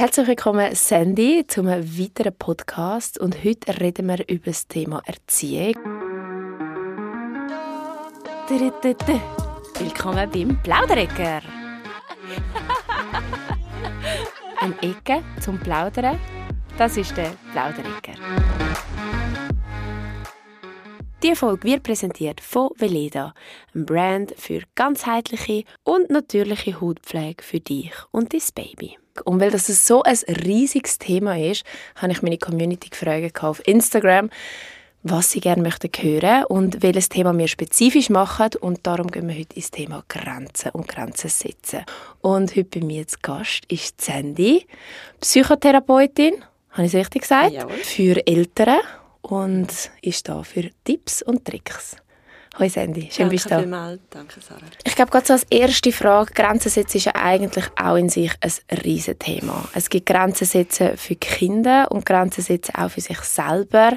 Herzlich 0.00 0.28
willkommen, 0.28 0.74
Sandy, 0.74 1.44
zum 1.46 1.66
weiteren 1.66 2.34
Podcast. 2.34 3.18
Und 3.18 3.44
heute 3.44 3.78
reden 3.78 4.06
wir 4.06 4.26
über 4.30 4.46
das 4.46 4.66
Thema 4.66 5.02
Erziehung. 5.04 5.74
Willkommen 9.78 10.30
beim 10.30 10.62
Plauderecker. 10.62 11.42
Eine 14.62 14.74
Ecke 14.80 15.22
zum 15.38 15.60
Plaudern, 15.60 16.18
das 16.78 16.96
ist 16.96 17.14
der 17.18 17.34
Plauderecker. 17.52 18.14
Die 21.22 21.34
Folge 21.34 21.64
wird 21.64 21.82
präsentiert 21.82 22.40
von 22.40 22.70
Veleda, 22.78 23.34
einem 23.74 23.84
Brand 23.84 24.32
für 24.38 24.62
ganzheitliche 24.74 25.64
und 25.84 26.08
natürliche 26.08 26.80
Hautpflege 26.80 27.44
für 27.44 27.60
dich 27.60 27.92
und 28.12 28.32
dein 28.32 28.40
Baby. 28.54 28.96
Und 29.24 29.40
weil 29.40 29.50
das 29.50 29.66
so 29.66 30.02
ein 30.02 30.16
riesiges 30.44 30.98
Thema 30.98 31.38
ist, 31.38 31.64
habe 31.96 32.12
ich 32.12 32.22
meine 32.22 32.38
Community 32.38 32.88
gefragt 32.90 33.42
auf 33.42 33.66
Instagram, 33.66 34.30
was 35.02 35.30
sie 35.30 35.40
gerne 35.40 35.62
möchten 35.62 35.90
hören 35.98 36.44
und 36.44 36.82
welches 36.82 37.08
Thema 37.08 37.36
wir 37.36 37.48
spezifisch 37.48 38.10
machen. 38.10 38.50
Und 38.60 38.86
darum 38.86 39.08
gehen 39.08 39.28
wir 39.28 39.38
heute 39.38 39.56
ins 39.56 39.70
Thema 39.70 40.04
Grenzen 40.08 40.70
und 40.72 40.88
Grenzen 40.88 41.30
setzen. 41.30 41.84
Und 42.20 42.54
heute 42.54 42.80
bei 42.80 42.86
mir 42.86 43.06
zu 43.06 43.16
Gast 43.22 43.64
ist 43.68 44.00
Sandy, 44.00 44.66
Psychotherapeutin, 45.20 46.44
habe 46.70 46.86
ich 46.86 46.94
es 46.94 47.00
richtig 47.00 47.22
gesagt? 47.22 47.52
Jawohl. 47.52 47.76
Für 47.78 48.26
Eltern 48.26 48.80
und 49.22 49.90
ist 50.02 50.28
da 50.28 50.42
für 50.42 50.70
Tipps 50.84 51.22
und 51.22 51.44
Tricks. 51.44 51.96
Hoi 52.60 52.68
Sandy, 52.68 53.08
schön 53.10 53.10
Danke 53.10 53.30
bist 53.30 53.44
du 53.46 53.48
da. 53.48 53.58
vielmals. 53.60 54.00
Danke, 54.10 54.38
Sarah. 54.46 54.60
Ich 54.84 54.94
glaube, 54.94 55.10
gerade 55.10 55.26
so 55.26 55.32
als 55.32 55.46
erste 55.48 55.92
Frage, 55.92 56.34
Grenzen 56.34 56.68
setzen 56.68 56.98
ist 56.98 57.06
ja 57.06 57.14
eigentlich 57.14 57.64
auch 57.74 57.96
in 57.96 58.10
sich 58.10 58.30
ein 58.42 58.78
riesen 58.84 59.18
Thema. 59.18 59.66
Es 59.72 59.88
gibt 59.88 60.04
Grenzen 60.04 60.46
setzen 60.46 60.98
für 60.98 61.14
die 61.14 61.20
Kinder 61.20 61.90
und 61.90 62.04
Grenzen 62.04 62.42
setzen 62.42 62.74
auch 62.74 62.90
für 62.90 63.00
sich 63.00 63.18
selber. 63.20 63.96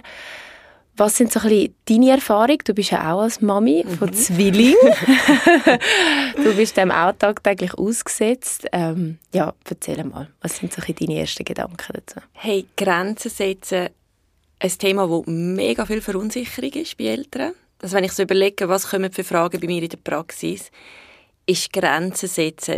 Was 0.95 1.17
sind 1.17 1.33
so 1.33 1.41
ein 1.41 1.49
bisschen 1.49 1.75
deine 1.89 2.11
Erfahrungen? 2.11 2.59
Du 2.63 2.73
bist 2.73 2.91
ja 2.91 3.13
auch 3.13 3.23
als 3.23 3.41
Mami 3.41 3.83
von 3.99 4.13
Zwilling. 4.13 4.75
du 6.37 6.55
bist 6.55 6.77
dem 6.77 6.91
auch 6.91 7.11
tagtäglich 7.19 7.73
ausgesetzt. 7.73 8.67
Ähm, 8.71 9.17
ja, 9.33 9.53
erzähl 9.69 10.01
mal, 10.05 10.29
was 10.39 10.55
sind 10.55 10.71
so 10.71 10.81
ein 10.81 10.85
bisschen 10.87 11.07
deine 11.07 11.19
ersten 11.19 11.43
Gedanken 11.43 11.93
dazu? 11.93 12.21
Hey, 12.31 12.65
Grenzen 12.77 13.29
setzen, 13.29 13.89
ein 14.59 14.69
Thema, 14.69 15.05
das 15.05 15.23
mega 15.25 15.85
viel 15.85 15.99
Verunsicherung 15.99 16.71
ist 16.71 16.97
bei 16.97 17.05
Eltern. 17.05 17.55
Also 17.83 17.97
wenn 17.97 18.05
ich 18.05 18.13
so 18.13 18.23
überlege, 18.23 18.69
was 18.69 18.87
kommen 18.87 19.11
für 19.11 19.25
Fragen 19.25 19.59
bei 19.59 19.67
mir 19.67 19.83
in 19.83 19.89
der 19.89 19.97
Praxis, 19.97 20.71
ist 21.45 21.73
Grenzen 21.73 22.29
setzen 22.29 22.77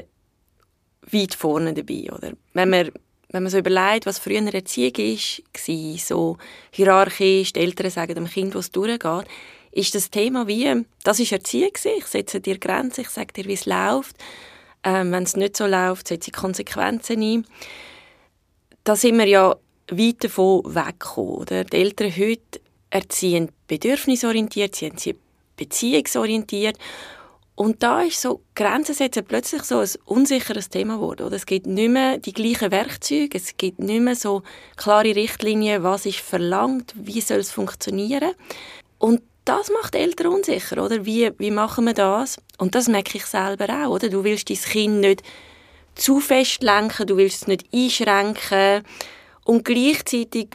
weit 1.11 1.35
vorne 1.35 1.75
dabei, 1.75 2.11
oder? 2.11 2.31
Wenn 2.53 2.71
man, 2.71 2.89
wenn 3.29 3.43
man 3.43 3.51
so 3.51 3.59
überlegt, 3.59 4.07
was 4.07 4.17
früher 4.17 4.51
Erziehung 4.51 4.95
ist, 4.95 5.43
war, 5.67 5.97
so 5.99 6.37
hierarchisch, 6.71 7.53
die 7.53 7.59
Eltern 7.59 7.91
sagen 7.91 8.15
dem 8.15 8.25
Kind, 8.25 8.55
was 8.55 8.71
durchgeht, 8.71 9.27
ist 9.73 9.93
das 9.93 10.09
Thema 10.09 10.47
wie, 10.47 10.83
das 11.03 11.19
ist 11.19 11.31
Erziehung 11.31 11.73
ich 11.75 12.05
setze 12.07 12.41
dir 12.41 12.57
Grenzen, 12.57 13.01
ich 13.01 13.09
sage 13.09 13.31
dir, 13.31 13.45
wie 13.45 13.53
es 13.53 13.67
läuft. 13.67 14.15
Ähm, 14.83 15.11
wenn 15.11 15.21
es 15.21 15.35
nicht 15.35 15.55
so 15.55 15.67
läuft, 15.67 16.07
setze 16.07 16.31
ich 16.31 16.35
Konsequenzen 16.35 17.21
ein. 17.21 17.45
Da 18.83 18.95
sind 18.95 19.19
wir 19.19 19.27
ja 19.27 19.55
weit 19.91 20.23
davon 20.23 20.63
weggekommen. 20.65 21.35
Oder? 21.35 21.63
Die 21.63 21.77
Eltern 21.77 22.11
heute 22.17 22.59
erziehen 22.95 23.51
bedürfnisorientiert, 23.67 24.75
sie 24.75 24.85
erziehen 24.85 25.19
beziehungsorientiert. 25.57 26.77
Und 27.55 27.83
da 27.83 28.01
ist 28.01 28.21
so 28.21 28.41
Grenzen 28.53 28.95
setzen 28.95 29.23
plötzlich 29.25 29.63
so 29.63 29.79
ein 29.79 29.89
unsicheres 30.05 30.69
Thema 30.69 30.95
geworden. 30.95 31.31
Es 31.33 31.45
gibt 31.45 31.67
nicht 31.67 31.89
mehr 31.89 32.17
die 32.17 32.33
gleichen 32.33 32.71
Werkzeuge, 32.71 33.37
es 33.37 33.55
gibt 33.55 33.79
nicht 33.79 34.01
mehr 34.01 34.15
so 34.15 34.43
klare 34.75 35.15
Richtlinien, 35.15 35.83
was 35.83 36.05
ist 36.05 36.19
verlangt, 36.19 36.93
wie 36.97 37.21
soll 37.21 37.39
es 37.39 37.51
funktionieren. 37.51 38.31
Und 38.97 39.21
das 39.45 39.71
macht 39.71 39.95
Eltern 39.95 40.27
unsicher, 40.27 40.83
oder? 40.83 41.05
Wie, 41.05 41.31
wie 41.37 41.51
machen 41.51 41.85
wir 41.85 41.93
das? 41.93 42.37
Und 42.57 42.75
das 42.75 42.87
merke 42.87 43.17
ich 43.17 43.25
selber 43.25 43.67
auch, 43.69 43.91
oder? 43.91 44.09
Du 44.09 44.23
willst 44.23 44.49
dein 44.49 44.57
Kind 44.57 44.99
nicht 45.01 45.23
zu 45.95 46.19
fest 46.19 46.61
lenken, 46.61 47.07
du 47.07 47.15
willst 47.15 47.43
es 47.43 47.47
nicht 47.47 47.65
einschränken 47.73 48.83
und 49.45 49.63
gleichzeitig 49.63 50.49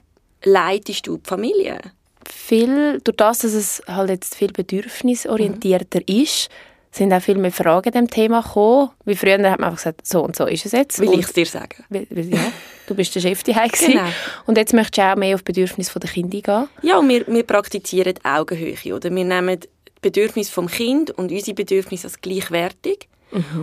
leitest 0.44 1.06
du 1.06 1.16
die 1.16 1.28
Familie. 1.28 1.80
Viel, 2.28 3.00
durch 3.04 3.16
das, 3.16 3.38
dass 3.40 3.52
es 3.52 3.82
halt 3.86 4.10
jetzt 4.10 4.34
viel 4.34 4.52
bedürfnisorientierter 4.52 6.00
ist, 6.08 6.48
sind 6.92 7.12
auch 7.12 7.22
viel 7.22 7.38
mehr 7.38 7.52
Fragen 7.52 7.92
dem 7.92 8.10
Thema 8.10 8.40
gekommen. 8.42 8.90
Wie 9.04 9.14
früher 9.14 9.34
hat 9.34 9.60
man 9.60 9.70
einfach 9.70 9.76
gesagt, 9.76 10.06
so 10.06 10.22
und 10.24 10.34
so 10.34 10.46
ist 10.46 10.66
es 10.66 10.72
jetzt. 10.72 10.98
Will 10.98 11.12
ich 11.14 11.26
es 11.26 11.32
dir 11.32 11.46
sagen? 11.46 11.84
Weil- 11.88 12.06
weil- 12.10 12.28
Ja, 12.34 12.52
du 12.88 12.94
bist 12.96 13.14
der 13.14 13.20
Chef 13.20 13.44
daheim. 13.44 13.70
Genau. 13.72 14.08
Und 14.46 14.58
jetzt 14.58 14.72
möchtest 14.74 14.98
du 14.98 15.02
auch 15.12 15.16
mehr 15.16 15.34
auf 15.36 15.42
die 15.42 15.52
Bedürfnisse 15.52 15.98
der 16.00 16.10
Kinder 16.10 16.40
gehen. 16.40 16.68
Ja, 16.82 16.98
und 16.98 17.08
wir, 17.08 17.24
wir 17.28 17.44
praktizieren 17.44 18.14
Augenhöhe, 18.24 18.74
oder? 18.94 19.14
Wir 19.14 19.24
nehmen 19.24 19.60
die 19.60 19.68
Bedürfnisse 20.02 20.50
vom 20.50 20.66
Kind 20.66 21.12
und 21.12 21.30
unsere 21.30 21.54
Bedürfnisse 21.54 22.08
als 22.08 22.20
gleichwertig. 22.20 23.06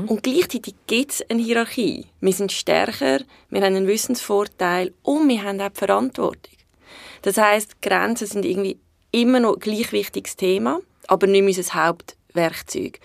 Und 0.07 0.23
gleichzeitig 0.23 0.75
gibt 0.87 1.11
es 1.11 1.29
eine 1.29 1.41
Hierarchie. 1.43 2.05
Wir 2.21 2.31
sind 2.31 2.53
stärker, 2.53 3.19
wir 3.49 3.59
haben 3.61 3.75
einen 3.75 3.87
Wissensvorteil 3.87 4.93
und 5.03 5.27
wir 5.27 5.43
haben 5.43 5.59
auch 5.59 5.67
die 5.67 5.77
Verantwortung. 5.77 6.53
Das 7.27 7.37
heißt, 7.37 7.81
Grenzen 7.81 8.25
sind 8.25 8.45
irgendwie 8.45 8.79
immer 9.11 9.41
noch 9.41 9.55
ein 9.55 9.59
gleich 9.59 9.91
wichtiges 9.91 10.37
Thema, 10.37 10.79
aber 11.07 11.27
nicht 11.27 11.41
mehr 11.41 11.57
unser 11.57 11.73
Hauptwerkzeug. 11.73 13.01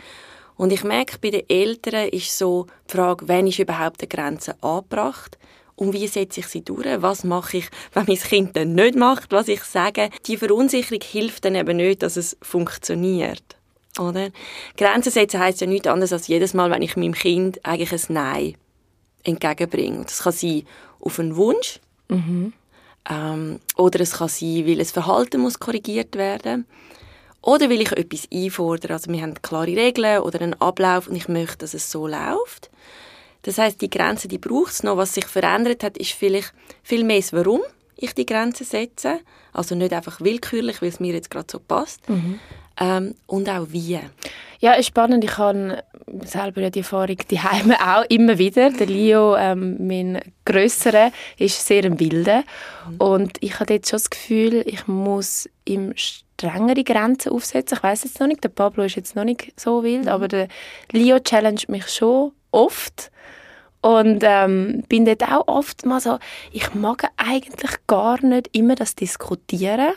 Und 0.55 0.73
ich 0.73 0.85
merke, 0.85 1.19
bei 1.19 1.31
den 1.31 1.49
Eltern 1.49 2.09
ist 2.09 2.39
so 2.39 2.69
die 2.89 2.93
Frage, 2.93 3.27
wann 3.27 3.49
ist 3.49 3.59
überhaupt 3.59 4.01
eine 4.01 4.07
Grenze 4.07 4.55
angebracht 4.63 5.39
und 5.75 5.93
wie 5.93 6.07
setze 6.07 6.39
ich 6.39 6.47
sie 6.47 6.65
durch? 6.65 6.87
Was 7.03 7.25
mache 7.25 7.57
ich, 7.57 7.69
wenn 7.95 8.05
mein 8.07 8.17
Kind 8.17 8.55
dann 8.55 8.77
nicht 8.77 8.95
macht, 8.95 9.33
was 9.33 9.49
ich 9.49 9.65
sage? 9.65 10.09
Die 10.27 10.37
Verunsicherung 10.37 11.03
hilft 11.03 11.45
dann 11.45 11.57
eben 11.57 11.79
nicht, 11.79 12.05
dass 12.05 12.17
es 12.17 12.37
funktioniert. 12.43 13.57
Oder? 13.99 14.31
Grenzen 14.77 15.11
setzen 15.11 15.41
heisst 15.41 15.63
ja 15.63 15.67
nichts 15.67 15.89
anderes 15.89 16.13
als 16.13 16.29
jedes 16.29 16.55
Mal, 16.55 16.71
wenn 16.71 16.83
ich 16.83 16.95
meinem 16.95 17.15
Kind 17.15 17.59
eigentlich 17.65 17.93
ein 17.93 18.15
Nein 18.15 18.55
entgegenbringe. 19.25 20.05
Das 20.05 20.23
kann 20.23 20.33
sein 20.33 20.63
auf 21.01 21.19
einen 21.19 21.35
Wunsch, 21.35 21.81
ähm, 23.09 23.61
oder 23.77 24.01
es 24.01 24.13
kann 24.13 24.29
sein, 24.29 24.67
weil 24.67 24.81
ein 24.81 24.87
Verhalten 24.87 25.41
muss 25.41 25.59
korrigiert 25.59 26.17
werden 26.17 26.67
oder 27.41 27.69
weil 27.69 27.81
ich 27.81 27.93
etwas 27.93 28.29
einfordere. 28.33 28.95
Also 28.95 29.11
wir 29.11 29.21
haben 29.21 29.41
klare 29.43 29.67
Regeln 29.67 30.21
oder 30.21 30.41
einen 30.41 30.61
Ablauf 30.61 31.09
und 31.09 31.17
ich 31.17 31.29
möchte, 31.29 31.59
dass 31.59 31.75
es 31.75 31.91
so 31.91 32.07
läuft. 32.07 32.71
Das 33.43 33.59
heißt, 33.59 33.81
die 33.81 33.91
Grenze, 33.91 34.29
die 34.29 34.39
braucht 34.39 34.73
es 34.73 34.83
noch. 34.85 34.97
Was 34.97 35.15
sich 35.15 35.27
verändert 35.27 35.83
hat, 35.83 35.99
ist 35.99 36.13
vielleicht 36.13 36.55
viel 36.83 37.03
mehr 37.03 37.23
Warum 37.33 37.61
ich 37.97 38.15
die 38.15 38.27
Grenze 38.27 38.65
setze. 38.65 39.21
Also 39.53 39.75
nicht 39.75 39.93
einfach 39.93 40.21
willkürlich, 40.21 40.81
weil 40.81 40.89
es 40.89 41.01
mir 41.01 41.13
jetzt 41.13 41.31
gerade 41.31 41.47
so 41.51 41.59
passt. 41.59 42.01
Ähm, 42.81 43.15
und 43.27 43.49
auch 43.49 43.67
wie. 43.71 43.99
Ja, 44.61 44.75
ist 44.75 44.87
spannend. 44.87 45.25
Ich 45.25 45.39
habe 45.39 45.83
selber 46.25 46.61
ja 46.61 46.71
die 46.71 46.81
Erfahrung 46.81 47.17
die 47.31 47.41
Heime 47.41 47.77
auch 47.81 48.05
immer 48.09 48.39
wieder. 48.39 48.71
Der 48.71 48.87
Leo, 48.87 49.37
ähm, 49.37 49.77
mein 49.87 50.21
Grösserer, 50.45 51.11
ist 51.39 51.67
sehr 51.67 51.85
ein 51.85 51.99
Wilder. 51.99 52.45
Und 52.99 53.39
ich 53.41 53.59
habe 53.59 53.75
jetzt 53.75 53.91
schon 53.91 53.99
das 53.99 54.11
Gefühl, 54.11 54.63
ich 54.67 54.87
muss 54.87 55.49
ihm 55.65 55.93
strengere 55.97 56.85
Grenzen 56.85 57.33
aufsetzen. 57.33 57.79
Ich 57.79 57.83
weiß 57.83 58.05
jetzt 58.05 58.21
noch 58.21 58.27
nicht, 58.27 58.43
der 58.43 58.51
Pablo 58.51 58.85
ist 58.85 58.97
jetzt 58.97 59.17
noch 59.17 59.25
nicht 59.25 59.53
so 59.59 59.83
wild, 59.83 60.09
aber 60.09 60.29
der 60.29 60.49
Leo 60.91 61.19
challenged 61.19 61.69
mich 61.69 61.89
schon 61.89 62.33
oft. 62.51 63.11
Und 63.81 64.23
ähm, 64.23 64.85
bin 64.89 65.05
dort 65.05 65.25
auch 65.25 65.49
oft 65.49 65.85
mal 65.87 66.01
so, 66.01 66.19
ich 66.53 66.73
mag 66.73 67.11
eigentlich 67.17 67.73
gar 67.89 68.25
nicht 68.25 68.57
immer 68.57 68.77
das 68.77 68.95
Diskutieren 68.95 69.93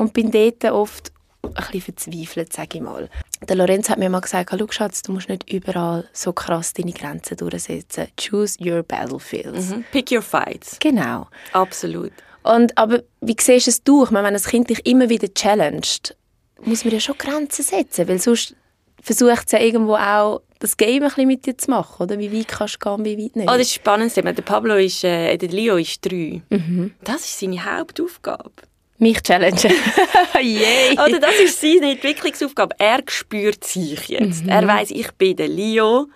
und 0.00 0.12
bin 0.12 0.32
dort 0.32 0.64
oft 0.64 1.11
ein 1.42 1.54
bisschen 1.54 1.80
verzweifelt, 1.80 2.52
sage 2.52 2.78
ich 2.78 2.80
mal. 2.80 3.08
Der 3.48 3.56
Lorenz 3.56 3.88
hat 3.88 3.98
mir 3.98 4.08
mal 4.08 4.20
gesagt, 4.20 4.50
«Schau 4.56 4.66
Schatz, 4.70 5.02
du 5.02 5.12
musst 5.12 5.28
nicht 5.28 5.50
überall 5.52 6.08
so 6.12 6.32
krass 6.32 6.72
deine 6.72 6.92
Grenzen 6.92 7.36
durchsetzen. 7.36 8.08
Choose 8.18 8.58
your 8.60 8.82
battlefields. 8.82 9.70
Mhm. 9.70 9.84
Pick 9.90 10.10
your 10.12 10.22
fights. 10.22 10.76
Genau. 10.80 11.28
Absolut. 11.52 12.12
Und, 12.42 12.76
aber 12.76 13.02
wie 13.20 13.36
siehst 13.38 13.66
du 13.66 13.70
es 13.70 13.82
du? 13.84 14.04
Ich 14.04 14.10
meine, 14.10 14.28
wenn 14.28 14.36
ein 14.36 14.42
Kind 14.42 14.70
dich 14.70 14.84
immer 14.86 15.08
wieder 15.08 15.32
challenged, 15.32 16.16
muss 16.64 16.84
man 16.84 16.94
ja 16.94 17.00
schon 17.00 17.18
Grenzen 17.18 17.64
setzen, 17.64 18.08
weil 18.08 18.18
sonst 18.18 18.56
versucht 19.00 19.46
es 19.46 19.52
ja 19.52 19.58
irgendwo 19.58 19.96
auch, 19.96 20.42
das 20.60 20.76
Game 20.76 21.02
ein 21.02 21.08
bisschen 21.08 21.26
mit 21.26 21.44
dir 21.44 21.58
zu 21.58 21.70
machen, 21.70 22.04
oder? 22.04 22.18
Wie 22.20 22.32
weit 22.32 22.48
kannst 22.48 22.78
du 22.80 22.96
gehen, 22.96 23.04
wie 23.04 23.24
weit 23.24 23.36
nicht? 23.36 23.48
Oh, 23.48 23.52
das 23.52 23.62
ist 23.62 23.74
spannend. 23.74 24.16
Der 24.16 24.22
Pablo 24.22 24.76
ist, 24.76 25.02
äh, 25.02 25.36
der 25.36 25.48
Leo 25.48 25.76
ist 25.76 26.04
drei. 26.04 26.40
Mhm. 26.50 26.94
Das 27.02 27.22
ist 27.22 27.40
seine 27.40 27.64
Hauptaufgabe. 27.64 28.52
Mich 29.02 29.20
challengen. 29.22 29.72
Yay! 30.40 30.92
Oder 30.92 31.18
das 31.18 31.34
ist 31.40 31.60
seine 31.60 31.90
Entwicklungsaufgabe. 31.92 32.76
Er 32.78 33.00
spürt 33.08 33.64
sich 33.64 34.08
jetzt. 34.08 34.44
Er 34.46 34.64
weiß, 34.66 34.92
ich 34.92 35.10
bin 35.12 35.34
der 35.36 35.48
Leo. 35.48 36.06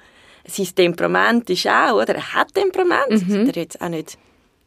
Sein 0.47 0.69
Temperament 0.73 1.51
ist 1.51 1.67
auch, 1.67 1.95
oder? 2.01 2.15
Er 2.15 2.35
hat 2.35 2.55
Temperament. 2.55 3.11
Das 3.11 3.23
ist 3.23 3.35
er 3.57 3.63
jetzt 3.63 3.81
auch 3.81 3.89
nicht 3.89 4.17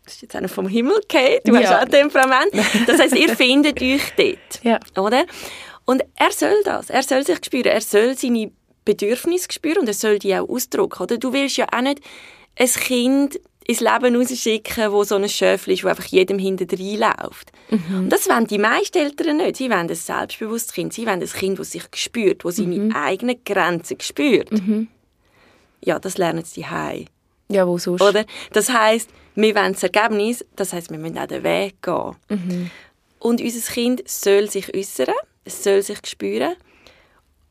das 0.03 0.15
ist 0.15 0.21
jetzt 0.23 0.35
einer 0.35 0.49
vom 0.49 0.67
Himmel 0.67 0.99
gefallen. 1.07 1.39
Du 1.45 1.53
Ja. 1.55 1.61
hast 1.61 1.83
auch 1.83 1.89
Temperament. 1.89 2.51
Das 2.87 2.99
heißt, 2.99 3.15
ihr 3.15 3.29
findet 3.35 3.79
euch 3.81 4.01
dort. 4.17 4.63
Ja. 4.63 4.79
Oder? 5.01 5.25
Und 5.85 6.03
er 6.15 6.31
soll 6.31 6.61
das. 6.65 6.89
Er 6.89 7.03
soll 7.03 7.23
sich 7.25 7.37
spüren. 7.45 7.67
Er 7.67 7.79
soll 7.81 8.17
seine 8.17 8.51
Bedürfnisse 8.85 9.47
spüren 9.51 9.77
und 9.79 9.87
er 9.87 9.93
soll 9.93 10.17
die 10.19 10.35
auch 10.35 10.49
ausdrücken. 10.49 11.03
Oder? 11.03 11.17
Du 11.19 11.31
willst 11.31 11.57
ja 11.57 11.67
auch 11.71 11.81
nicht 11.81 11.99
ein 12.57 12.67
Kind 12.67 13.39
ins 13.69 13.81
Leben 13.81 14.15
rausschicken, 14.15 14.91
wo 14.91 15.03
so 15.03 15.15
ein 15.15 15.29
Schöfli 15.29 15.75
ist, 15.75 15.83
wo 15.83 15.89
einfach 15.89 16.05
jedem 16.05 16.39
hinten 16.39 16.67
reinläuft. 16.67 17.51
Mhm. 17.69 17.99
Und 17.99 18.09
das 18.09 18.27
wollen 18.27 18.47
die 18.47 18.57
meisten 18.57 18.97
Eltern 18.97 19.37
nicht. 19.37 19.57
Sie 19.57 19.69
wollen 19.69 19.87
ein 19.87 19.95
selbstbewusstes 19.95 20.73
Kind. 20.73 20.91
Sie 20.91 21.05
wollen 21.05 21.21
ein 21.21 21.27
Kind, 21.27 21.59
das 21.59 21.71
sich 21.71 21.83
spürt, 21.93 22.43
das 22.43 22.55
seine 22.55 22.79
mhm. 22.79 22.95
eigenen 22.95 23.43
Grenzen 23.45 23.99
spürt. 23.99 24.51
Mhm. 24.51 24.87
Ja, 25.85 25.99
das 25.99 26.17
lernen 26.17 26.43
sie 26.45 26.61
daheim. 26.61 27.05
Ja, 27.47 27.67
wo 27.67 27.77
sonst? 27.77 28.01
Oder? 28.01 28.25
Das 28.53 28.69
heisst, 28.69 29.11
wir 29.35 29.53
wollen 29.55 29.73
das 29.73 29.83
Ergebnis, 29.83 30.43
das 30.55 30.73
heisst, 30.73 30.89
wir 30.89 30.97
müssen 30.97 31.19
auch 31.19 31.27
den 31.27 31.43
Weg 31.43 31.79
gehen. 31.83 32.15
Mhm. 32.29 32.71
Und 33.19 33.39
unser 33.39 33.71
Kind 33.71 34.01
soll 34.09 34.49
sich 34.49 34.75
äußern, 34.75 35.13
es 35.43 35.63
soll 35.63 35.83
sich 35.83 35.99
spüren 36.05 36.55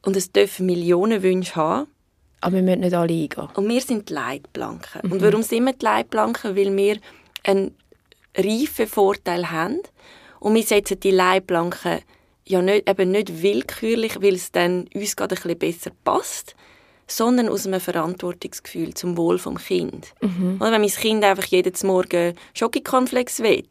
und 0.03 0.17
es 0.17 0.33
dürfen 0.33 0.67
Millionen 0.67 1.23
Wünsche 1.23 1.55
haben. 1.55 1.87
Aber 2.41 2.57
wir 2.57 2.63
müssen 2.63 2.81
nicht 2.81 2.95
alle 2.95 3.13
eingehen. 3.13 3.49
Und 3.55 3.69
wir 3.69 3.81
sind 3.81 4.09
die 4.09 4.15
Leitplanken. 4.15 5.01
Mhm. 5.03 5.13
Und 5.13 5.23
warum 5.23 5.43
sind 5.43 5.65
wir 5.65 5.73
die 5.73 5.85
Leitplanken? 5.85 6.57
Weil 6.57 6.77
wir 6.77 6.97
einen 7.45 7.75
reifen 8.37 8.87
Vorteil 8.87 9.51
haben. 9.51 9.81
Und 10.41 10.55
wir 10.55 10.63
setzen 10.63 11.01
die 11.01 11.11
Leitplanken 11.11 12.01
ja 12.47 12.63
nicht, 12.63 12.89
eben 12.89 13.11
nicht 13.11 13.43
willkürlich, 13.43 14.21
weil 14.23 14.35
es 14.35 14.53
dann 14.53 14.89
uns 14.95 15.17
gerade 15.17 15.35
ein 15.35 15.43
bisschen 15.43 15.59
besser 15.59 15.91
passt, 16.05 16.55
sondern 17.07 17.49
aus 17.49 17.67
einem 17.67 17.81
Verantwortungsgefühl 17.81 18.95
zum 18.95 19.17
Wohl 19.17 19.39
des 19.39 19.65
Kind. 19.67 20.15
Mhm. 20.21 20.57
Oder 20.61 20.73
wenn 20.73 20.81
mein 20.81 20.91
Kind 20.91 21.25
einfach 21.25 21.45
jeden 21.47 21.75
Morgen 21.87 22.35
Schokokonflex 22.55 23.41
will, 23.41 23.65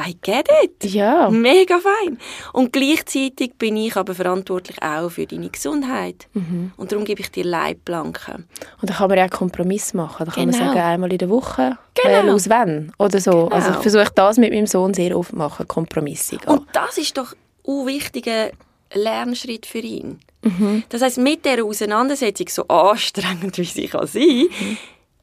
I 0.00 0.16
get 0.22 0.48
it. 0.62 0.84
Ja. 0.84 1.28
Mega 1.28 1.78
fein. 1.78 2.18
Und 2.52 2.72
gleichzeitig 2.72 3.54
bin 3.58 3.76
ich 3.76 3.96
aber 3.96 4.14
verantwortlich 4.14 4.80
auch 4.82 5.10
für 5.10 5.26
deine 5.26 5.48
Gesundheit. 5.48 6.28
Mhm. 6.34 6.72
Und 6.76 6.92
darum 6.92 7.04
gebe 7.04 7.20
ich 7.20 7.30
dir 7.30 7.44
Leitplanken. 7.44 8.46
Und 8.80 8.90
da 8.90 8.94
kann 8.94 9.08
man 9.08 9.18
ja 9.18 9.26
auch 9.26 9.30
Kompromiss 9.30 9.94
machen. 9.94 10.26
Da 10.26 10.32
kann 10.32 10.50
genau. 10.50 10.58
man 10.58 10.68
sagen, 10.68 10.80
einmal 10.80 11.12
in 11.12 11.18
der 11.18 11.28
Woche, 11.28 11.78
genau. 11.94 12.32
aus 12.32 12.48
wenn 12.48 12.92
oder 12.98 13.20
so. 13.20 13.30
Genau. 13.30 13.48
Also 13.48 13.70
ich 13.70 13.76
versuche 13.76 14.12
das 14.14 14.38
mit 14.38 14.52
meinem 14.52 14.66
Sohn 14.66 14.94
sehr 14.94 15.16
oft 15.16 15.32
machen, 15.32 15.66
Kompromisse 15.66 16.36
gehen. 16.36 16.48
Und 16.48 16.68
das 16.72 16.98
ist 16.98 17.16
doch 17.18 17.34
ein 17.66 17.86
wichtiger 17.86 18.50
Lernschritt 18.94 19.66
für 19.66 19.78
ihn. 19.78 20.20
Mhm. 20.42 20.84
Das 20.88 21.02
heißt, 21.02 21.18
mit 21.18 21.44
der 21.44 21.64
Auseinandersetzung, 21.64 22.48
so 22.48 22.68
anstrengend 22.68 23.58
wie 23.58 23.64
sie 23.64 23.88
kann 23.88 24.06
sein, 24.06 24.46
mhm. 24.48 24.76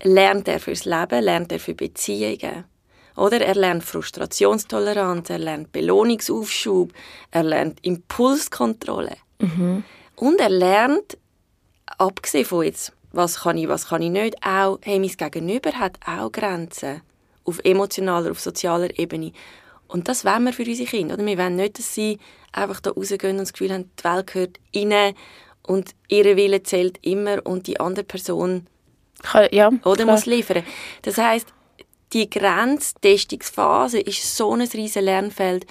lernt 0.03 0.47
er 0.49 0.59
fürs 0.59 0.83
Leben, 0.83 1.23
lernt 1.23 1.51
er 1.51 1.59
für 1.59 1.73
Beziehungen. 1.73 2.65
Oder 3.15 3.41
er 3.41 3.55
lernt 3.55 3.83
Frustrationstoleranz, 3.83 5.29
er 5.29 5.39
lernt 5.39 5.71
Belohnungsaufschub, 5.71 6.91
er 7.31 7.43
lernt 7.43 7.79
Impulskontrolle. 7.83 9.15
Mhm. 9.39 9.83
Und 10.15 10.39
er 10.39 10.49
lernt, 10.49 11.17
abgesehen 11.97 12.45
von 12.45 12.65
jetzt, 12.65 12.91
was 13.11 13.41
kann 13.41 13.57
ich, 13.57 13.67
was 13.67 13.87
kann 13.87 14.01
ich 14.01 14.11
nicht, 14.11 14.35
auch, 14.45 14.79
hey, 14.81 14.99
mein 14.99 15.09
Gegenüber 15.09 15.71
hat 15.71 15.97
auch 16.05 16.31
Grenzen. 16.31 17.01
Auf 17.45 17.59
emotionaler, 17.63 18.31
auf 18.31 18.39
sozialer 18.39 18.97
Ebene. 18.97 19.31
Und 19.87 20.07
das 20.07 20.25
wollen 20.25 20.45
wir 20.45 20.53
für 20.53 20.63
unsere 20.63 20.89
Kinder. 20.89 21.13
Oder? 21.13 21.25
Wir 21.25 21.37
wollen 21.37 21.55
nicht, 21.57 21.77
dass 21.77 21.93
sie 21.93 22.17
einfach 22.51 22.79
da 22.79 22.91
rausgehen 22.91 23.33
und 23.33 23.39
das 23.39 23.53
Gefühl 23.53 23.71
haben, 23.71 23.91
die 23.99 24.03
Welt 24.03 24.27
gehört 24.27 24.59
ihnen 24.71 25.13
und 25.61 25.91
ihre 26.07 26.35
Wille 26.35 26.63
zählt 26.63 26.97
immer 27.01 27.45
und 27.45 27.67
die 27.67 27.79
andere 27.79 28.03
Person 28.03 28.67
ja, 29.51 29.71
oder 29.83 30.05
muss 30.05 30.25
liefern. 30.25 30.63
Das 31.03 31.17
heißt, 31.17 31.53
die 32.15 32.29
Grenztestungsphase 32.29 33.99
ist 33.99 34.37
so 34.37 34.53
ein 34.53 34.61
riesen 34.61 35.03
Lernfeld 35.03 35.65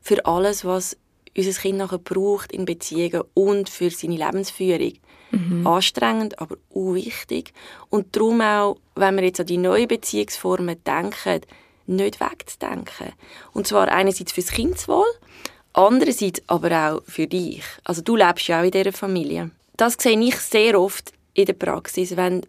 für 0.00 0.24
alles, 0.24 0.64
was 0.64 0.96
unser 1.36 1.60
Kind 1.60 1.76
nachher 1.76 1.98
braucht 1.98 2.52
in 2.52 2.64
Beziehungen 2.64 3.22
und 3.34 3.68
für 3.68 3.90
seine 3.90 4.16
Lebensführung. 4.16 4.94
Mhm. 5.30 5.66
Anstrengend, 5.66 6.40
aber 6.40 6.56
auch 6.74 6.94
wichtig. 6.94 7.52
Und 7.90 8.16
darum 8.16 8.40
auch, 8.40 8.78
wenn 8.94 9.16
wir 9.16 9.24
jetzt 9.24 9.40
an 9.40 9.46
die 9.46 9.58
neuen 9.58 9.88
Beziehungsformen 9.88 10.82
denken, 10.84 11.42
nicht 11.86 12.18
wegzudenken. 12.18 13.12
Und 13.52 13.66
zwar 13.66 13.88
einerseits 13.88 14.32
fürs 14.32 14.52
Kindeswohl, 14.52 15.06
andererseits 15.74 16.42
aber 16.46 16.94
auch 16.94 17.02
für 17.04 17.26
dich. 17.26 17.62
Also 17.84 18.00
du 18.00 18.16
lebst 18.16 18.48
ja 18.48 18.60
auch 18.60 18.64
in 18.64 18.70
dieser 18.70 18.92
Familie. 18.92 19.50
Das 19.76 19.96
sehe 19.98 20.18
ich 20.18 20.36
sehr 20.36 20.80
oft 20.80 21.12
in 21.34 21.44
der 21.44 21.52
Praxis, 21.52 22.16
wenn 22.16 22.46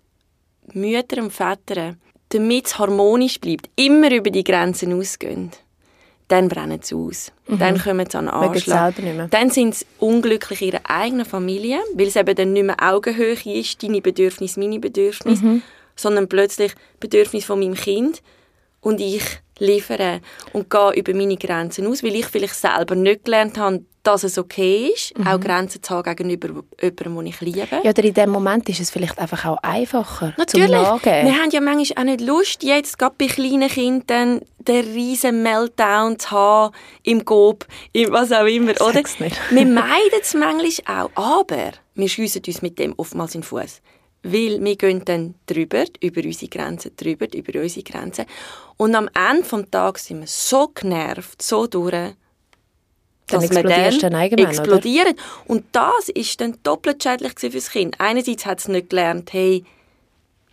Mütter 0.74 1.22
und 1.22 1.34
Väter 1.34 1.98
damit 2.34 2.68
es 2.68 2.80
harmonisch 2.80 3.40
bleibt, 3.40 3.70
immer 3.76 4.12
über 4.12 4.30
die 4.30 4.44
Grenzen 4.44 4.98
ausgehen, 4.98 5.52
dann 6.28 6.48
brennen 6.48 6.80
sie 6.82 6.96
aus. 6.96 7.32
Mhm. 7.48 7.60
Dann 7.60 7.78
kommen 7.78 8.10
sie 8.10 8.18
an 8.18 8.26
den 8.26 8.34
Anschlag. 8.34 8.96
Dann 9.32 9.50
sind 9.50 9.76
sie 9.76 9.86
unglücklich 10.00 10.62
in 10.62 10.68
ihrer 10.70 10.82
eigenen 10.86 11.26
Familie, 11.26 11.80
weil 11.94 12.08
es 12.08 12.16
eben 12.16 12.36
dann 12.36 12.54
nicht 12.54 12.66
mehr 12.66 12.78
Augenhöhe 12.82 13.36
ist, 13.46 13.84
deine 13.84 14.02
Bedürfnisse, 14.02 14.60
meine 14.60 14.80
Bedürfnisse, 14.80 15.44
mhm. 15.44 15.62
sondern 15.96 16.30
plötzlich 16.30 16.74
Bedürfnis 17.00 17.44
von 17.44 17.60
meinem 17.60 17.76
Kind 17.76 18.22
und 18.80 19.02
ich 19.02 19.24
liefere 19.62 20.22
und 20.54 20.70
gehe 20.70 20.94
über 20.96 21.14
meine 21.14 21.38
Grenzen 21.38 21.88
aus, 21.88 22.04
weil 22.04 22.16
ich 22.16 22.26
vielleicht 22.26 22.56
selber 22.56 22.96
nicht 22.96 23.26
gelernt 23.26 23.58
habe, 23.58 23.86
dass 24.04 24.24
es 24.24 24.38
okay 24.38 24.92
ist, 24.94 25.18
mhm. 25.18 25.28
auch 25.28 25.40
Grenzen 25.40 25.84
zu 25.84 25.94
haben 25.94 26.04
gegenüber 26.16 26.64
jemandem, 26.82 27.16
den 27.18 27.26
ich 27.28 27.42
liebe. 27.42 27.68
Ja, 27.84 27.92
oder 27.92 28.04
in 28.04 28.14
dem 28.14 28.32
Moment 28.32 28.68
ist 28.68 28.80
es 28.80 28.90
vielleicht 28.90 29.20
einfach 29.20 29.46
auch 29.46 29.58
einfacher 29.62 30.34
Natürlich. 30.38 30.72
Wir 30.72 31.38
haben 31.38 31.52
ja 31.52 31.62
manchmal 31.62 32.04
auch 32.04 32.12
nicht 32.12 32.22
Lust, 32.22 32.64
jetzt 32.64 32.98
gerade 32.98 33.16
bei 33.18 33.28
kleinen 33.28 33.70
Kindern 33.70 34.42
den 34.58 34.86
riesen 34.86 35.44
Meltdown 35.44 36.18
zu 36.18 36.32
haben, 36.32 36.74
im 37.04 37.24
Gob, 37.26 37.68
im 37.94 38.12
was 38.12 38.32
auch 38.32 38.46
immer, 38.46 38.74
oder? 38.82 39.02
Nicht. 39.20 39.40
Wir 39.52 39.66
meiden 39.66 40.20
es 40.20 40.34
manchmal 40.34 41.06
auch, 41.06 41.44
aber 41.44 41.72
wir 41.94 42.10
schiessen 42.10 42.42
uns 42.46 42.62
mit 42.62 42.80
dem 42.80 42.94
oftmals 42.98 43.36
in 43.36 43.42
den 43.42 43.48
Fuß. 43.48 43.82
Weil 44.24 44.64
wir 44.64 44.76
gehen 44.76 45.04
dann 45.06 45.36
drüber, 45.48 45.86
über 46.00 46.22
unsere 46.24 46.50
Grenzen, 46.50 46.92
drüber, 46.96 47.28
über 47.34 47.60
unsere 47.60 47.84
Grenzen. 47.84 48.26
Und 48.78 48.96
am 48.96 49.10
Ende 49.16 49.48
des 49.48 49.72
Tages 49.72 50.06
sind 50.06 50.20
wir 50.20 50.28
so 50.28 50.68
genervt, 50.68 51.42
so 51.42 51.66
durch, 51.66 52.14
dass 53.28 53.50
wir 53.50 53.64
dann, 53.64 54.00
dann 54.00 54.46
explodieren. 54.46 55.14
Oder? 55.14 55.24
Und 55.48 55.66
das 55.72 56.10
ist 56.14 56.40
dann 56.40 56.58
doppelt 56.64 57.02
schädlich 57.02 57.34
für 57.38 57.50
das 57.50 57.72
Kind. 57.72 57.96
Einerseits 58.00 58.46
hat 58.46 58.60
es 58.60 58.68
nicht 58.68 58.90
gelernt, 58.90 59.34
hey, 59.34 59.64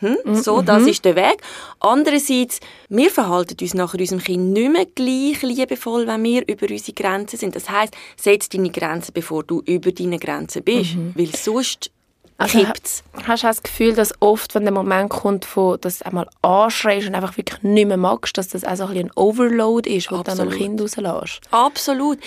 hm, 0.00 0.16
mm, 0.24 0.34
so, 0.36 0.62
das 0.62 0.82
mhm. 0.82 0.88
ist 0.88 1.04
der 1.04 1.16
Weg. 1.16 1.42
Andererseits, 1.80 2.60
wir 2.88 3.10
verhalten 3.10 3.56
uns 3.60 3.74
nachher 3.74 3.98
unserem 3.98 4.22
Kind 4.22 4.52
nicht 4.52 4.72
mehr 4.72 4.86
gleich 4.86 5.42
liebevoll, 5.42 6.06
wenn 6.06 6.22
wir 6.22 6.46
über 6.46 6.70
unsere 6.70 6.92
Grenzen 6.92 7.36
sind. 7.36 7.56
Das 7.56 7.68
heißt, 7.68 7.96
setz 8.16 8.48
deine 8.48 8.70
Grenzen, 8.70 9.12
bevor 9.12 9.42
du 9.42 9.60
über 9.66 9.90
deine 9.90 10.18
Grenzen 10.18 10.62
bist, 10.62 10.94
mhm. 10.94 11.14
weil 11.16 11.34
sonst 11.34 11.90
also, 12.38 12.58
kippt's. 12.58 13.02
Hast 13.24 13.42
du 13.42 13.46
das 13.48 13.62
Gefühl, 13.62 13.94
dass 13.94 14.14
oft, 14.20 14.54
wenn 14.54 14.62
der 14.62 14.72
Moment 14.72 15.10
kommt, 15.10 15.56
wo 15.56 15.76
du 15.76 15.88
einmal 16.04 16.28
anschreist 16.42 17.08
und 17.08 17.14
einfach 17.14 17.36
wirklich 17.36 17.62
nicht 17.62 17.86
mehr 17.86 17.96
magst, 17.96 18.38
dass 18.38 18.48
das 18.48 18.64
auch 18.64 18.76
so 18.76 18.86
ein, 18.86 18.96
ein 18.96 19.10
Overload 19.16 19.88
ist, 19.88 20.10
wo 20.10 20.18
du 20.18 20.22
dann 20.22 20.40
am 20.40 20.50
Kind 20.50 20.80
rauslässt? 20.80 21.40
Absolut 21.50 22.18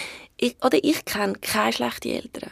ich, 0.41 0.55
oder 0.63 0.83
ich 0.83 1.05
kenne 1.05 1.35
keine 1.39 1.71
schlechten 1.71 2.09
Eltern. 2.09 2.51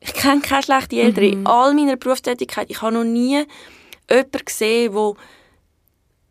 Ich 0.00 0.14
kenne 0.14 0.40
keine 0.40 0.62
schlechten 0.62 0.96
Eltern. 0.96 1.24
Mhm. 1.24 1.32
In 1.32 1.46
all 1.46 1.74
meiner 1.74 1.96
Berufstätigkeit, 1.96 2.70
ich 2.70 2.80
habe 2.82 2.94
noch 2.94 3.04
nie 3.04 3.44
jemanden 4.08 4.44
gesehen, 4.44 4.92
der 4.92 5.14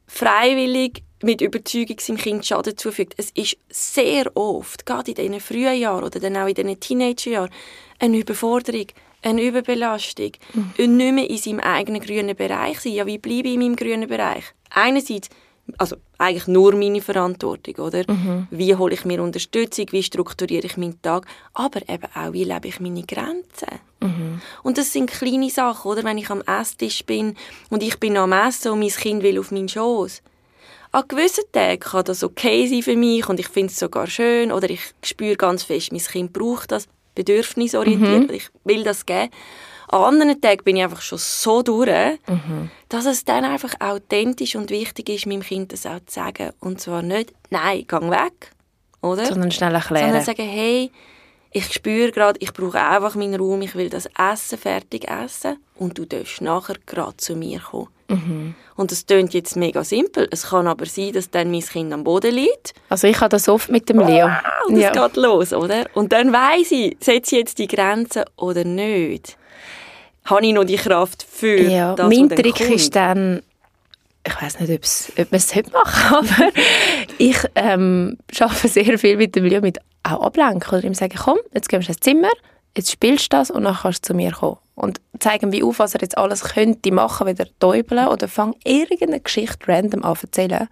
freiwillig 0.07 1.03
mit 1.21 1.41
Überzeugung 1.41 1.99
seinem 1.99 2.17
Kind 2.17 2.45
Schaden 2.45 2.77
zufügt. 2.77 3.13
Es 3.17 3.31
ist 3.31 3.57
sehr 3.69 4.35
oft, 4.37 4.85
gerade 4.85 5.11
in 5.11 5.15
diesen 5.15 5.39
frühen 5.41 5.77
Jahren 5.77 6.03
oder 6.03 6.19
dann 6.19 6.37
auch 6.37 6.47
in 6.47 6.55
diesen 6.55 6.79
Teenagerjahren, 6.79 7.51
eine 7.99 8.17
Überforderung, 8.17 8.87
eine 9.21 9.41
Überbelastung 9.41 10.31
mhm. 10.53 10.73
und 10.77 10.97
nicht 10.97 11.13
mehr 11.13 11.29
in 11.29 11.37
seinem 11.37 11.59
eigenen 11.59 12.01
grünen 12.01 12.35
Bereich 12.35 12.79
sein. 12.79 12.93
Ja, 12.93 13.05
wie 13.05 13.17
bleibe 13.17 13.47
ich 13.47 13.53
in 13.55 13.59
meinem 13.59 13.75
grünen 13.75 14.07
Bereich? 14.07 14.43
Einerseits 14.69 15.29
also 15.77 15.97
eigentlich 16.17 16.47
nur 16.47 16.75
meine 16.75 17.01
Verantwortung, 17.01 17.75
oder? 17.75 18.03
Mhm. 18.07 18.47
Wie 18.49 18.75
hole 18.75 18.93
ich 18.93 19.05
mir 19.05 19.21
Unterstützung, 19.21 19.85
wie 19.91 20.03
strukturiere 20.03 20.65
ich 20.65 20.77
meinen 20.77 21.01
Tag, 21.01 21.25
aber 21.53 21.81
eben 21.87 22.07
auch, 22.13 22.33
wie 22.33 22.43
lebe 22.43 22.67
ich 22.67 22.79
meine 22.79 23.03
Grenzen. 23.03 23.79
Mhm. 23.99 24.41
Und 24.63 24.77
das 24.77 24.93
sind 24.93 25.11
kleine 25.11 25.49
Sachen, 25.49 25.91
oder? 25.91 26.03
Wenn 26.03 26.17
ich 26.17 26.29
am 26.29 26.41
Esstisch 26.41 27.05
bin 27.05 27.35
und 27.69 27.83
ich 27.83 27.99
bin 27.99 28.17
am 28.17 28.31
Essen 28.31 28.71
und 28.71 28.79
mein 28.79 28.89
Kind 28.89 29.23
will 29.23 29.39
auf 29.39 29.51
meinen 29.51 29.69
Schoß. 29.69 30.21
An 30.91 31.03
gewissen 31.07 31.43
Tagen 31.51 31.79
kann 31.79 32.05
das 32.05 32.23
okay 32.23 32.67
sein 32.67 32.81
für 32.81 32.95
mich 32.95 33.29
und 33.29 33.39
ich 33.39 33.47
finde 33.47 33.71
es 33.71 33.77
sogar 33.77 34.07
schön 34.07 34.51
oder 34.51 34.69
ich 34.69 34.81
spüre 35.03 35.35
ganz 35.35 35.63
fest, 35.63 35.91
mein 35.91 36.01
Kind 36.01 36.33
braucht 36.33 36.71
das, 36.71 36.87
bedürfnisorientiert, 37.15 38.29
mhm. 38.29 38.33
ich 38.33 38.49
will 38.63 38.83
das 38.83 39.05
geben. 39.05 39.29
An 39.87 40.03
anderen 40.03 40.39
Tagen 40.39 40.63
bin 40.63 40.77
ich 40.77 40.83
einfach 40.83 41.01
schon 41.01 41.17
so 41.17 41.63
durch, 41.63 42.19
mhm. 42.27 42.69
dass 42.89 43.05
es 43.05 43.25
dann 43.25 43.43
einfach 43.43 43.73
authentisch 43.79 44.55
und 44.55 44.69
wichtig 44.69 45.09
ist, 45.09 45.25
meinem 45.25 45.41
Kind 45.41 45.73
das 45.73 45.85
auch 45.85 45.99
zu 46.05 46.13
sagen. 46.13 46.51
Und 46.59 46.79
zwar 46.79 47.01
nicht, 47.01 47.33
nein, 47.49 47.85
geh 47.87 47.95
weg, 47.95 48.51
oder? 49.01 49.25
Sondern 49.25 49.51
schnell 49.51 49.73
erklären. 49.73 50.05
Sondern 50.05 50.23
sagen, 50.23 50.47
hey, 50.47 50.91
ich 51.51 51.73
spüre 51.73 52.11
gerade, 52.11 52.39
ich 52.41 52.53
brauche 52.53 52.79
einfach 52.79 53.15
meinen 53.15 53.39
Raum, 53.39 53.61
ich 53.61 53.75
will 53.75 53.89
das 53.89 54.07
Essen 54.17 54.57
fertig 54.57 55.07
essen 55.09 55.57
und 55.75 55.97
du 55.97 56.05
darfst 56.05 56.41
nachher 56.41 56.75
gerade 56.85 57.17
zu 57.17 57.35
mir 57.35 57.59
kommen. 57.59 57.89
Mhm. 58.07 58.55
Und 58.75 58.91
das 58.91 59.05
klingt 59.05 59.33
jetzt 59.33 59.55
mega 59.55 59.83
simpel. 59.83 60.27
Es 60.31 60.49
kann 60.49 60.67
aber 60.67 60.85
sein, 60.85 61.13
dass 61.13 61.29
dann 61.29 61.51
mein 61.51 61.61
Kind 61.61 61.93
am 61.93 62.03
Boden 62.03 62.33
liegt. 62.33 62.73
Also 62.89 63.07
ich 63.07 63.19
habe 63.19 63.29
das 63.29 63.47
oft 63.47 63.69
mit 63.69 63.87
dem 63.89 63.99
Leo. 63.99 64.27
Wow, 64.27 64.69
das 64.69 64.79
ja. 64.79 64.91
geht 64.91 65.15
los, 65.15 65.53
oder? 65.53 65.85
Und 65.93 66.11
dann 66.11 66.33
weiss 66.33 66.71
ich, 66.71 66.97
setze 66.99 67.35
ich 67.35 67.41
jetzt 67.41 67.59
die 67.59 67.67
Grenze 67.67 68.25
oder 68.35 68.63
nicht 68.63 69.37
habe 70.29 70.45
ich 70.45 70.53
noch 70.53 70.63
die 70.63 70.75
Kraft 70.75 71.25
für 71.29 71.59
ja, 71.59 71.95
das, 71.95 72.07
Mein 72.07 72.29
Trick 72.29 72.55
kommt. 72.55 72.71
ist 72.71 72.95
dann, 72.95 73.41
ich 74.25 74.41
weiß 74.41 74.59
nicht, 74.59 74.71
ob 75.17 75.31
man 75.31 75.37
es 75.37 75.55
heute 75.55 75.71
machen 75.71 76.15
aber 76.29 76.51
ich 77.19 77.37
ähm, 77.55 78.17
arbeite 78.39 78.67
sehr 78.67 78.97
viel 78.97 79.17
mit 79.17 79.35
dem 79.35 79.45
Leo 79.45 79.61
mit 79.61 79.77
auch 80.03 80.21
ablenken 80.23 80.69
oder 80.69 80.83
ihm 80.85 80.93
sagen, 80.95 81.17
komm, 81.21 81.37
jetzt 81.53 81.69
gehen 81.69 81.81
wir 81.81 81.89
ins 81.89 81.99
Zimmer, 81.99 82.31
jetzt 82.75 82.91
spielst 82.91 83.31
du 83.31 83.37
das 83.37 83.51
und 83.51 83.65
dann 83.65 83.75
kannst 83.75 84.05
du 84.05 84.07
zu 84.07 84.13
mir 84.15 84.31
kommen. 84.31 84.57
Und 84.75 85.01
zeigen 85.19 85.51
wie 85.51 85.61
auf, 85.61 85.79
was 85.79 85.93
er 85.93 86.01
jetzt 86.01 86.17
alles 86.17 86.41
könnte 86.41 86.91
machen, 86.93 87.27
wieder 87.27 87.45
täubeln 87.59 88.07
oder 88.07 88.29
fang 88.29 88.55
irgendeine 88.63 89.19
Geschichte 89.19 89.67
random 89.67 90.03
an 90.03 90.15
zu 90.15 90.27
erzählen. 90.27 90.69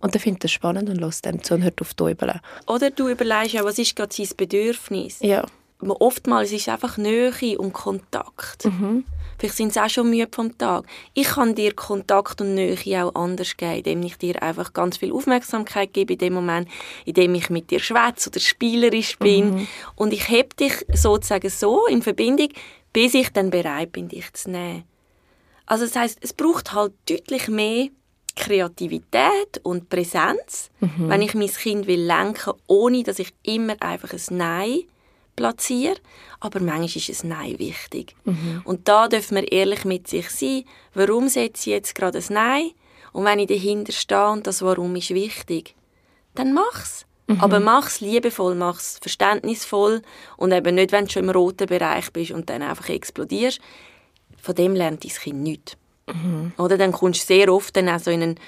Und 0.00 0.14
dann 0.14 0.22
findet 0.22 0.44
er 0.44 0.46
es 0.46 0.52
spannend 0.52 0.88
und 0.88 0.96
lässt 0.96 1.26
dem 1.26 1.42
zu 1.42 1.54
und 1.54 1.62
hört 1.62 1.80
auf 1.82 1.92
täubeln. 1.92 2.40
Oder 2.66 2.90
du 2.90 3.08
überlegst 3.08 3.52
ja, 3.52 3.64
was 3.64 3.78
ist 3.78 3.94
gerade 3.94 4.14
sein 4.14 4.28
Bedürfnis? 4.36 5.18
Ja. 5.20 5.44
Oftmals 5.80 6.52
ist 6.52 6.62
es 6.62 6.68
einfach 6.68 6.96
Nähe 6.96 7.58
und 7.58 7.74
Kontakt. 7.74 8.64
Mhm. 8.64 9.04
Vielleicht 9.38 9.56
sind 9.56 9.72
sie 9.72 9.82
auch 9.82 9.88
schon 9.88 10.10
müde 10.10 10.28
vom 10.30 10.56
Tag. 10.56 10.84
Ich 11.14 11.28
kann 11.28 11.54
dir 11.54 11.74
Kontakt 11.74 12.40
und 12.40 12.54
Nähe 12.54 13.04
auch 13.04 13.14
anders 13.14 13.56
geben, 13.56 13.76
indem 13.76 14.02
ich 14.02 14.18
dir 14.18 14.42
einfach 14.42 14.72
ganz 14.72 14.96
viel 14.96 15.12
Aufmerksamkeit 15.12 15.92
gebe 15.92 16.14
in 16.14 16.18
dem 16.18 16.34
Moment, 16.34 16.68
indem 17.04 17.34
ich 17.34 17.50
mit 17.50 17.70
dir 17.70 17.80
schwätze 17.80 18.30
oder 18.30 18.40
spielerisch 18.40 19.18
bin. 19.18 19.54
Mhm. 19.54 19.68
Und 19.94 20.12
ich 20.12 20.28
habe 20.28 20.48
dich 20.58 20.84
sozusagen 20.92 21.50
so 21.50 21.86
in 21.86 22.02
Verbindung, 22.02 22.48
bis 22.92 23.14
ich 23.14 23.30
dann 23.30 23.50
bereit 23.50 23.92
bin, 23.92 24.08
dich 24.08 24.32
zu 24.32 24.50
nehmen. 24.50 24.84
Also 25.66 25.84
das 25.84 25.96
heißt, 25.96 26.18
es 26.20 26.32
braucht 26.32 26.72
halt 26.72 26.92
deutlich 27.08 27.48
mehr 27.48 27.88
Kreativität 28.36 29.60
und 29.62 29.88
Präsenz, 29.88 30.70
mhm. 30.80 31.08
wenn 31.08 31.22
ich 31.22 31.34
mein 31.34 31.48
Kind 31.48 31.86
will 31.86 32.02
lenken, 32.02 32.52
ohne 32.66 33.02
dass 33.02 33.18
ich 33.18 33.32
immer 33.42 33.76
einfach 33.80 34.12
ein 34.12 34.36
Nein 34.36 34.84
platziere. 35.36 35.96
Aber 36.40 36.60
manchmal 36.60 36.86
ist 36.86 37.24
ein 37.24 37.28
Nein 37.28 37.58
wichtig. 37.58 38.16
Mhm. 38.24 38.62
Und 38.64 38.88
da 38.88 39.08
dürfen 39.08 39.36
wir 39.36 39.52
ehrlich 39.52 39.84
mit 39.84 40.08
sich 40.08 40.30
sein. 40.30 40.64
Warum 40.94 41.28
setze 41.28 41.70
ich 41.70 41.74
jetzt 41.74 41.94
gerade 41.94 42.18
ein 42.18 42.24
Nein? 42.30 42.70
Und 43.12 43.24
wenn 43.24 43.38
ich 43.38 43.48
dahinter 43.48 43.92
stehe 43.92 44.30
und 44.30 44.46
das 44.46 44.62
Warum 44.62 44.96
ist 44.96 45.10
wichtig, 45.10 45.74
dann 46.34 46.52
mach's. 46.52 47.06
Mhm. 47.28 47.40
Aber 47.40 47.60
mach's 47.60 48.00
liebevoll, 48.00 48.54
mach's 48.54 48.98
verständnisvoll 49.00 50.02
und 50.36 50.52
eben 50.52 50.74
nicht, 50.74 50.92
wenn 50.92 51.06
du 51.06 51.12
schon 51.12 51.24
im 51.24 51.30
roten 51.30 51.66
Bereich 51.66 52.12
bist 52.12 52.30
und 52.30 52.50
dann 52.50 52.62
einfach 52.62 52.88
explodierst. 52.88 53.60
Von 54.40 54.54
dem 54.54 54.74
lernt 54.74 55.04
dein 55.04 55.10
Kind 55.10 55.42
nichts. 55.42 55.76
Mhm. 56.06 56.52
Oder 56.56 56.78
dann 56.78 56.92
kommst 56.92 57.22
du 57.22 57.34
sehr 57.34 57.52
oft 57.52 57.76
dann 57.76 57.88
auch 57.88 57.98
so 57.98 58.10
in 58.10 58.22
einen 58.22 58.40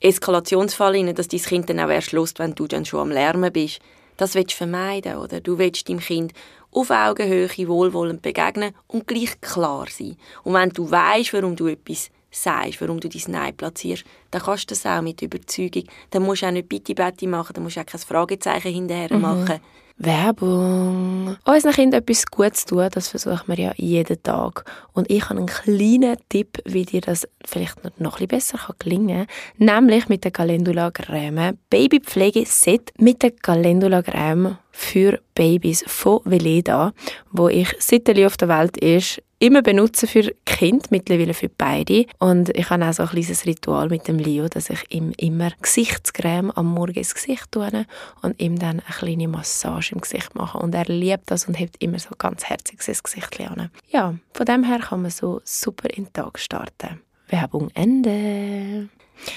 Eskalationsfall 0.00 0.92
rein, 0.92 1.14
dass 1.14 1.28
dein 1.28 1.40
Kind 1.40 1.70
dann 1.70 1.80
auch 1.80 1.88
erst 1.88 2.12
lust, 2.12 2.38
wenn 2.38 2.54
du 2.54 2.66
dann 2.66 2.84
schon 2.84 3.00
am 3.00 3.10
Lärmen 3.10 3.52
bist. 3.52 3.80
Das 4.16 4.34
willst 4.34 4.52
du 4.52 4.56
vermeiden, 4.56 5.16
oder? 5.16 5.40
Du 5.40 5.58
willst 5.58 5.88
deinem 5.88 6.00
Kind 6.00 6.32
auf 6.70 6.90
Augenhöhe 6.90 7.48
wohlwollend 7.68 8.22
begegnen 8.22 8.74
und 8.88 9.06
gleich 9.06 9.40
klar 9.40 9.86
sein. 9.90 10.16
Und 10.42 10.54
wenn 10.54 10.70
du 10.70 10.90
weißt, 10.90 11.32
warum 11.32 11.56
du 11.56 11.68
etwas 11.68 12.10
sagst, 12.30 12.80
warum 12.80 13.00
du 13.00 13.08
dein 13.08 13.22
Nein 13.28 13.56
platzierst, 13.56 14.04
dann 14.30 14.42
kannst 14.42 14.70
du 14.70 14.74
das 14.74 14.86
auch 14.86 15.02
mit 15.02 15.22
Überzeugung. 15.22 15.84
Dann 16.10 16.24
musst 16.24 16.42
du 16.42 16.46
auch 16.46 16.50
nicht 16.50 16.68
Bitte-Bette 16.68 17.28
machen, 17.28 17.54
dann 17.54 17.62
musst 17.62 17.76
du 17.76 17.80
auch 17.80 17.86
kein 17.86 18.00
Fragezeichen 18.00 18.72
hinterher 18.72 19.12
mhm. 19.12 19.60
Werbung. 19.96 21.36
Unseren 21.44 21.72
Kindern 21.72 22.00
etwas 22.00 22.26
Gutes 22.26 22.64
tun, 22.64 22.88
das 22.90 23.08
versuchen 23.08 23.44
wir 23.46 23.58
ja 23.58 23.72
jeden 23.76 24.22
Tag. 24.22 24.64
Und 24.92 25.10
ich 25.10 25.24
habe 25.24 25.38
einen 25.38 25.46
kleinen 25.46 26.16
Tipp, 26.28 26.58
wie 26.64 26.84
dir 26.84 27.00
das 27.00 27.28
vielleicht 27.44 27.78
noch 28.00 28.20
ein 28.20 28.26
bisschen 28.26 28.58
besser 28.58 28.74
gelingen 28.78 29.26
kann. 29.58 29.84
Nämlich 29.84 30.08
mit 30.08 30.24
der 30.24 30.32
Calendula 30.32 30.90
Creme. 30.90 31.56
Babypflege-Set 31.70 32.92
mit 32.98 33.22
der 33.22 33.30
Calendula 33.30 34.02
Creme 34.02 34.58
für 34.72 35.20
Babys 35.34 35.84
von 35.86 36.20
Veleda, 36.24 36.92
wo 37.30 37.48
ich 37.48 37.74
seit 37.78 38.08
er 38.08 38.26
auf 38.26 38.36
der 38.36 38.48
Welt 38.48 38.76
ist, 38.76 39.22
immer 39.38 39.62
benutze 39.62 40.06
für 40.06 40.34
Kind, 40.44 40.90
mittlerweile 40.90 41.34
für 41.34 41.48
beide. 41.48 42.06
Und 42.18 42.50
ich 42.56 42.70
habe 42.70 42.86
auch 42.86 42.92
so 42.92 43.02
ein 43.02 43.08
kleines 43.08 43.46
Ritual 43.46 43.88
mit 43.88 44.08
dem 44.08 44.18
Leo, 44.18 44.48
dass 44.48 44.70
ich 44.70 44.80
ihm 44.90 45.12
immer 45.16 45.50
Gesichtscreme 45.60 46.50
am 46.52 46.66
Morgen 46.66 46.94
ins 46.94 47.14
Gesicht 47.14 47.50
tue 47.50 47.86
und 48.22 48.40
ihm 48.40 48.58
dann 48.58 48.80
eine 48.80 48.96
kleine 48.98 49.28
Massage 49.28 49.94
im 49.94 50.00
Gesicht 50.00 50.34
mache. 50.34 50.58
Und 50.58 50.74
er 50.74 50.84
liebt 50.86 51.30
das 51.30 51.46
und 51.46 51.54
hebt 51.54 51.82
immer 51.82 51.98
so 51.98 52.10
ganz 52.16 52.44
herzig 52.44 52.86
ins 52.86 53.02
Gesicht 53.02 53.40
an. 53.40 53.70
Ja, 53.90 54.14
von 54.32 54.46
dem 54.46 54.64
her 54.64 54.78
kann 54.78 55.02
man 55.02 55.10
so 55.10 55.40
super 55.44 55.90
in 55.90 56.04
den 56.04 56.12
Tag 56.12 56.38
starten. 56.38 57.00
Werbung 57.28 57.70
Ende. 57.74 58.88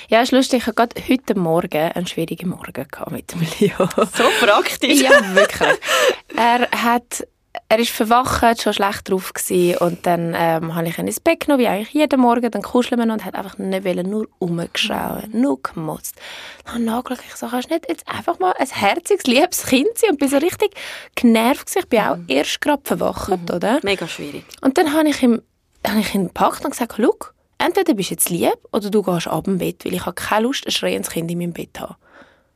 Ja, 0.10 0.22
ist 0.22 0.32
lustig. 0.32 0.60
Ich 0.60 0.68
hatte 0.68 0.75
gerade 0.75 1.01
heute 1.08 1.36
Morgen 1.36 1.92
einen 1.92 2.08
schwierigen 2.08 2.50
Morgen 2.50 2.86
mit 3.12 3.32
dem 3.32 3.42
Leo. 3.60 3.88
So 3.96 4.24
praktisch. 4.39 5.01
ja, 5.01 5.36
wirklich. 5.36 5.80
Er 6.36 6.70
hat 6.72 7.27
er 7.70 7.80
ist 7.80 7.92
verwacht, 7.92 8.62
schon 8.62 8.74
schlecht 8.74 9.10
drauf 9.10 9.34
gewesen. 9.34 9.78
und 9.78 10.06
dann 10.06 10.34
ähm, 10.36 10.76
habe 10.76 10.88
ich 10.88 10.98
ihn 10.98 11.08
ins 11.08 11.20
Bett 11.20 11.42
genommen, 11.42 11.64
wie 11.64 11.68
eigentlich 11.68 11.94
jeden 11.94 12.20
Morgen, 12.20 12.50
dann 12.50 12.62
kuscheln 12.62 13.00
wir 13.00 13.12
und 13.12 13.26
hat 13.26 13.36
einfach 13.36 13.58
nicht 13.58 13.86
wollen, 13.86 14.10
nur 14.10 14.28
rumgeschaut, 14.42 15.34
nur 15.34 15.62
gemotzt. 15.62 16.16
Dann 16.66 16.86
nachgeschaut, 16.86 17.24
ich 17.28 17.36
so, 17.36 17.48
kannst 17.48 17.70
du 17.70 17.76
nicht 17.76 17.90
jetzt 17.90 18.08
einfach 18.08 18.40
mal 18.40 18.54
ein 18.58 18.68
herziges, 18.68 19.26
liebes 19.26 19.66
Kind 19.66 19.88
sein 19.96 20.12
und 20.12 20.20
bin 20.20 20.30
so 20.30 20.38
richtig 20.38 20.76
genervt. 21.16 21.72
Ich 21.76 21.88
bin 21.88 22.00
auch 22.00 22.18
mhm. 22.18 22.26
erst 22.28 22.62
gerade 22.62 22.82
verwacht, 22.84 23.30
mhm. 23.30 23.56
oder? 23.56 23.80
Mega 23.84 24.08
schwierig. 24.08 24.46
Und 24.62 24.78
dann 24.78 24.94
habe 24.94 25.10
ich 25.10 25.22
ihm, 25.22 25.42
habe 25.86 26.00
ich 26.00 26.14
ihn 26.14 26.28
gepackt 26.28 26.66
und 26.66 26.72
gesagt, 26.72 26.96
schau, 26.98 27.16
entweder 27.58 27.94
bist 27.94 28.10
du 28.10 28.14
jetzt 28.14 28.30
lieb 28.30 28.58
oder 28.72 28.90
du 28.90 29.02
gehst 29.02 29.28
ab 29.28 29.46
dem 29.46 29.58
Bett, 29.58 29.86
weil 29.86 29.94
ich 29.94 30.06
habe 30.06 30.16
keine 30.16 30.44
Lust, 30.44 30.66
ein 30.66 30.72
schreiendes 30.72 31.12
Kind 31.12 31.32
in 31.32 31.38
meinem 31.38 31.54
Bett 31.54 31.70
zu 31.76 31.84
haben. 31.84 31.96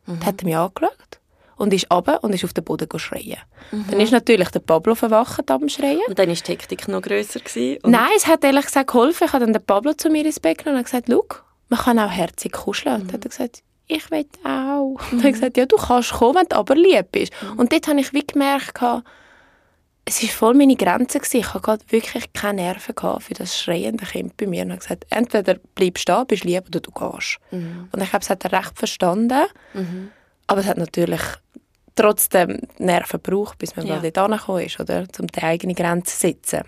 Mhm. 0.05 0.20
Dann 0.20 0.25
hat 0.25 0.41
er 0.41 0.46
mich 0.46 0.58
angeschaut 0.58 1.20
und 1.61 1.73
ist 1.73 1.91
runter 1.91 2.23
und 2.23 2.33
ist 2.33 2.43
auf 2.43 2.53
den 2.53 2.63
Boden 2.63 2.87
schreien. 2.97 3.37
Mhm. 3.71 3.85
Dann 3.89 3.99
ist 3.99 4.11
natürlich 4.11 4.49
der 4.49 4.59
Pablo 4.59 4.95
verwacht 4.95 5.49
am 5.51 5.69
Schreien. 5.69 6.01
Und 6.07 6.17
dann 6.17 6.27
war 6.27 6.35
die 6.35 6.51
Hektik 6.51 6.87
noch 6.87 7.01
grösser? 7.01 7.39
Gewesen, 7.39 7.79
Nein, 7.85 8.09
es 8.17 8.25
hat 8.25 8.43
ehrlich 8.43 8.65
gesagt 8.65 8.87
geholfen. 8.87 9.27
Ich 9.27 9.33
habe 9.33 9.45
dann 9.45 9.53
den 9.53 9.63
Pablo 9.63 9.93
zu 9.93 10.09
mir 10.09 10.25
ins 10.25 10.39
Bett 10.39 10.57
genommen 10.57 10.79
und 10.79 10.85
gesagt, 10.85 11.07
schau, 11.09 11.23
man 11.69 11.79
kann 11.79 11.99
auch 11.99 12.09
herzig 12.09 12.53
kuscheln. 12.53 12.95
Mhm. 12.95 13.01
Und 13.03 13.13
hat 13.13 13.25
er 13.25 13.29
gesagt, 13.29 13.63
ich 13.87 14.09
will 14.09 14.25
auch. 14.43 14.97
Mhm. 15.11 15.17
Und 15.17 15.23
hat 15.23 15.33
gesagt, 15.33 15.57
ja, 15.57 15.65
du 15.67 15.75
kannst 15.75 16.13
kommen, 16.13 16.35
wenn 16.35 16.47
du 16.49 16.55
aber 16.55 16.75
lieb 16.75 17.11
bist. 17.11 17.31
Mhm. 17.43 17.59
Und 17.59 17.71
dort 17.71 17.87
habe 17.87 17.99
ich 17.99 18.11
wie 18.11 18.25
gemerkt, 18.25 18.81
es 20.03 20.23
war 20.23 20.29
voll 20.29 20.53
meine 20.55 20.75
Grenze. 20.75 21.19
Gewesen. 21.19 21.37
Ich 21.37 21.53
hatte 21.53 21.85
wirklich 21.89 22.33
keine 22.33 22.63
Nerven 22.63 22.95
für 23.19 23.33
das 23.35 23.59
schreiende 23.59 24.05
Kind 24.05 24.35
bei 24.35 24.47
mir. 24.47 24.63
Und 24.63 24.71
habe 24.71 24.79
gesagt, 24.79 25.05
entweder 25.11 25.59
bleibst 25.75 26.09
du 26.09 26.13
da, 26.13 26.23
bist 26.23 26.43
lieb, 26.43 26.63
oder 26.67 26.79
du 26.79 26.89
gehst. 26.89 27.37
Mhm. 27.51 27.87
Und 27.91 28.01
ich 28.01 28.09
glaube, 28.09 28.23
es 28.23 28.31
hat 28.31 28.43
er 28.45 28.51
recht 28.51 28.75
verstanden. 28.75 29.45
Mhm. 29.75 30.09
Aber 30.47 30.59
es 30.59 30.67
hat 30.67 30.77
natürlich 30.77 31.21
trotzdem 32.01 32.62
Nerven 32.77 33.22
gebraucht, 33.24 33.58
bis 33.58 33.75
man 33.75 33.86
ja. 33.86 33.96
mal 33.96 34.01
dort 34.01 34.17
angekommen 34.17 34.65
ist, 34.65 34.79
oder? 34.79 35.08
Um 35.20 35.27
die 35.27 35.41
eigene 35.41 35.74
Grenze 35.74 36.13
zu 36.13 36.20
setzen. 36.20 36.62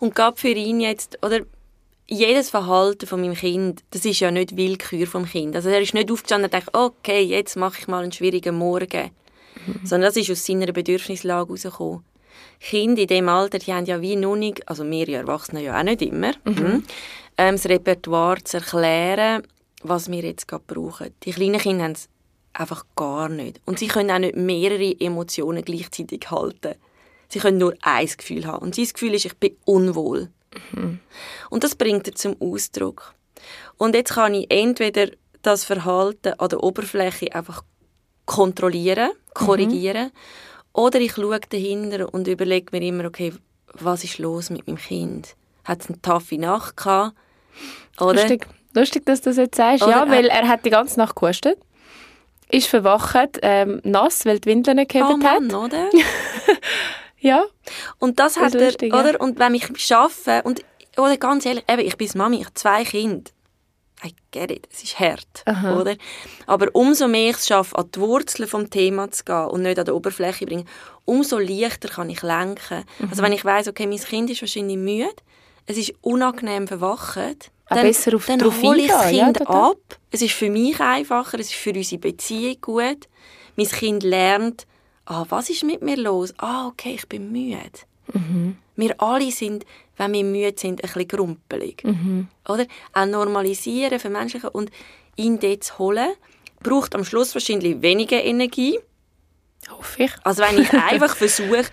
Und 0.00 0.14
gab 0.14 0.38
für 0.38 0.48
ihn 0.48 0.80
jetzt, 0.80 1.18
oder 1.24 1.40
jedes 2.08 2.50
Verhalten 2.50 3.06
von 3.06 3.20
meinem 3.20 3.34
Kind, 3.34 3.82
das 3.90 4.04
ist 4.04 4.20
ja 4.20 4.30
nicht 4.30 4.56
Willkür 4.56 5.06
vom 5.06 5.26
Kind. 5.26 5.56
Also 5.56 5.68
er 5.68 5.80
ist 5.80 5.94
nicht 5.94 6.10
aufgestanden 6.10 6.50
und 6.50 6.54
dachte, 6.54 6.78
okay, 6.78 7.22
jetzt 7.22 7.56
mache 7.56 7.80
ich 7.80 7.88
mal 7.88 8.02
einen 8.02 8.12
schwierigen 8.12 8.56
Morgen. 8.56 9.10
Mhm. 9.66 9.80
Sondern 9.84 10.08
das 10.08 10.16
ist 10.16 10.30
aus 10.30 10.46
seiner 10.46 10.72
Bedürfnislage 10.72 11.48
herausgekommen. 11.48 12.04
Kinder 12.60 13.02
in 13.02 13.08
diesem 13.08 13.28
Alter, 13.28 13.58
die 13.58 13.72
haben 13.72 13.86
ja 13.86 14.00
wie 14.00 14.16
noch 14.16 14.36
nicht, 14.36 14.68
also 14.68 14.88
wir 14.88 15.08
Erwachsene 15.08 15.62
ja 15.62 15.78
auch 15.78 15.82
nicht 15.82 16.02
immer, 16.02 16.32
mhm. 16.44 16.84
ähm, 17.38 17.54
das 17.56 17.66
Repertoire 17.66 18.42
zu 18.44 18.58
erklären, 18.58 19.42
was 19.82 20.10
wir 20.10 20.22
jetzt 20.22 20.48
gerade 20.48 20.64
brauchen. 20.66 21.14
Die 21.24 21.32
kleinen 21.32 21.58
Kinder 21.58 21.84
haben 21.84 21.92
es 21.92 22.08
einfach 22.60 22.84
gar 22.96 23.28
nicht. 23.28 23.60
Und 23.64 23.78
sie 23.78 23.88
können 23.88 24.10
auch 24.10 24.18
nicht 24.18 24.36
mehrere 24.36 24.98
Emotionen 25.00 25.64
gleichzeitig 25.64 26.30
halten. 26.30 26.74
Sie 27.28 27.38
können 27.38 27.58
nur 27.58 27.74
ein 27.82 28.06
Gefühl 28.06 28.46
haben. 28.46 28.62
Und 28.62 28.74
sein 28.74 28.88
Gefühl 28.92 29.14
ist, 29.14 29.24
ich 29.24 29.36
bin 29.36 29.56
unwohl. 29.64 30.30
Mhm. 30.72 31.00
Und 31.50 31.64
das 31.64 31.74
bringt 31.74 32.06
er 32.08 32.14
zum 32.14 32.36
Ausdruck. 32.40 33.14
Und 33.76 33.94
jetzt 33.94 34.14
kann 34.14 34.34
ich 34.34 34.50
entweder 34.50 35.08
das 35.42 35.64
Verhalten 35.64 36.34
an 36.38 36.48
der 36.48 36.62
Oberfläche 36.62 37.34
einfach 37.34 37.62
kontrollieren, 38.24 39.10
korrigieren, 39.34 40.06
mhm. 40.06 40.10
oder 40.72 41.00
ich 41.00 41.12
schaue 41.12 41.38
dahinter 41.38 42.12
und 42.12 42.26
überlege 42.26 42.66
mir 42.72 42.86
immer, 42.86 43.04
okay, 43.04 43.32
was 43.74 44.02
ist 44.02 44.18
los 44.18 44.50
mit 44.50 44.66
meinem 44.66 44.78
Kind? 44.78 45.36
Hat 45.64 45.82
es 45.82 45.88
eine 45.88 46.00
taffe 46.00 46.38
Nacht 46.38 46.76
gehabt? 46.76 47.16
Oder? 48.00 48.14
Lustig. 48.14 48.46
Lustig, 48.74 49.06
dass 49.06 49.22
du 49.22 49.30
das 49.30 49.38
jetzt 49.38 49.56
sagst. 49.56 49.82
Oder 49.82 49.92
ja, 49.92 50.10
weil 50.10 50.26
er 50.26 50.48
hat 50.48 50.66
die 50.66 50.70
ganze 50.70 50.98
Nacht 50.98 51.16
gehustet 51.16 51.58
ist 52.50 52.68
verwacht, 52.68 53.38
ähm, 53.42 53.80
nass, 53.84 54.24
weil 54.24 54.38
die 54.38 54.48
Windeln 54.48 54.76
nicht 54.76 54.92
gehabt 54.92 55.14
oh 55.14 55.16
Mann, 55.16 55.52
hat. 55.52 55.54
oder? 55.54 55.90
ja. 57.18 57.44
Und 57.98 58.18
das, 58.18 58.34
das 58.34 58.42
hat 58.42 58.54
er, 58.54 58.66
lustig, 58.66 58.94
oder? 58.94 59.12
Ja. 59.12 59.18
Und 59.18 59.38
wenn 59.38 59.54
ich 59.54 59.64
arbeite, 59.92 60.46
und, 60.46 60.62
oder 60.96 61.16
ganz 61.16 61.44
ehrlich, 61.44 61.64
eben, 61.68 61.82
ich 61.82 61.96
bin 61.96 62.08
Mami, 62.14 62.38
ich 62.38 62.44
habe 62.44 62.54
zwei 62.54 62.84
Kinder. 62.84 63.30
I 64.04 64.14
get 64.30 64.50
it, 64.50 64.68
es 64.70 64.84
ist 64.84 65.00
hart, 65.00 65.42
Aha. 65.46 65.80
oder? 65.80 65.96
Aber 66.46 66.68
umso 66.74 67.08
mehr 67.08 67.30
ich 67.30 67.36
es 67.36 67.46
schaffe, 67.46 67.76
an 67.78 67.90
die 67.94 68.00
Wurzeln 68.00 68.48
des 68.48 68.70
Themas 68.70 69.10
zu 69.12 69.24
gehen 69.24 69.46
und 69.46 69.62
nicht 69.62 69.78
an 69.78 69.86
die 69.86 69.90
Oberfläche 69.90 70.40
zu 70.40 70.46
bringen, 70.46 70.68
umso 71.06 71.38
leichter 71.38 71.88
kann 71.88 72.10
ich 72.10 72.20
lenken. 72.20 72.84
Mhm. 72.98 73.08
Also 73.08 73.22
wenn 73.22 73.32
ich 73.32 73.44
weiß, 73.44 73.68
okay, 73.68 73.86
mein 73.86 73.98
Kind 73.98 74.28
ist 74.28 74.42
wahrscheinlich 74.42 74.76
müde, 74.76 75.08
es 75.64 75.78
ist 75.78 75.94
unangenehm 76.02 76.68
verwacht, 76.68 77.50
dann, 77.68 77.82
besser 77.82 78.14
auf 78.14 78.26
dann 78.26 78.40
hole 78.62 78.80
ich 78.82 78.88
das 78.88 79.08
Kind 79.10 79.40
ja, 79.40 79.46
ab. 79.46 79.76
Es 80.10 80.22
ist 80.22 80.32
für 80.34 80.50
mich 80.50 80.78
einfacher, 80.80 81.38
es 81.40 81.48
ist 81.48 81.54
für 81.56 81.72
unsere 81.72 82.00
Beziehung 82.00 82.56
gut. 82.60 83.08
Mein 83.56 83.66
Kind 83.68 84.02
lernt, 84.02 84.66
ah, 85.06 85.24
was 85.28 85.50
ist 85.50 85.64
mit 85.64 85.82
mir 85.82 85.96
los? 85.96 86.32
Ah, 86.38 86.66
okay, 86.68 86.92
ich 86.94 87.08
bin 87.08 87.32
müde. 87.32 87.58
Mhm. 88.12 88.56
Wir 88.76 89.00
alle 89.00 89.30
sind, 89.32 89.64
wenn 89.96 90.12
wir 90.12 90.22
müde 90.24 90.54
sind, 90.58 90.82
ein 90.84 90.86
bisschen 90.86 91.08
grumpelig. 91.08 91.82
Oder? 92.48 92.66
Auch 92.92 93.06
normalisieren, 93.06 93.98
vermenschlichen 93.98 94.50
und 94.50 94.70
ihn 95.16 95.40
dort 95.40 95.64
zu 95.64 95.78
holen, 95.78 96.10
braucht 96.62 96.94
am 96.94 97.04
Schluss 97.04 97.34
wahrscheinlich 97.34 97.80
weniger 97.82 98.22
Energie. 98.22 98.78
Hoffe 99.70 100.04
ich. 100.04 100.12
Also 100.22 100.42
wenn 100.42 100.58
ich 100.60 100.72
einfach 100.72 101.16
versuche, 101.24 101.64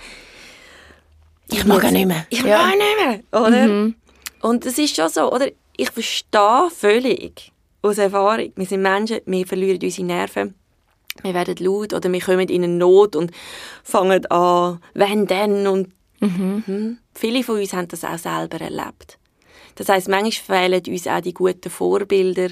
Ich 1.50 1.66
mag 1.66 1.84
auch 1.84 1.92
nicht 1.92 2.08
mehr. 2.08 2.26
ich 2.30 2.42
Ja. 2.42 2.64
mag 2.66 2.76
nicht 2.78 2.98
mehr, 3.32 3.42
oder? 3.42 3.94
Und 4.42 4.66
das 4.66 4.78
ist 4.78 4.96
schon 4.96 5.10
so, 5.10 5.32
oder? 5.32 5.50
Ich 5.76 5.92
verstehe 5.92 6.70
völlig 6.70 7.52
aus 7.82 7.98
Erfahrung, 7.98 8.52
wir 8.56 8.66
sind 8.66 8.82
Menschen, 8.82 9.20
wir 9.26 9.48
verlieren 9.48 9.80
unsere 9.82 10.08
Nerven, 10.08 10.56
wir 11.22 11.34
werden 11.34 11.56
laut 11.60 11.94
oder 11.94 12.12
wir 12.12 12.22
kommen 12.22 12.50
in 12.50 12.64
eine 12.64 12.74
Not 12.74 13.16
und 13.16 13.32
fangen 13.84 14.26
an, 14.28 14.80
wenn 14.94 15.28
denn 15.28 15.68
und 15.68 15.92
hm. 16.20 16.98
viele 17.14 17.44
von 17.44 17.60
uns 17.60 17.74
haben 17.74 17.88
das 17.88 18.06
auch 18.06 18.18
selber 18.18 18.62
erlebt. 18.62 19.20
Das 19.76 19.90
heißt, 19.90 20.08
manchmal 20.08 20.70
fehlen 20.70 20.84
uns 20.88 21.08
auch 21.08 21.22
die 21.22 21.34
guten 21.34 21.70
Vorbilder, 21.70 22.50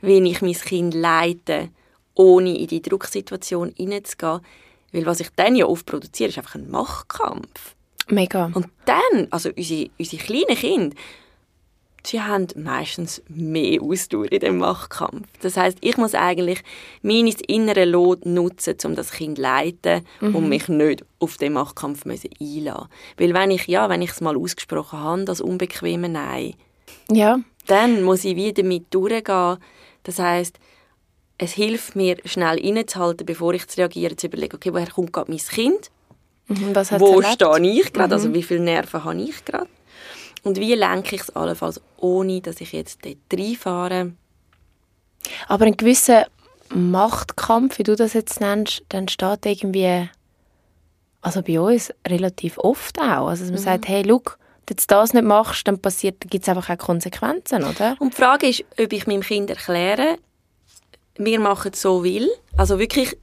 wie 0.00 0.30
ich 0.30 0.42
mein 0.42 0.52
Kind 0.52 0.94
leite, 0.94 1.70
ohne 2.14 2.56
in 2.56 2.66
die 2.66 2.82
Drucksituation 2.82 3.72
hineinzugehen. 3.76 4.40
Weil 4.92 5.06
was 5.06 5.20
ich 5.20 5.28
dann 5.36 5.56
ja 5.56 5.66
oft 5.66 5.86
produziere, 5.86 6.30
ist 6.30 6.38
einfach 6.38 6.56
ein 6.56 6.70
Machtkampf. 6.70 7.74
Mega. 8.08 8.50
Und 8.54 8.66
dann, 8.84 9.28
also 9.30 9.50
unsere, 9.56 9.90
unsere 9.98 10.22
kleinen 10.22 10.56
Kinder, 10.56 10.96
sie 12.04 12.20
haben 12.20 12.46
meistens 12.56 13.22
mehr 13.28 13.80
Ausdauer 13.82 14.30
in 14.32 14.40
dem 14.40 14.58
Machtkampf. 14.58 15.26
Das 15.40 15.56
heißt, 15.56 15.78
ich 15.80 15.96
muss 15.96 16.14
eigentlich 16.14 16.62
mein 17.02 17.26
innere 17.46 17.84
Lot 17.84 18.26
nutzen, 18.26 18.76
um 18.84 18.94
das 18.94 19.12
Kind 19.12 19.36
zu 19.36 19.42
leiten 19.42 20.04
und 20.20 20.48
mich 20.48 20.68
nicht 20.68 21.04
auf 21.18 21.36
den 21.36 21.52
Machtkampf 21.54 22.04
müssen 22.04 22.30
einlassen. 22.40 22.88
Weil 23.18 23.34
wenn 23.34 23.50
ich, 23.50 23.66
ja, 23.66 23.88
wenn 23.88 24.02
ich 24.02 24.10
es 24.10 24.20
mal 24.20 24.36
ausgesprochen 24.36 24.98
habe, 24.98 25.24
das 25.24 25.40
unbequeme 25.40 26.08
Nein, 26.08 26.54
Ja. 27.10 27.40
dann 27.66 28.02
muss 28.02 28.24
ich 28.24 28.36
wieder 28.36 28.62
damit 28.62 28.92
durchgehen. 28.92 29.58
Das 30.02 30.18
heißt, 30.18 30.58
es 31.38 31.52
hilft 31.52 31.96
mir, 31.96 32.16
schnell 32.24 32.58
innezuhalten, 32.58 33.24
bevor 33.26 33.54
ich 33.54 33.66
zu 33.66 33.78
reagieren, 33.78 34.18
zu 34.18 34.26
überlegen, 34.26 34.56
okay, 34.56 34.72
woher 34.72 34.90
kommt 34.90 35.12
gerade 35.12 35.30
mein 35.30 35.38
Kind? 35.38 35.90
Mhm. 36.48 36.74
Wo 36.98 37.22
stehe 37.22 37.80
ich 37.80 37.92
gerade? 37.92 38.14
Also 38.14 38.34
wie 38.34 38.42
viele 38.42 38.60
Nerven 38.60 39.04
habe 39.04 39.20
ich 39.22 39.44
gerade? 39.44 39.68
Und 40.42 40.58
wie 40.58 40.74
lenke 40.74 41.16
ich 41.16 41.22
es 41.22 41.30
allenfalls, 41.30 41.80
ohne 41.98 42.40
dass 42.40 42.60
ich 42.60 42.72
jetzt 42.72 43.04
dort 43.04 43.16
reinfahre? 43.32 44.12
Aber 45.48 45.66
ein 45.66 45.76
gewisser 45.76 46.26
Machtkampf, 46.70 47.78
wie 47.78 47.82
du 47.82 47.96
das 47.96 48.14
jetzt 48.14 48.40
nennst, 48.40 48.82
dann 48.88 49.08
steht 49.08 49.44
irgendwie, 49.44 50.08
also 51.20 51.42
bei 51.42 51.60
uns 51.60 51.92
relativ 52.06 52.58
oft 52.58 52.98
auch, 52.98 53.28
also 53.28 53.44
dass 53.44 53.52
man 53.52 53.60
sagt, 53.60 53.88
hey, 53.88 54.04
schau, 54.06 54.22
wenn 54.66 54.76
du 54.76 54.84
das 54.86 55.12
nicht 55.12 55.24
machst, 55.24 55.66
dann 55.66 55.80
passiert, 55.80 56.20
gibt 56.30 56.44
es 56.44 56.48
einfach 56.48 56.70
auch 56.70 56.78
Konsequenzen, 56.78 57.64
oder? 57.64 57.96
Und 57.98 58.12
die 58.12 58.16
Frage 58.16 58.48
ist, 58.48 58.64
ob 58.78 58.92
ich 58.92 59.06
meinem 59.06 59.22
Kind 59.22 59.50
erkläre, 59.50 60.16
wir 61.16 61.40
machen 61.40 61.72
es 61.74 61.82
so 61.82 62.04
will, 62.04 62.30
also 62.56 62.78
wirklich 62.78 63.16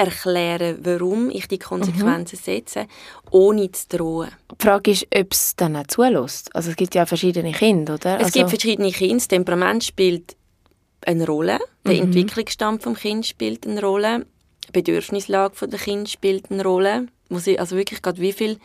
erklären, 0.00 0.78
warum 0.82 1.30
ich 1.30 1.46
die 1.46 1.58
Konsequenzen 1.58 2.38
setze, 2.38 2.86
ohne 3.30 3.70
zu 3.70 3.88
drohen. 3.88 4.30
Die 4.50 4.64
Frage 4.64 4.90
ist, 4.92 5.06
ob 5.14 5.32
es 5.32 5.54
dann 5.56 5.76
auch 5.76 5.86
zulässt. 5.86 6.54
Also 6.54 6.70
es 6.70 6.76
gibt 6.76 6.94
ja 6.94 7.04
verschiedene 7.04 7.52
Kinder, 7.52 7.94
oder? 7.94 8.16
Es 8.16 8.24
also, 8.24 8.38
gibt 8.38 8.50
verschiedene 8.50 8.90
Kinder. 8.90 9.16
Das 9.16 9.28
Temperament 9.28 9.84
spielt 9.84 10.36
eine 11.04 11.26
Rolle. 11.26 11.58
Der 11.86 11.98
Entwicklungsstand 11.98 12.82
vom 12.82 12.94
Kind 12.94 13.26
spielt 13.26 13.66
eine 13.66 13.80
Rolle. 13.80 14.26
Die 14.68 14.72
Bedürfnislage 14.72 15.54
von 15.54 15.70
der 15.70 15.78
Kind 15.78 16.08
spielt 16.08 16.50
eine 16.50 16.62
Rolle. 16.62 17.06
Wo 17.28 17.38
sie, 17.38 17.58
also 17.58 17.76
wirklich 17.76 18.02
gerade 18.02 18.20
wie 18.20 18.32
viel 18.32 18.58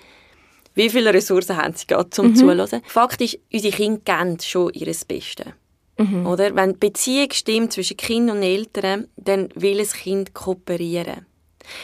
wie 0.74 0.90
viele 0.90 1.14
Ressourcen 1.14 1.56
haben 1.56 1.74
sie 1.74 1.88
gerade 1.88 2.10
zum 2.10 2.36
Zuhören? 2.36 2.82
Fakt 2.86 3.22
ist, 3.22 3.40
unsere 3.52 3.74
Kinder 3.74 4.02
kennen 4.04 4.40
schon 4.42 4.74
ihr 4.74 4.86
Bestes. 4.86 5.46
Oder? 6.26 6.56
Wenn 6.56 6.74
die 6.74 6.80
Beziehung 6.80 7.30
stimmt 7.32 7.74
zwischen 7.74 7.98
Kind 7.98 8.30
und 8.30 8.44
Eltern, 8.44 9.08
dann 9.16 9.50
will 9.56 9.80
ein 9.80 9.88
Kind 9.88 10.34
kooperieren. 10.34 11.26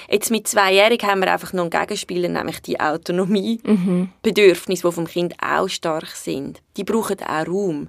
Jetzt 0.10 0.30
mit 0.32 0.48
Zweijährigen 0.48 1.10
haben 1.10 1.22
wir 1.22 1.32
einfach 1.32 1.54
noch 1.54 1.64
einen 1.64 1.72
Gegenspieler, 1.72 2.30
nämlich 2.30 2.62
die 2.62 2.80
Autonomie. 2.80 3.60
Bedürfnisse, 4.22 4.88
die 4.88 4.94
vom 4.94 5.08
Kind 5.08 5.36
auch 5.42 5.68
stark 5.68 6.10
sind. 6.10 6.62
Die 6.78 6.84
brauchen 6.84 7.20
auch 7.22 7.48
Raum. 7.48 7.88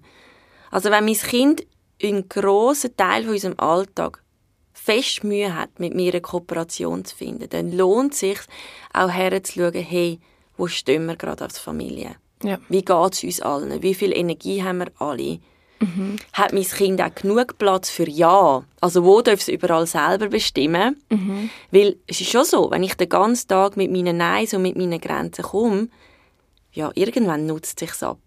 Also 0.71 0.91
wenn 0.91 1.05
mein 1.05 1.15
Kind 1.15 1.67
einen 2.03 2.29
grossen 2.29 2.97
Teil 2.97 3.25
von 3.25 3.33
unserem 3.33 3.61
Alltag 3.61 4.23
fest 4.73 5.23
Mühe 5.23 5.55
hat, 5.55 5.79
mit 5.79 5.95
mir 5.95 6.13
eine 6.13 6.21
Kooperation 6.21 7.05
zu 7.05 7.15
finden, 7.15 7.49
dann 7.51 7.73
lohnt 7.73 8.15
es 8.15 8.21
sich 8.21 8.39
auch 8.93 9.11
herzuschauen, 9.11 9.75
hey, 9.75 10.19
wo 10.57 10.67
stehen 10.67 11.07
wir 11.07 11.17
gerade 11.17 11.45
als 11.45 11.59
Familie? 11.59 12.17
Ja. 12.43 12.59
Wie 12.69 12.83
geht 12.83 13.13
es 13.13 13.23
uns 13.23 13.41
allen? 13.41 13.83
Wie 13.83 13.95
viel 13.95 14.17
Energie 14.17 14.63
haben 14.63 14.79
wir 14.79 14.91
alle? 14.99 15.39
Hat 16.33 16.53
mein 16.53 16.65
Kind 16.65 17.01
auch 17.01 17.15
genug 17.15 17.59
Platz 17.59 17.91
für 17.91 18.09
Ja? 18.09 18.65
Also 18.81 19.05
wo 19.05 19.21
darf 19.23 19.41
es 19.41 19.49
überall 19.49 19.87
selber 19.87 20.29
bestimmen? 20.29 20.97
Weil 21.71 21.97
es 22.07 22.21
ist 22.21 22.31
schon 22.31 22.45
so, 22.45 22.71
wenn 22.71 22.83
ich 22.83 22.95
den 22.95 23.09
ganzen 23.09 23.49
Tag 23.49 23.77
mit 23.77 23.91
meinen 23.91 24.17
Neins 24.17 24.55
und 24.55 24.63
mit 24.63 24.77
meinen 24.77 25.01
Grenzen 25.01 25.43
komme, 25.45 25.89
ja, 26.73 26.91
irgendwann 26.95 27.47
nutzt 27.47 27.83
es 27.83 27.91
sich 27.91 28.03
ab. 28.03 28.19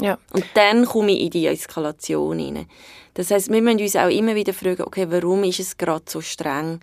ja. 0.00 0.18
Und 0.32 0.44
dann 0.54 0.86
komme 0.86 1.12
ich 1.12 1.20
in 1.22 1.30
die 1.30 1.46
Eskalation 1.46 2.40
rein. 2.40 2.66
Das 3.14 3.30
heißt, 3.30 3.50
wir 3.52 3.62
müssen 3.62 3.80
uns 3.80 3.96
auch 3.96 4.08
immer 4.08 4.34
wieder 4.34 4.52
fragen, 4.52 4.82
okay, 4.82 5.06
warum 5.08 5.44
ist 5.44 5.60
es 5.60 5.76
gerade 5.76 6.04
so 6.08 6.20
streng 6.20 6.80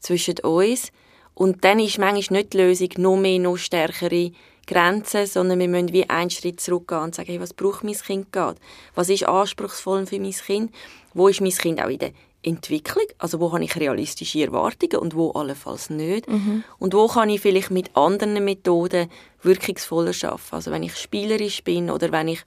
zwischen 0.00 0.38
uns? 0.40 0.90
Und 1.34 1.64
dann 1.64 1.78
ist 1.78 1.98
manchmal 1.98 2.40
nicht 2.40 2.52
die 2.52 2.58
Lösung 2.58 2.88
noch 2.98 3.16
mehr, 3.16 3.38
noch 3.38 3.56
stärkere 3.56 4.32
Grenzen, 4.66 5.26
sondern 5.26 5.58
wir 5.58 5.68
müssen 5.68 5.92
wie 5.92 6.08
einen 6.08 6.30
Schritt 6.30 6.60
zurückgehen 6.60 7.02
und 7.02 7.14
sagen, 7.14 7.28
hey, 7.28 7.40
was 7.40 7.54
braucht 7.54 7.84
mein 7.84 7.94
Kind 7.94 8.32
gerade? 8.32 8.58
Was 8.94 9.08
ist 9.08 9.26
anspruchsvoll 9.26 10.06
für 10.06 10.20
mein 10.20 10.32
Kind? 10.32 10.72
Wo 11.14 11.28
ist 11.28 11.40
mein 11.40 11.50
Kind 11.50 11.82
auch 11.82 11.88
in 11.88 11.98
der 11.98 12.12
Entwicklung? 12.42 13.04
Also 13.18 13.40
wo 13.40 13.52
habe 13.52 13.64
ich 13.64 13.76
realistische 13.76 14.42
Erwartungen 14.42 14.96
und 14.96 15.14
wo 15.14 15.30
allenfalls 15.32 15.90
nicht? 15.90 16.26
Und 16.78 16.94
wo 16.94 17.06
kann 17.08 17.28
ich 17.30 17.40
vielleicht 17.40 17.70
mit 17.70 17.96
anderen 17.96 18.42
Methoden 18.44 19.10
wirkungsvoller 19.42 20.12
arbeiten? 20.22 20.40
Also 20.50 20.70
wenn 20.70 20.82
ich 20.82 20.96
spielerisch 20.96 21.62
bin 21.64 21.90
oder 21.90 22.12
wenn 22.12 22.28
ich 22.28 22.42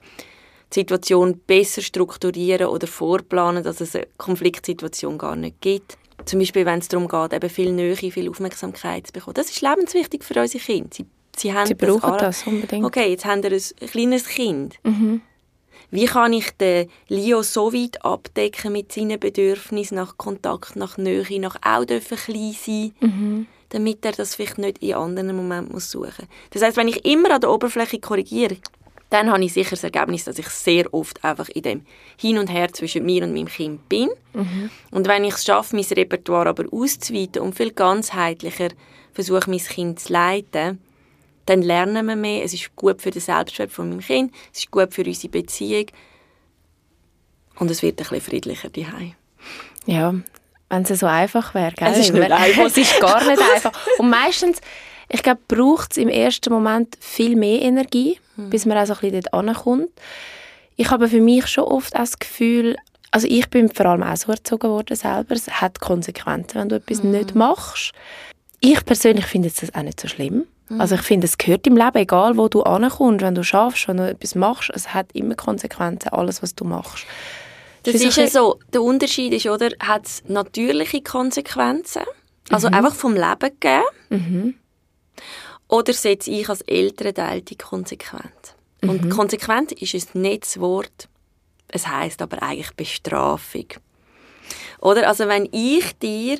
die 0.72 0.80
Situation 0.80 1.38
besser 1.46 1.82
strukturieren 1.82 2.66
oder 2.66 2.86
vorplanen, 2.86 3.62
dass 3.62 3.80
es 3.80 3.94
eine 3.94 4.06
Konfliktsituation 4.16 5.18
gar 5.18 5.36
nicht 5.36 5.60
gibt. 5.60 5.96
Zum 6.24 6.38
Beispiel, 6.38 6.64
wenn 6.64 6.78
es 6.78 6.88
darum 6.88 7.06
geht, 7.06 7.32
eben 7.32 7.50
viel 7.50 7.72
Nähe, 7.72 7.96
viel 7.96 8.30
Aufmerksamkeit 8.30 9.06
zu 9.06 9.12
bekommen. 9.12 9.34
Das 9.34 9.50
ist 9.50 9.60
lebenswichtig 9.60 10.24
für 10.24 10.40
unsere 10.40 10.64
Kinder. 10.64 10.88
Sie, 10.92 11.06
sie, 11.40 11.52
haben 11.52 11.66
Sie 11.66 11.74
brauchen 11.74 12.02
alle- 12.04 12.18
das 12.18 12.46
unbedingt. 12.46 12.84
Okay, 12.84 13.10
jetzt 13.10 13.24
haben 13.24 13.42
wir 13.42 13.52
ein 13.52 13.88
kleines 13.90 14.26
Kind. 14.28 14.76
Mhm. 14.82 15.20
Wie 15.90 16.06
kann 16.06 16.32
ich 16.32 16.50
den 16.52 16.88
Leo 17.08 17.42
so 17.42 17.72
weit 17.72 18.04
abdecken 18.04 18.72
mit 18.72 18.90
seinen 18.92 19.20
Bedürfnissen 19.20 19.96
nach 19.96 20.16
Kontakt, 20.16 20.74
nach 20.76 20.96
Nähe, 20.96 21.40
nach 21.40 21.56
auch 21.62 21.84
dürfen 21.84 22.16
klein 22.18 22.52
sein, 22.60 22.92
Mhm. 23.00 23.46
damit 23.68 24.04
er 24.04 24.12
das 24.12 24.34
vielleicht 24.34 24.58
nicht 24.58 24.78
in 24.78 24.94
anderen 24.94 25.36
Momenten 25.36 25.72
muss 25.72 25.90
suchen. 25.90 26.26
Das 26.50 26.62
heißt, 26.62 26.76
wenn 26.76 26.88
ich 26.88 27.04
immer 27.04 27.30
an 27.32 27.40
der 27.40 27.50
Oberfläche 27.50 28.00
korrigiere, 28.00 28.56
dann 29.10 29.30
habe 29.30 29.44
ich 29.44 29.52
sicher 29.52 29.70
das 29.70 29.84
Ergebnis, 29.84 30.24
dass 30.24 30.38
ich 30.40 30.48
sehr 30.48 30.92
oft 30.92 31.22
einfach 31.22 31.48
in 31.50 31.62
dem 31.62 31.82
Hin 32.16 32.38
und 32.38 32.48
Her 32.48 32.72
zwischen 32.72 33.04
mir 33.04 33.22
und 33.22 33.32
meinem 33.32 33.46
Kind 33.46 33.88
bin. 33.88 34.08
Und 34.90 35.06
wenn 35.06 35.22
ich 35.22 35.34
es 35.34 35.44
schaffe, 35.44 35.76
mein 35.76 35.84
Repertoire 35.84 36.48
aber 36.48 36.64
auszuweiten 36.72 37.42
und 37.42 37.54
viel 37.54 37.70
ganzheitlicher 37.70 38.70
versuche, 39.12 39.48
mein 39.48 39.58
Kind 39.60 40.00
zu 40.00 40.12
leiten, 40.12 40.80
dann 41.46 41.62
lernen 41.62 42.06
wir 42.06 42.16
mehr. 42.16 42.44
Es 42.44 42.52
ist 42.54 42.74
gut 42.76 43.02
für 43.02 43.10
den 43.10 43.20
Selbstwert 43.22 43.70
von 43.70 43.88
meinem 43.90 44.00
Kind, 44.00 44.32
es 44.52 44.60
ist 44.60 44.70
gut 44.70 44.92
für 44.94 45.04
unsere 45.04 45.28
Beziehung 45.30 45.86
und 47.58 47.70
es 47.70 47.82
wird 47.82 47.94
ein 48.00 48.04
bisschen 48.04 48.20
friedlicher 48.20 48.68
daheim. 48.70 49.14
Ja, 49.86 50.14
wenn 50.70 50.82
es 50.82 50.98
so 50.98 51.06
einfach 51.06 51.54
wäre. 51.54 51.72
Gell? 51.72 51.88
Es 51.92 51.98
ist 51.98 52.12
nicht 52.12 52.30
einfach. 52.32 52.64
Es 52.66 52.76
ist 52.76 52.98
gar 53.00 53.24
nicht 53.24 53.40
einfach. 53.54 53.72
Und 53.98 54.10
meistens, 54.10 54.60
ich 55.08 55.22
glaube, 55.22 55.40
braucht 55.46 55.92
es 55.92 55.98
im 55.98 56.08
ersten 56.08 56.52
Moment 56.52 56.96
viel 57.00 57.36
mehr 57.36 57.62
Energie, 57.62 58.18
Hm. 58.36 58.50
bis 58.50 58.66
man 58.66 58.76
auch 58.78 58.86
so 58.86 58.94
ein 58.94 58.98
bisschen 59.00 59.20
dort 59.30 59.34
ankommt. 59.34 59.90
Ich 60.74 60.90
habe 60.90 61.08
für 61.08 61.20
mich 61.20 61.46
schon 61.46 61.62
oft 61.64 61.94
auch 61.94 62.00
das 62.00 62.18
Gefühl, 62.18 62.76
also 63.12 63.28
ich 63.30 63.48
bin 63.48 63.68
vor 63.68 63.86
allem 63.86 64.02
auch 64.02 64.16
so 64.16 64.32
erzogen 64.32 64.68
worden 64.70 64.96
selber, 64.96 65.36
es 65.36 65.48
hat 65.48 65.78
Konsequenzen, 65.78 66.58
wenn 66.60 66.68
du 66.68 66.74
etwas 66.76 67.02
Hm. 67.04 67.12
nicht 67.12 67.34
machst. 67.36 67.92
Ich 68.58 68.84
persönlich 68.84 69.26
finde 69.26 69.50
das 69.50 69.72
auch 69.72 69.82
nicht 69.82 70.00
so 70.00 70.08
schlimm. 70.08 70.46
Hm. 70.74 70.80
Also 70.80 70.94
ich 70.96 71.02
finde, 71.02 71.26
es 71.26 71.38
gehört 71.38 71.66
im 71.66 71.76
Leben, 71.76 71.96
egal 71.96 72.36
wo 72.36 72.48
du 72.48 72.62
ankommst, 72.62 73.24
wenn 73.24 73.34
du 73.34 73.42
schaffst, 73.44 73.88
wenn 73.88 73.96
du 73.96 74.08
etwas 74.08 74.34
machst, 74.34 74.70
es 74.74 74.92
hat 74.92 75.06
immer 75.12 75.34
Konsequenzen, 75.34 76.08
alles, 76.10 76.42
was 76.42 76.54
du 76.54 76.64
machst. 76.64 77.06
Das 77.84 77.94
ist 77.96 78.16
ja 78.16 78.26
so, 78.26 78.58
der 78.72 78.82
Unterschied 78.82 79.32
ist, 79.34 79.46
oder, 79.46 79.68
hat 79.80 80.06
es 80.06 80.22
natürliche 80.26 81.02
Konsequenzen, 81.02 82.02
also 82.50 82.68
Mhm. 82.68 82.74
einfach 82.74 82.94
vom 82.94 83.14
Leben 83.14 83.50
gegeben, 83.60 84.58
oder 85.68 85.92
setze 85.92 86.30
ich 86.30 86.48
als 86.48 86.62
Elternteil 86.62 87.42
die 87.42 87.56
Konsequenz? 87.56 88.54
Mhm. 88.80 88.88
Und 88.88 89.10
Konsequenz 89.10 89.72
ist 89.72 90.14
ein 90.14 90.22
nettes 90.22 90.60
Wort, 90.60 91.08
es 91.68 91.86
heißt 91.86 92.22
aber 92.22 92.42
eigentlich 92.42 92.74
Bestrafung. 92.74 93.66
Oder, 94.80 95.08
also 95.08 95.28
wenn 95.28 95.48
ich 95.52 95.98
dir 95.98 96.38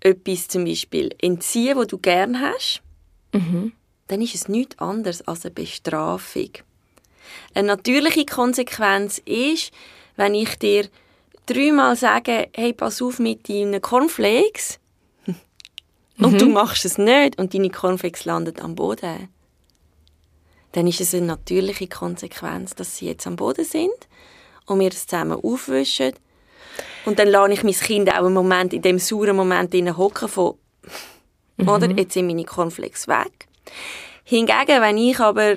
etwas 0.00 0.48
zum 0.48 0.64
Beispiel 0.64 1.14
entziehe, 1.20 1.76
wo 1.76 1.84
du 1.84 1.98
gern 1.98 2.40
hast, 2.40 2.80
Mhm. 3.32 3.72
dann 4.08 4.22
ist 4.22 4.34
es 4.34 4.48
nichts 4.48 4.78
anderes 4.78 5.22
als 5.22 5.44
eine 5.44 5.54
Bestrafung. 5.54 6.50
Eine 7.54 7.68
natürliche 7.68 8.26
Konsequenz 8.26 9.18
ist, 9.24 9.72
wenn 10.16 10.34
ich 10.34 10.58
dir 10.58 10.88
dreimal 11.46 11.96
sage, 11.96 12.48
hey, 12.54 12.72
pass 12.72 13.00
auf 13.02 13.18
mit 13.18 13.48
deinen 13.48 13.80
Cornflakes, 13.80 14.78
und 16.18 16.32
mhm. 16.32 16.38
du 16.38 16.48
machst 16.48 16.84
es 16.84 16.98
nicht 16.98 17.38
und 17.38 17.54
deine 17.54 17.70
Cornflakes 17.70 18.24
landen 18.24 18.60
am 18.60 18.74
Boden, 18.74 19.28
dann 20.72 20.86
ist 20.86 21.00
es 21.00 21.14
eine 21.14 21.26
natürliche 21.26 21.88
Konsequenz, 21.88 22.74
dass 22.74 22.96
sie 22.96 23.06
jetzt 23.06 23.26
am 23.26 23.36
Boden 23.36 23.64
sind 23.64 24.08
und 24.66 24.80
wir 24.80 24.88
es 24.88 25.06
zusammen 25.06 25.40
aufwischen. 25.42 26.12
Und 27.04 27.18
dann 27.18 27.28
lasse 27.28 27.52
ich 27.52 27.64
mein 27.64 27.74
Kind 27.74 28.10
auch 28.10 28.24
einen 28.24 28.34
Moment, 28.34 28.72
in 28.72 28.82
dem 28.82 28.98
sauren 28.98 29.36
Moment 29.36 29.74
hocken 29.96 30.28
von, 30.28 30.54
mhm. 31.62 31.68
oder, 31.68 31.90
jetzt 31.90 32.14
sind 32.14 32.26
meine 32.26 32.44
Cornflakes 32.44 33.08
weg. 33.08 33.48
Hingegen, 34.24 34.80
wenn 34.80 34.98
ich 34.98 35.18
aber 35.20 35.56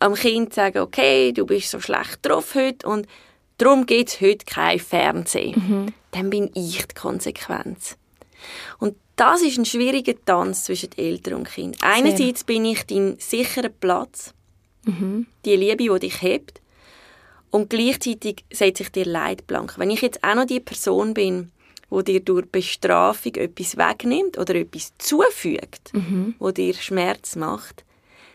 am 0.00 0.14
Kind 0.14 0.54
sage, 0.54 0.80
okay, 0.80 1.32
du 1.32 1.46
bist 1.46 1.70
so 1.70 1.80
schlecht 1.80 2.18
drauf 2.22 2.54
heute 2.54 2.86
und 2.86 3.06
darum 3.58 3.86
gibt 3.86 4.10
es 4.10 4.20
heute 4.20 4.44
kein 4.44 4.78
Fernsehen, 4.78 5.54
mhm. 5.56 5.86
dann 6.12 6.30
bin 6.30 6.50
ich 6.54 6.86
die 6.86 6.94
Konsequenz. 6.94 7.96
Und 8.78 8.96
das 9.16 9.42
ist 9.42 9.58
ein 9.58 9.64
schwieriger 9.64 10.14
Tanz 10.24 10.64
zwischen 10.64 10.96
Eltern 10.96 11.34
und 11.34 11.48
Kind. 11.50 11.76
Einerseits 11.80 12.44
bin 12.44 12.64
ich 12.64 12.84
dein 12.86 13.16
sicherer 13.18 13.68
Platz, 13.68 14.32
mhm. 14.84 15.26
die 15.44 15.56
Liebe, 15.56 15.92
die 15.92 15.98
dich 16.08 16.22
hebt, 16.22 16.60
und 17.50 17.70
gleichzeitig 17.70 18.44
setze 18.52 18.84
ich 18.84 18.92
dir 18.92 19.06
Leitplanken. 19.06 19.78
Wenn 19.78 19.90
ich 19.90 20.02
jetzt 20.02 20.22
auch 20.22 20.34
noch 20.34 20.44
die 20.44 20.60
Person 20.60 21.14
bin, 21.14 21.50
wo 21.90 22.02
dir 22.02 22.20
durch 22.20 22.46
Bestrafung 22.46 23.34
etwas 23.36 23.76
wegnimmt 23.76 24.38
oder 24.38 24.54
etwas 24.54 24.92
zufügt, 24.98 25.92
mhm. 25.92 26.34
wo 26.38 26.50
dir 26.50 26.74
Schmerz 26.74 27.36
macht, 27.36 27.84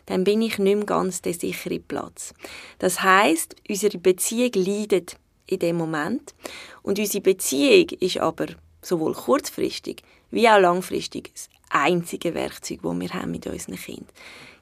dann 0.05 0.23
bin 0.23 0.41
ich 0.41 0.57
nicht 0.57 0.75
mehr 0.75 0.85
ganz 0.85 1.21
der 1.21 1.33
sichere 1.33 1.79
Platz. 1.79 2.33
Das 2.79 3.01
heißt, 3.01 3.55
unsere 3.69 3.97
Beziehung 3.97 4.51
leidet 4.55 5.17
in 5.47 5.59
dem 5.59 5.77
Moment 5.77 6.33
und 6.81 6.99
unsere 6.99 7.21
Beziehung 7.21 7.89
ist 7.99 8.17
aber 8.17 8.47
sowohl 8.81 9.13
kurzfristig 9.13 10.03
wie 10.31 10.49
auch 10.49 10.59
langfristig 10.59 11.31
das 11.33 11.49
einzige 11.69 12.33
Werkzeug, 12.33 12.79
das 12.81 12.99
wir 12.99 13.09
haben 13.09 13.31
mit 13.31 13.47
unseren 13.47 13.75
Kindern. 13.75 14.07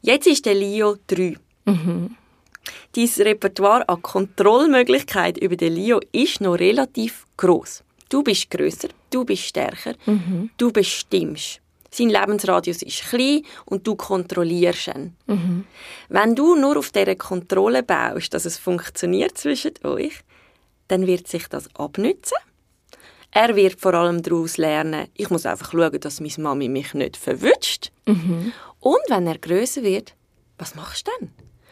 Jetzt 0.02 0.28
ist 0.28 0.46
der 0.46 0.56
Leo 0.56 0.98
3. 1.08 1.38
Mhm. 1.66 2.16
Dein 2.94 3.10
Repertoire 3.20 3.88
an 3.88 4.02
Kontrollmöglichkeit 4.02 5.38
über 5.38 5.56
den 5.56 5.74
Leo 5.74 6.00
ist 6.12 6.42
noch 6.42 6.56
relativ 6.56 7.26
groß. 7.38 7.84
Du 8.12 8.22
bist 8.22 8.52
größer, 8.52 8.90
du 9.10 9.26
bist 9.26 9.44
stärker, 9.44 9.96
mhm. 10.06 10.52
du 10.58 10.72
bestimmst. 10.72 11.62
Sein 11.90 12.10
Lebensradius 12.10 12.84
ist 12.84 13.10
klein 13.10 13.42
und 13.66 13.88
du 13.88 13.96
kontrollierst 13.96 14.90
ihn. 14.90 15.16
Mhm. 15.26 15.66
Wenn 16.10 16.36
du 16.36 16.56
nur 16.56 16.78
auf 16.78 16.92
dieser 16.92 17.16
Kontrolle 17.16 17.84
baust, 17.84 18.34
dass 18.34 18.46
es 18.46 18.58
funktioniert 18.58 19.38
zwischen 19.38 19.74
euch, 19.84 20.20
dann 20.88 21.08
wird 21.08 21.28
sich 21.28 21.48
das 21.48 21.74
abnützen 21.76 22.38
er 23.32 23.56
wird 23.56 23.80
vor 23.80 23.94
allem 23.94 24.22
daraus 24.22 24.58
lernen, 24.58 25.08
ich 25.16 25.30
muss 25.30 25.46
einfach 25.46 25.72
schauen, 25.72 26.00
dass 26.00 26.20
meine 26.20 26.34
Mami 26.38 26.68
mich 26.68 26.94
nicht 26.94 27.16
verwünscht. 27.16 27.92
Mhm. 28.06 28.52
Und 28.82 29.00
wenn 29.08 29.26
er 29.26 29.38
größer 29.38 29.84
wird, 29.84 30.14
was 30.58 30.76
machst 30.76 31.08
du 31.08 31.12
dann? 31.20 31.32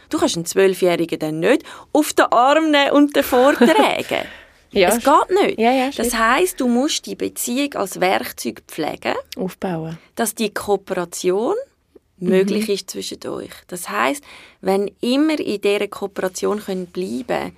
Du 0.10 0.18
kannst 0.18 0.38
einen 0.38 0.46
Zwölfjährigen 0.46 1.20
dann 1.20 1.40
nicht 1.40 1.64
auf 1.92 2.14
den 2.14 2.26
Arm 2.32 2.72
nehmen 2.72 2.92
und 2.92 3.16
davor 3.16 3.54
tragen. 3.56 4.26
Ja, 4.72 4.90
es 4.90 5.04
geht 5.04 5.42
nicht. 5.42 5.60
Ja, 5.60 5.72
ja, 5.72 5.90
das 5.90 6.14
heißt, 6.14 6.60
du 6.60 6.68
musst 6.68 7.06
die 7.06 7.16
Beziehung 7.16 7.74
als 7.76 8.00
Werkzeug 8.00 8.64
pflegen, 8.68 9.16
aufbauen, 9.38 9.98
dass 10.16 10.36
die 10.36 10.54
Kooperation 10.54 11.56
mhm. 12.18 12.30
möglich 12.30 12.70
ist 12.70 12.90
zwischen 12.90 13.26
euch. 13.28 13.52
Das 13.68 13.90
heißt, 13.90 14.24
wenn 14.62 14.92
immer 15.02 15.40
in 15.40 15.62
dieser 15.62 15.88
Kooperation 15.88 16.60
können 16.60 16.88
bleiben 16.88 17.56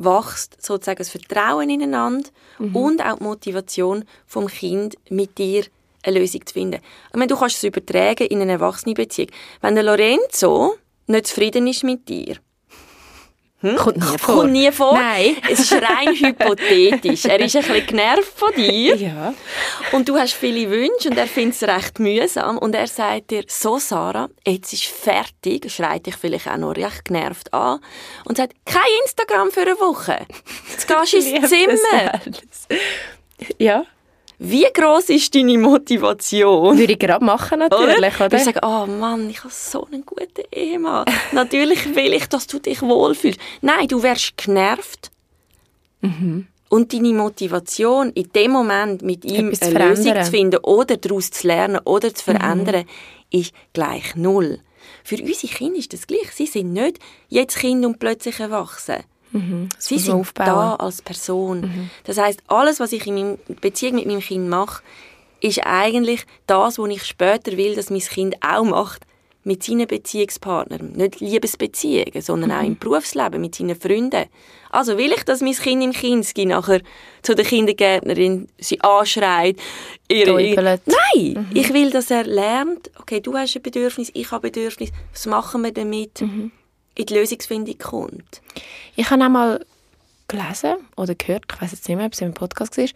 wächst 0.00 0.64
sozusagen 0.64 0.98
das 0.98 1.10
Vertrauen 1.10 1.70
ineinander 1.70 2.28
mhm. 2.58 2.74
und 2.74 3.04
auch 3.04 3.18
die 3.18 3.24
Motivation 3.24 4.04
vom 4.26 4.46
Kind 4.48 4.96
mit 5.10 5.38
dir 5.38 5.64
eine 6.02 6.18
Lösung 6.18 6.44
zu 6.46 6.54
finden. 6.54 6.80
Ich 7.10 7.16
meine, 7.16 7.26
du 7.26 7.36
kannst 7.36 7.56
es 7.56 7.64
übertragen 7.64 8.26
in 8.26 8.40
eine 8.40 8.52
Erwachsenenbeziehung. 8.52 9.30
Wenn 9.60 9.74
der 9.74 9.84
Lorenzo 9.84 10.76
nicht 11.06 11.26
zufrieden 11.26 11.66
ist 11.66 11.84
mit 11.84 12.08
dir, 12.08 12.36
hm? 13.62 13.76
Kommt 13.76 13.96
nie 13.98 14.18
vor. 14.18 14.34
Kommt 14.34 14.52
nie 14.52 14.72
vor. 14.72 14.94
Nein. 14.94 15.36
Es 15.50 15.60
ist 15.60 15.72
rein 15.72 16.14
hypothetisch. 16.14 17.26
Er 17.26 17.40
ist 17.40 17.56
ein 17.56 17.62
bisschen 17.62 17.86
genervt 17.86 18.32
von 18.34 18.52
dir. 18.54 18.96
Ja. 18.96 19.34
Und 19.92 20.08
du 20.08 20.16
hast 20.16 20.32
viele 20.32 20.70
Wünsche 20.70 21.10
und 21.10 21.18
er 21.18 21.26
findet 21.26 21.60
es 21.60 21.68
recht 21.68 21.98
mühsam. 21.98 22.56
Und 22.56 22.74
er 22.74 22.86
sagt 22.86 23.30
dir, 23.30 23.44
so 23.46 23.78
Sarah, 23.78 24.30
jetzt 24.46 24.72
ist 24.72 24.84
fertig, 24.84 25.70
schreit 25.70 26.06
dich 26.06 26.16
vielleicht 26.16 26.48
auch 26.48 26.56
noch 26.56 26.74
recht 26.74 27.04
genervt 27.04 27.52
an 27.52 27.80
und 28.24 28.38
sagt, 28.38 28.54
kein 28.64 28.80
Instagram 29.04 29.50
für 29.50 29.62
eine 29.62 29.78
Woche. 29.78 30.26
Jetzt 30.70 30.88
gehst 30.88 31.12
du 31.12 31.18
ins 31.18 31.50
Zimmer. 31.50 32.20
Ja. 33.58 33.84
Wie 34.42 34.66
groß 34.72 35.10
ist 35.10 35.34
deine 35.34 35.58
Motivation? 35.58 36.78
Würde 36.78 36.94
ich 36.94 36.98
gerade 36.98 37.22
machen, 37.22 37.58
natürlich, 37.58 38.14
oder? 38.16 38.24
oder? 38.24 38.36
Ich 38.38 38.44
sage, 38.44 38.60
oh 38.62 38.86
Mann, 38.86 39.28
ich 39.28 39.44
habe 39.44 39.52
so 39.52 39.84
einen 39.84 40.02
guten 40.06 40.44
Ehemann. 40.50 41.04
natürlich 41.32 41.94
will 41.94 42.14
ich, 42.14 42.26
dass 42.26 42.46
du 42.46 42.58
dich 42.58 42.80
wohlfühlst. 42.80 43.38
Nein, 43.60 43.86
du 43.88 44.02
wärst 44.02 44.38
genervt. 44.38 45.10
Mhm. 46.00 46.46
Und 46.70 46.90
deine 46.90 47.12
Motivation, 47.12 48.12
in 48.12 48.32
dem 48.32 48.52
Moment 48.52 49.02
mit 49.02 49.26
ihm 49.26 49.50
Etwas 49.50 49.68
eine 49.68 49.90
Lösung 49.90 50.22
zu 50.22 50.30
finden 50.30 50.60
oder 50.62 50.96
daraus 50.96 51.30
zu 51.30 51.46
lernen 51.46 51.80
oder 51.84 52.14
zu 52.14 52.24
verändern, 52.24 52.86
mhm. 53.30 53.40
ist 53.40 53.52
gleich 53.74 54.16
null. 54.16 54.60
Für 55.04 55.16
unsere 55.16 55.52
Kinder 55.52 55.78
ist 55.78 55.92
das 55.92 56.06
gleich. 56.06 56.32
Sie 56.32 56.46
sind 56.46 56.72
nicht 56.72 56.98
jetzt 57.28 57.58
Kind 57.58 57.84
und 57.84 57.98
plötzlich 57.98 58.40
erwachsen. 58.40 59.04
Mhm, 59.32 59.68
Sie 59.78 59.98
sind 59.98 60.14
aufbauen. 60.14 60.46
da 60.46 60.74
als 60.76 61.02
Person. 61.02 61.60
Mhm. 61.60 61.90
Das 62.04 62.18
heißt, 62.18 62.42
alles, 62.48 62.80
was 62.80 62.92
ich 62.92 63.06
in 63.06 63.14
meiner 63.14 63.38
Beziehung 63.60 63.96
mit 63.96 64.06
meinem 64.06 64.20
Kind 64.20 64.48
mache, 64.48 64.82
ist 65.40 65.60
eigentlich 65.64 66.26
das, 66.46 66.78
was 66.78 66.90
ich 66.90 67.04
später 67.04 67.56
will, 67.56 67.74
dass 67.74 67.90
mein 67.90 68.00
Kind 68.00 68.36
auch 68.42 68.64
macht 68.64 69.06
mit 69.42 69.62
seinen 69.62 69.86
Beziehungspartnern. 69.86 70.92
Nicht 70.92 71.20
Liebesbeziehungen, 71.20 72.20
sondern 72.20 72.50
mhm. 72.50 72.56
auch 72.56 72.62
im 72.62 72.78
Berufsleben 72.78 73.40
mit 73.40 73.54
seinen 73.54 73.74
Freunden. 73.74 74.26
Also 74.70 74.98
will 74.98 75.12
ich, 75.12 75.24
dass 75.24 75.40
mein 75.40 75.54
Kind 75.54 75.82
im 75.82 75.92
Kinski 75.92 76.44
nachher 76.44 76.82
zu 77.22 77.34
der 77.34 77.44
Kindergärtnerin 77.44 78.48
sie 78.58 78.80
anschreit. 78.82 79.56
Ihre, 80.08 80.42
Nein! 80.84 81.46
Mhm. 81.50 81.56
Ich 81.56 81.72
will, 81.72 81.90
dass 81.90 82.10
er 82.10 82.24
lernt, 82.24 82.90
okay, 83.00 83.20
du 83.20 83.34
hast 83.34 83.56
ein 83.56 83.62
Bedürfnis, 83.62 84.10
ich 84.12 84.30
habe 84.30 84.48
ein 84.48 84.52
Bedürfnis, 84.52 84.90
was 85.12 85.26
machen 85.26 85.62
wir 85.62 85.72
damit? 85.72 86.20
Mhm 86.20 86.52
in 86.94 87.06
die 87.06 87.14
Lösungsfindung 87.14 87.78
kommt. 87.78 88.42
Ich 88.96 89.10
habe 89.10 89.24
einmal 89.24 89.64
gelesen 90.28 90.76
oder 90.96 91.14
gehört, 91.14 91.44
ich 91.52 91.60
weiß 91.60 91.72
jetzt 91.72 91.88
nicht 91.88 91.96
mehr, 91.96 92.06
ob 92.06 92.12
es 92.12 92.20
im 92.20 92.34
Podcast 92.34 92.78
war, 92.78 92.86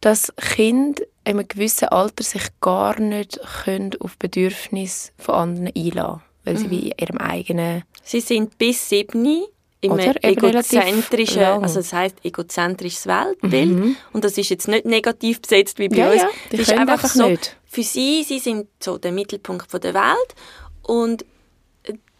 dass 0.00 0.32
Kinder 0.36 1.02
in 1.24 1.38
einem 1.38 1.48
gewissen 1.48 1.88
Alter 1.88 2.22
sich 2.22 2.44
gar 2.60 3.00
nicht 3.00 3.40
können 3.64 3.90
auf 4.00 4.16
Bedürfnisse 4.18 5.10
von 5.18 5.34
anderen 5.34 5.72
einlassen 5.74 6.22
weil 6.44 6.58
sie 6.58 6.66
mhm. 6.66 6.70
wie 6.70 6.88
in 6.90 6.98
ihrem 6.98 7.18
eigenen... 7.18 7.84
Sie 8.02 8.20
sind 8.20 8.58
bis 8.58 8.88
sieben 8.88 9.46
im 9.80 9.98
egozentrischen, 9.98 11.42
also 11.42 11.76
das 11.76 11.92
heißt 11.92 12.16
egozentrisches 12.24 13.06
Weltbild 13.06 13.68
mhm. 13.68 13.96
und 14.14 14.24
das 14.24 14.38
ist 14.38 14.48
jetzt 14.48 14.66
nicht 14.66 14.86
negativ 14.86 15.42
besetzt 15.42 15.78
wie 15.78 15.88
bei 15.88 15.96
ja, 15.96 16.10
uns. 16.10 16.22
Ja, 16.22 16.28
das 16.50 16.60
ist 16.60 16.72
einfach, 16.72 16.92
einfach 16.94 17.10
so, 17.10 17.28
nicht. 17.28 17.56
Für 17.66 17.82
sie, 17.82 18.22
sie 18.22 18.38
sind 18.38 18.66
so 18.82 18.96
der 18.96 19.12
Mittelpunkt 19.12 19.70
von 19.70 19.80
der 19.80 19.92
Welt 19.92 20.34
und 20.82 21.26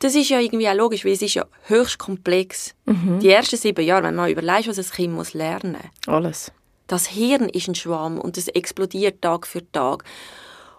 das 0.05 0.15
ist 0.15 0.29
ja 0.29 0.39
irgendwie 0.39 0.69
auch 0.69 0.75
logisch, 0.75 1.05
weil 1.05 1.13
es 1.13 1.23
ist 1.23 1.35
ja 1.35 1.47
höchst 1.67 1.99
komplex. 1.99 2.75
Mhm. 2.85 3.21
Die 3.21 3.31
ersten 3.31 3.57
sieben 3.57 3.85
Jahre, 3.85 4.05
wenn 4.05 4.15
man 4.15 4.31
überlegt, 4.31 4.69
was 4.69 4.79
ein 4.79 4.85
Kind 4.85 5.15
muss 5.15 5.33
lernen 5.33 5.73
muss. 5.73 6.15
Alles. 6.15 6.53
Das 6.87 7.07
Hirn 7.07 7.49
ist 7.49 7.69
ein 7.69 7.75
Schwamm 7.75 8.21
und 8.21 8.37
es 8.37 8.49
explodiert 8.49 9.23
Tag 9.23 9.47
für 9.47 9.63
Tag. 9.73 10.05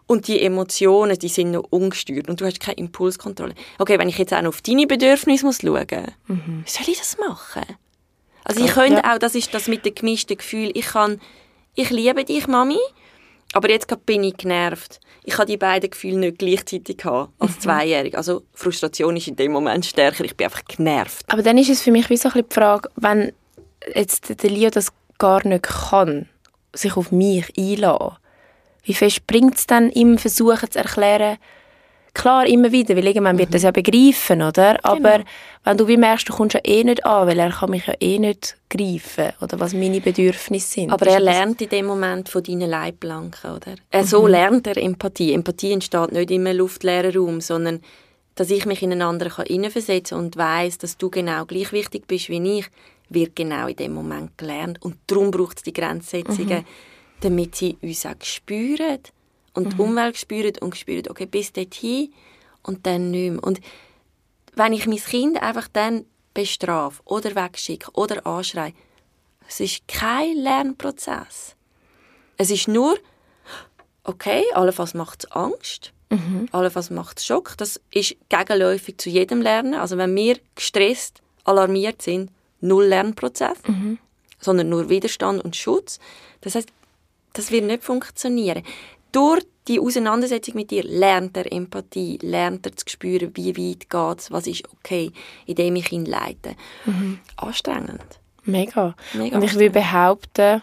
Und 0.05 0.27
die 0.27 0.39
Emotionen, 0.39 1.17
die 1.17 1.29
sind 1.29 1.49
noch 1.49 1.63
ungesteuert 1.71 2.29
und 2.29 2.39
du 2.39 2.45
hast 2.45 2.59
keine 2.59 2.77
Impulskontrolle. 2.77 3.55
Okay, 3.79 3.97
wenn 3.97 4.09
ich 4.09 4.19
jetzt 4.19 4.31
auch 4.31 4.41
noch 4.43 4.49
auf 4.49 4.61
deine 4.61 4.85
Bedürfnisse 4.85 5.43
muss 5.43 5.61
schauen 5.61 5.88
muss, 5.89 6.13
mhm. 6.27 6.63
wie 6.63 6.69
soll 6.69 6.88
ich 6.88 6.99
das 6.99 7.17
machen? 7.17 7.63
Also 8.43 8.63
ich 8.63 8.71
könnte 8.71 9.01
ja. 9.03 9.15
auch, 9.15 9.17
das 9.17 9.33
ist 9.33 9.55
das 9.55 9.67
mit 9.67 9.83
dem 9.85 9.95
gemischten 9.95 10.38
Gefühl, 10.38 10.69
ich 10.75 10.85
kann, 10.85 11.19
ich 11.73 11.89
liebe 11.89 12.23
dich, 12.23 12.45
Mami, 12.45 12.77
aber 13.53 13.69
jetzt 13.69 13.88
bin 14.05 14.23
ich 14.23 14.38
genervt. 14.38 14.99
Ich 15.23 15.34
kann 15.34 15.47
die 15.47 15.58
beiden 15.58 15.89
Gefühle 15.89 16.17
nicht 16.17 16.39
gleichzeitig 16.39 17.03
haben 17.03 17.31
als 17.39 17.55
mhm. 17.55 17.60
Zweijährig. 17.62 18.17
Also 18.17 18.43
Frustration 18.53 19.15
ist 19.17 19.27
in 19.27 19.36
dem 19.36 19.51
Moment 19.51 19.86
stärker. 19.86 20.23
Ich 20.23 20.36
bin 20.36 20.45
einfach 20.45 20.65
genervt. 20.65 21.25
Aber 21.27 21.41
dann 21.41 21.58
ist 21.58 21.69
es 21.69 21.81
für 21.81 21.91
mich 21.91 22.10
wie 22.10 22.17
so 22.17 22.29
ein 22.29 22.34
bisschen 22.34 22.49
die 22.49 22.53
Frage, 22.53 22.89
wenn 22.95 23.31
jetzt 23.93 24.43
der 24.43 24.49
Leo 24.49 24.69
das 24.69 24.91
gar 25.17 25.45
nicht 25.47 25.63
kann, 25.63 26.27
sich 26.73 26.97
auf 26.97 27.12
mich 27.12 27.51
einlassen, 27.58 28.17
wie 28.84 28.93
fest 28.93 29.25
bringt 29.25 29.55
es 29.55 29.67
dann 29.67 29.89
ihm 29.89 30.17
versuchen 30.17 30.69
zu 30.69 30.79
erklären, 30.79 31.38
Klar, 32.15 32.47
immer 32.47 32.71
wieder, 32.71 32.95
weil 32.95 33.08
irgendwann 33.08 33.38
wird 33.38 33.49
mhm. 33.49 33.54
das 33.54 33.63
ja 33.63 33.71
begreifen, 33.71 34.41
oder? 34.41 34.80
Aber 34.84 35.17
genau. 35.17 35.30
wenn 35.65 35.78
du 35.78 35.88
wie 35.89 35.97
merkst, 35.97 36.30
du 36.30 36.34
kommst 36.34 36.54
ja 36.54 36.62
eh 36.63 36.82
nicht 36.86 37.06
an, 37.06 37.28
weil 37.28 37.38
er 37.38 37.51
kann 37.51 37.69
mich 37.69 37.86
ja 37.88 37.93
eh 37.99 38.17
nicht 38.17 38.56
greifen, 38.69 39.34
oder 39.41 39.60
was 39.60 39.73
meine 39.73 39.99
Bedürfnisse 39.99 40.67
sind. 40.67 40.91
Aber 40.91 41.06
er 41.08 41.19
lernt 41.19 41.62
in 41.62 41.67
dem 41.67 41.86
Moment 41.86 42.30
von 42.30 42.41
deinen 42.41 42.69
Leitplanken, 42.69 43.51
oder? 43.51 43.75
Er, 43.91 44.04
mhm. 44.04 44.08
So 44.08 44.28
lernt 44.28 44.65
er 44.65 44.78
Empathie. 44.78 45.34
Empathie 45.34 45.73
entsteht 45.73 46.13
nicht 46.13 46.32
in 46.32 46.47
einem 46.47 46.58
luftleeren 46.58 47.13
Raum, 47.13 47.41
sondern 47.41 47.82
dass 48.36 48.49
ich 48.49 48.65
mich 48.65 48.82
in 48.82 48.93
einen 48.93 49.01
anderen 49.01 49.45
hineinversetzen 49.45 50.17
kann 50.17 50.25
und 50.25 50.38
weiß, 50.38 50.78
dass 50.78 50.97
du 50.97 51.10
genau 51.10 51.43
gleich 51.43 51.73
wichtig 51.73 52.08
bist 52.08 52.30
wie 52.30 52.60
ich, 52.60 52.65
wird 53.10 53.36
genau 53.36 53.67
in 53.67 53.75
dem 53.75 53.93
Moment 53.93 54.38
gelernt. 54.38 54.82
Und 54.82 54.95
darum 55.08 55.32
braucht 55.32 55.58
es 55.58 55.63
die 55.63 55.73
Grenzsetzungen, 55.73 56.60
mhm. 56.60 56.65
damit 57.19 57.56
sie 57.56 57.78
uns 57.82 58.06
auch 58.06 58.15
spüren 58.21 58.99
und 59.56 59.65
mhm. 59.65 59.70
die 59.72 59.82
Umwelt 59.82 60.18
spüren 60.18 60.54
und 60.62 60.78
spüren, 60.78 61.10
okay, 61.10 61.26
bis 61.26 61.52
dorthin 61.54 62.13
und 62.63 62.86
dann 62.86 63.12
nicht 63.12 63.32
mehr. 63.32 63.44
Und 63.44 63.62
wenn 64.54 64.74
ich 64.74 64.88
mein 64.88 64.98
Kind 64.98 65.41
einfach 65.41 65.68
dann 65.68 66.06
bestrafe 66.34 67.02
oder 67.06 67.36
wegschicke 67.36 67.89
oder 67.94 68.26
anschreie, 68.28 68.74
es 69.48 69.60
ist 69.60 69.88
kein 69.88 70.38
Lernprozess. 70.38 71.56
Es 72.38 72.52
ist 72.52 72.68
nur, 72.68 72.98
okay, 74.04 74.44
allenfalls 74.54 74.94
macht 74.94 75.24
es 75.24 75.32
Angst, 75.32 75.94
mhm. 76.10 76.48
allenfalls 76.52 76.89
macht 76.89 77.20
es 77.20 77.26
Schock. 77.26 77.56
Das 77.58 77.80
ist 77.91 78.15
gegenläufig 78.30 78.98
zu 78.98 79.10
jedem 79.10 79.41
Lernen. 79.41 79.76
Also 79.76 79.98
wenn 79.98 80.15
wir 80.15 80.39
gestresst, 80.56 81.22
alarmiert 81.44 82.02
sind, 82.02 82.32
null 82.60 82.86
Lernprozess, 82.86 83.58
mhm. 83.68 84.00
sondern 84.39 84.70
nur 84.70 84.89
Widerstand 84.89 85.44
und 85.44 85.56
Schutz. 85.56 86.00
Das 86.41 86.56
heißt, 86.56 86.70
das 87.34 87.52
wird 87.52 87.65
nicht 87.65 87.84
funktionieren. 87.84 88.63
Durch 89.15 89.45
die 89.69 89.80
Auseinandersetzung 89.80 90.56
mit 90.56 90.71
dir 90.71 90.84
lernt 90.84 91.38
er 91.38 91.49
Empathie, 91.49 92.19
lernt 92.21 92.65
er 92.65 92.75
zu 92.75 92.84
spüren, 92.86 93.32
wie 93.36 93.56
weit 93.56 93.89
geht 93.89 94.19
es, 94.19 94.30
was 94.30 94.45
ist 94.45 94.63
okay, 94.73 95.13
indem 95.45 95.78
ich 95.78 95.89
ihn 95.93 96.04
leite. 96.04 96.56
Mhm. 96.84 97.19
Anstrengend. 97.38 98.19
Mega. 98.43 98.93
Mega. 99.13 99.38
Und 99.38 99.43
ich 99.43 99.56
will 99.56 99.69
behaupten, 99.69 100.62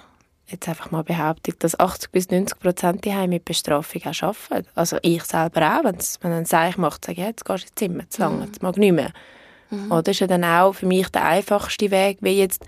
jetzt 0.49 0.69
einfach 0.69 0.91
mal 0.91 1.03
behaupten, 1.03 1.55
dass 1.61 1.81
80 1.81 2.11
bis 2.13 2.31
90 2.31 2.59
Prozent 2.59 3.05
die 3.07 3.27
mit 3.27 3.47
Bestrafung 3.47 4.03
auch 4.05 4.23
arbeiten. 4.23 4.69
Also 4.75 4.99
ich 5.01 5.23
selber 5.25 5.79
auch, 5.79 5.85
wenn 5.85 5.97
man 6.23 6.33
dann 6.33 6.45
sagt, 6.45 6.73
ich 6.73 6.77
mache, 6.77 6.99
sage 7.03 7.23
ich, 7.23 7.27
jetzt 7.27 7.47
gehst 7.47 7.65
du 7.65 7.69
ins 7.69 7.75
Zimmer, 7.75 8.11
zu 8.11 8.21
lange, 8.21 8.45
jetzt 8.45 8.63
mag 8.63 8.77
nicht 8.77 8.93
mehr. 8.93 9.13
Mhm. 9.71 9.91
Oder 9.91 10.11
ist 10.11 10.21
ja 10.21 10.27
dann 10.27 10.45
auch 10.45 10.75
für 10.75 10.85
mich 10.87 11.09
der 11.09 11.25
einfachste 11.25 11.91
Weg, 11.91 12.19
wie 12.21 12.39
jetzt 12.39 12.67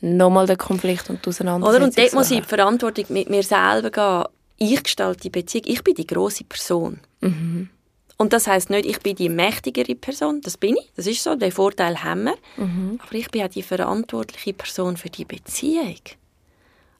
nochmal 0.00 0.46
der 0.46 0.56
Konflikt 0.56 1.10
und 1.10 1.24
die 1.24 1.28
Auseinandersetzung. 1.28 1.76
Oder? 1.76 1.84
Und 1.86 1.98
dort 1.98 2.12
muss 2.14 2.30
ich 2.30 2.40
die 2.40 2.46
Verantwortung 2.46 3.06
mit 3.08 3.28
mir 3.28 3.42
selber 3.42 3.90
gehen. 3.90 4.33
Ich 4.56 4.82
gestalte 4.82 5.22
die 5.22 5.30
Beziehung. 5.30 5.64
Ich 5.66 5.82
bin 5.82 5.94
die 5.94 6.06
große 6.06 6.44
Person. 6.44 7.00
Mhm. 7.20 7.68
Und 8.16 8.32
das 8.32 8.46
heißt 8.46 8.70
nicht, 8.70 8.86
ich 8.86 9.00
bin 9.00 9.16
die 9.16 9.28
mächtigere 9.28 9.94
Person. 9.94 10.40
Das 10.40 10.56
bin 10.56 10.76
ich. 10.76 10.92
Das 10.96 11.06
ist 11.06 11.22
so. 11.22 11.34
Den 11.34 11.50
Vorteil 11.50 12.02
haben 12.04 12.24
wir. 12.24 12.36
Mhm. 12.56 13.00
Aber 13.02 13.14
ich 13.14 13.28
bin 13.30 13.42
auch 13.42 13.48
die 13.48 13.62
verantwortliche 13.62 14.52
Person 14.52 14.96
für 14.96 15.10
die 15.10 15.24
Beziehung. 15.24 15.98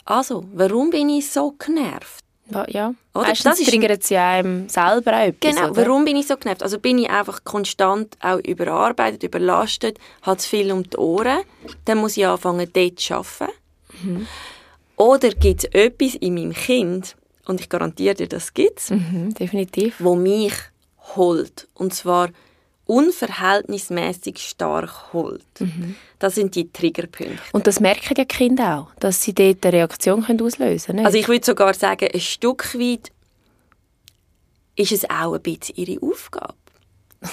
Also, 0.05 0.45
warum 0.53 0.91
bin 0.91 1.09
ich 1.09 1.31
so 1.31 1.53
genervt? 1.53 2.25
Ja, 2.69 2.95
oder? 3.15 3.29
Meistens 3.29 3.59
das 3.59 3.67
triggert 3.67 4.03
es 4.03 4.11
ja 4.11 4.33
einem 4.33 4.69
selber 4.69 5.13
auch 5.13 5.27
etwas, 5.29 5.55
Genau, 5.55 5.71
oder? 5.71 5.77
warum 5.77 6.05
bin 6.05 6.17
ich 6.17 6.27
so 6.27 6.37
genervt? 6.37 6.63
Also 6.63 6.79
bin 6.79 6.99
ich 6.99 7.09
einfach 7.09 7.43
konstant 7.43 8.19
auch 8.21 8.39
überarbeitet, 8.41 9.23
überlastet, 9.23 9.99
hat 10.21 10.43
zu 10.43 10.51
viel 10.51 10.71
um 10.71 10.83
die 10.83 10.97
Ohren, 10.99 11.39
dann 11.87 11.99
muss 11.99 12.19
ich 12.19 12.27
anfangen, 12.27 12.69
dort 12.71 13.01
zu 13.01 13.15
arbeiten. 13.15 13.53
Mhm. 14.03 14.27
Oder 14.97 15.31
gibt 15.31 15.65
es 15.65 15.71
etwas 15.73 16.17
in 16.17 16.35
meinem 16.35 16.53
Kind, 16.53 17.17
und 17.47 17.61
ich 17.61 17.69
garantiere 17.69 18.15
dir, 18.15 18.29
das 18.29 18.55
gibt 18.55 18.81
es, 18.81 18.91
mhm, 18.91 19.35
definitiv. 19.35 19.97
wo 19.99 20.15
mich 20.15 20.55
holt. 21.17 21.69
Und 21.75 21.95
zwar 21.95 22.31
unverhältnismäßig 22.87 24.39
stark 24.39 25.13
holt. 25.13 25.45
Mhm. 25.59 25.97
Das 26.19 26.35
sind 26.35 26.55
die 26.55 26.71
Triggerpunkte. 26.71 27.39
Und 27.53 27.67
das 27.67 27.81
merken 27.81 28.15
die 28.15 28.27
Kinder 28.27 28.79
auch, 28.81 28.99
dass 29.01 29.23
sie 29.23 29.33
dort 29.35 29.65
eine 29.65 29.73
Reaktion 29.75 30.25
auslösen 30.25 30.87
können. 30.87 31.07
Also 31.07 31.19
ich 31.19 31.29
würde 31.29 31.45
sogar 31.45 31.75
sagen, 31.75 32.09
ein 32.13 32.21
Stück 32.21 32.75
weit 32.75 33.11
ist 34.77 34.93
es 34.93 35.09
auch 35.09 35.35
ein 35.35 35.43
bisschen 35.43 35.77
ihre 35.77 36.03
Aufgabe. 36.03 36.55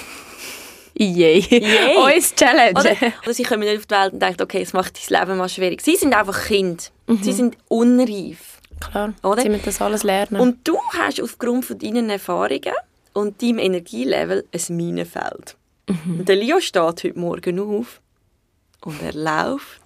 Yay. 0.93 1.39
Yay. 1.39 2.15
Uns 2.15 2.35
Challenge. 2.35 2.79
Oder, 2.79 2.95
oder 3.23 3.33
sie 3.33 3.43
kommen 3.43 3.61
nicht 3.63 3.77
auf 3.77 3.85
die 3.85 3.95
Welt 3.95 4.13
und 4.13 4.21
denken, 4.21 4.41
okay, 4.43 4.61
es 4.61 4.73
macht 4.73 4.97
dein 5.09 5.19
Leben 5.19 5.37
mal 5.37 5.49
schwierig. 5.49 5.81
Sie 5.81 5.95
sind 5.95 6.13
einfach 6.13 6.45
Kind. 6.45 6.91
Mhm. 7.07 7.23
Sie 7.23 7.33
sind 7.33 7.57
unreif. 7.67 8.50
Klar, 8.89 9.13
oder? 9.23 9.41
sie 9.41 9.49
müssen 9.49 9.65
das 9.65 9.81
alles 9.81 10.03
lernen. 10.03 10.41
Und 10.41 10.67
du 10.67 10.77
hast 10.97 11.21
aufgrund 11.21 11.65
von 11.65 11.77
deinen 11.77 12.09
Erfahrungen 12.09 12.73
und 13.13 13.41
deinem 13.41 13.59
Energielevel 13.59 14.45
ein 14.53 14.75
Minenfeld. 14.75 15.55
Mhm. 15.87 16.19
Und 16.19 16.29
der 16.29 16.35
Leo 16.35 16.59
steht 16.59 17.03
heute 17.03 17.19
Morgen 17.19 17.59
auf 17.59 18.01
und 18.83 19.01
er 19.01 19.13
läuft 19.13 19.81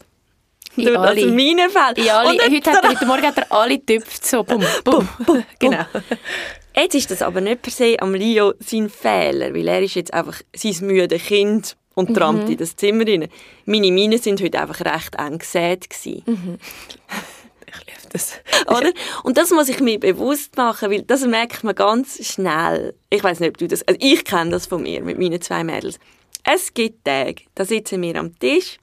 in 0.78 0.86
durch 0.86 0.98
alle. 0.98 1.22
das 1.22 1.32
Minenfeld. 1.32 1.98
In 1.98 2.10
alle. 2.10 2.30
heute, 2.30 2.72
hat 2.72 2.84
er, 2.84 2.90
heute 2.90 3.06
Morgen 3.06 3.24
hat 3.24 3.38
er 3.38 3.52
alle 3.52 3.78
getüpft, 3.78 4.26
so 4.26 4.44
bum, 4.44 4.64
bum, 4.84 5.08
bum, 5.26 5.44
genau. 5.60 5.86
Jetzt 6.76 6.96
ist 6.96 7.12
das 7.12 7.22
aber 7.22 7.40
nicht 7.42 7.62
per 7.62 7.72
se 7.72 7.96
am 8.00 8.14
Leo 8.14 8.54
sein 8.60 8.90
Fehler, 8.90 9.54
weil 9.54 9.68
er 9.68 9.82
ist 9.82 9.96
jetzt 9.96 10.14
einfach 10.14 10.42
sein 10.54 10.76
müde 10.82 11.18
Kind 11.18 11.78
und 11.94 12.14
trampt 12.14 12.46
mhm. 12.46 12.52
in 12.52 12.58
das 12.58 12.76
Zimmer 12.76 13.08
rein. 13.08 13.30
Meine 13.66 13.92
Minen 13.92 14.20
sind 14.20 14.42
heute 14.42 14.60
einfach 14.60 14.82
recht 14.82 15.16
eng 15.16 15.40
gesät. 15.40 15.88
Mhm. 16.26 16.58
Das. 18.16 18.32
Oder? 18.68 18.94
Und 19.24 19.38
das 19.38 19.52
muss 19.52 19.68
ich 19.68 19.82
mir 19.82 20.00
bewusst 20.00 20.56
machen, 20.56 20.90
weil 20.90 21.02
das 21.02 21.26
merkt 21.26 21.66
man 21.66 21.76
ganz 21.76 22.26
schnell. 22.26 22.96
Ich 23.10 23.22
weiß 23.22 23.42
nicht, 23.42 23.50
ob 23.50 23.58
du 23.58 23.68
das, 23.68 23.86
also 23.86 24.00
ich 24.02 24.24
kenne 24.24 24.52
das 24.52 24.68
von 24.68 24.84
mir 24.84 25.02
mit 25.02 25.20
meinen 25.20 25.42
zwei 25.42 25.66
Mädels. 25.66 26.00
Es 26.44 26.74
gibt 26.74 27.04
Tage, 27.04 27.44
da 27.56 27.66
sitzen 27.66 28.02
wir 28.02 28.16
am 28.16 28.38
Tisch 28.40 28.78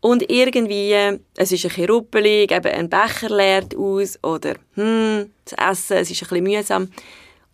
und 0.00 0.30
irgendwie, 0.30 0.92
es 1.36 1.52
ist 1.52 1.64
ein 1.64 1.68
bisschen 1.68 1.88
ruppelig, 1.88 2.52
eben 2.52 2.66
ein 2.66 2.90
Becher 2.90 3.30
leert 3.30 3.74
aus 3.74 4.18
oder 4.22 4.56
hm, 4.74 5.30
das 5.46 5.70
Essen, 5.70 5.96
es 5.96 6.10
ist 6.10 6.22
ein 6.22 6.28
bisschen 6.28 6.44
mühsam. 6.44 6.88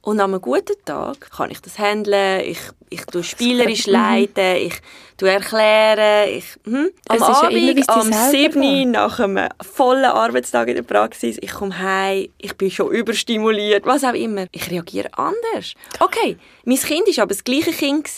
Und 0.07 0.21
an 0.21 0.31
einem 0.31 0.40
guten 0.40 0.77
Tag 0.85 1.33
kann 1.33 1.51
ich 1.51 1.61
das 1.61 1.81
handeln, 1.81 2.40
ich, 2.45 2.61
ich 2.90 3.05
tue 3.07 3.25
spielerisch 3.25 3.88
leiten, 3.88 4.55
ich 4.55 4.75
tue 5.16 5.31
erklären, 5.31 6.29
ich, 6.29 6.45
hm. 6.64 6.90
Am 7.09 7.23
Abend, 7.25 7.77
ja 7.77 7.85
am 7.88 8.12
7. 8.12 8.92
nach 8.92 9.19
einem 9.19 9.49
vollen 9.61 10.05
Arbeitstag 10.05 10.69
in 10.69 10.77
der 10.77 10.85
Praxis, 10.85 11.38
ich 11.40 11.51
komme 11.51 11.77
heim, 11.77 12.29
ich 12.38 12.57
bin 12.57 12.71
schon 12.71 12.92
überstimuliert, 12.92 13.85
was 13.85 14.05
auch 14.05 14.14
immer. 14.14 14.47
Ich 14.53 14.71
reagiere 14.71 15.09
anders. 15.14 15.75
Okay, 15.99 16.37
mein 16.64 16.79
Kind 16.79 17.09
war 17.09 17.25
aber 17.25 17.35
das 17.35 17.42
gleiche 17.42 17.73
Kind. 17.73 18.09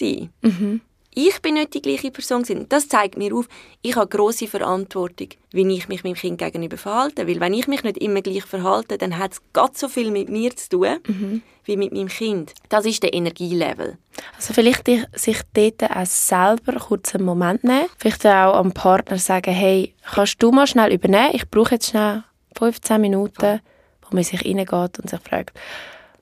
Mhm 0.43 0.83
ich 1.27 1.43
bin 1.43 1.55
nicht 1.55 1.75
die 1.75 1.83
gleiche 1.83 2.13
Person 2.13 2.43
gewesen. 2.43 2.67
Das 2.69 2.87
zeigt 2.87 3.17
mir 3.17 3.35
auf, 3.35 3.49
ich 3.83 3.97
habe 3.97 4.07
große 4.07 4.47
Verantwortung, 4.47 5.29
wie 5.51 5.75
ich 5.75 5.89
mich 5.89 6.05
meinem 6.05 6.15
Kind 6.15 6.39
gegenüber 6.39 6.77
verhalte. 6.77 7.27
Weil 7.27 7.41
wenn 7.41 7.55
ich 7.55 7.67
mich 7.67 7.83
nicht 7.83 7.99
immer 7.99 8.23
gleich 8.23 8.45
verhalte, 8.45 8.99
dann 8.99 9.19
hat 9.19 9.33
es 9.33 9.43
ganz 9.53 9.81
so 9.81 9.89
viel 9.89 10.13
mit 10.13 10.29
mir 10.29 10.55
zu 10.55 10.69
tun, 10.69 10.99
mhm. 11.09 11.43
Wie 11.69 11.77
mit 11.77 11.93
meinem 11.93 12.09
Kind. 12.09 12.55
Das 12.69 12.85
ist 12.85 13.03
der 13.03 13.15
Energielevel. 13.15 13.99
Also 14.37 14.53
vielleicht 14.53 14.87
sich 15.15 15.41
dort 15.53 15.91
auch 15.91 16.07
selber 16.07 16.81
kurz 16.81 17.15
einen 17.15 17.25
Moment 17.25 17.63
nehmen. 17.63 17.87
Vielleicht 17.99 18.27
auch 18.27 18.55
am 18.55 18.73
Partner 18.73 19.19
sagen, 19.19 19.53
hey, 19.55 19.95
kannst 20.13 20.43
du 20.43 20.51
mal 20.51 20.67
schnell 20.67 20.93
übernehmen? 20.93 21.31
Ich 21.35 21.49
brauche 21.49 21.75
jetzt 21.75 21.91
schnell 21.91 22.25
15 22.57 23.01
Minuten, 23.01 23.61
wo 24.03 24.15
man 24.15 24.25
sich 24.25 24.45
reingeht 24.45 24.99
und 24.99 25.09
sich 25.09 25.21
fragt, 25.21 25.57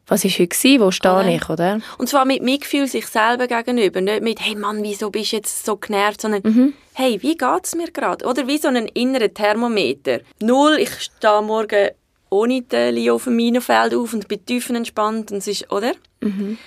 was 0.08 0.24
war 0.24 0.30
heute, 0.30 0.80
wo 0.80 0.90
stehe 0.90 1.14
oder? 1.14 1.28
ich, 1.28 1.48
oder? 1.48 1.80
Und 1.98 2.08
zwar 2.08 2.24
mit 2.24 2.42
Mitgefühl 2.42 2.86
sich 2.86 3.06
selber 3.06 3.48
gegenüber, 3.48 4.00
nicht 4.00 4.22
mit, 4.22 4.40
hey 4.40 4.54
Mann, 4.54 4.82
wieso 4.82 5.10
bist 5.10 5.32
du 5.32 5.36
jetzt 5.36 5.66
so 5.66 5.76
genervt, 5.76 6.20
sondern, 6.20 6.42
mhm. 6.44 6.74
hey, 6.94 7.20
wie 7.22 7.36
geht 7.36 7.64
es 7.64 7.74
mir 7.74 7.90
gerade? 7.90 8.24
Oder 8.24 8.46
wie 8.46 8.58
so 8.58 8.68
ein 8.68 8.86
innerer 8.88 9.32
Thermometer. 9.32 10.20
Null, 10.40 10.76
ich 10.78 10.90
stehe 11.00 11.42
morgen 11.42 11.90
ohne 12.30 12.62
Teli 12.62 13.10
auf 13.10 13.24
dem 13.24 13.36
Minenfeld 13.36 13.94
auf 13.94 14.12
und 14.12 14.28
bin 14.28 14.44
tiefenentspannt 14.44 15.32
und 15.32 15.38
es 15.38 15.46
ist, 15.46 15.70
oder? 15.70 15.92
Mhm. 16.20 16.58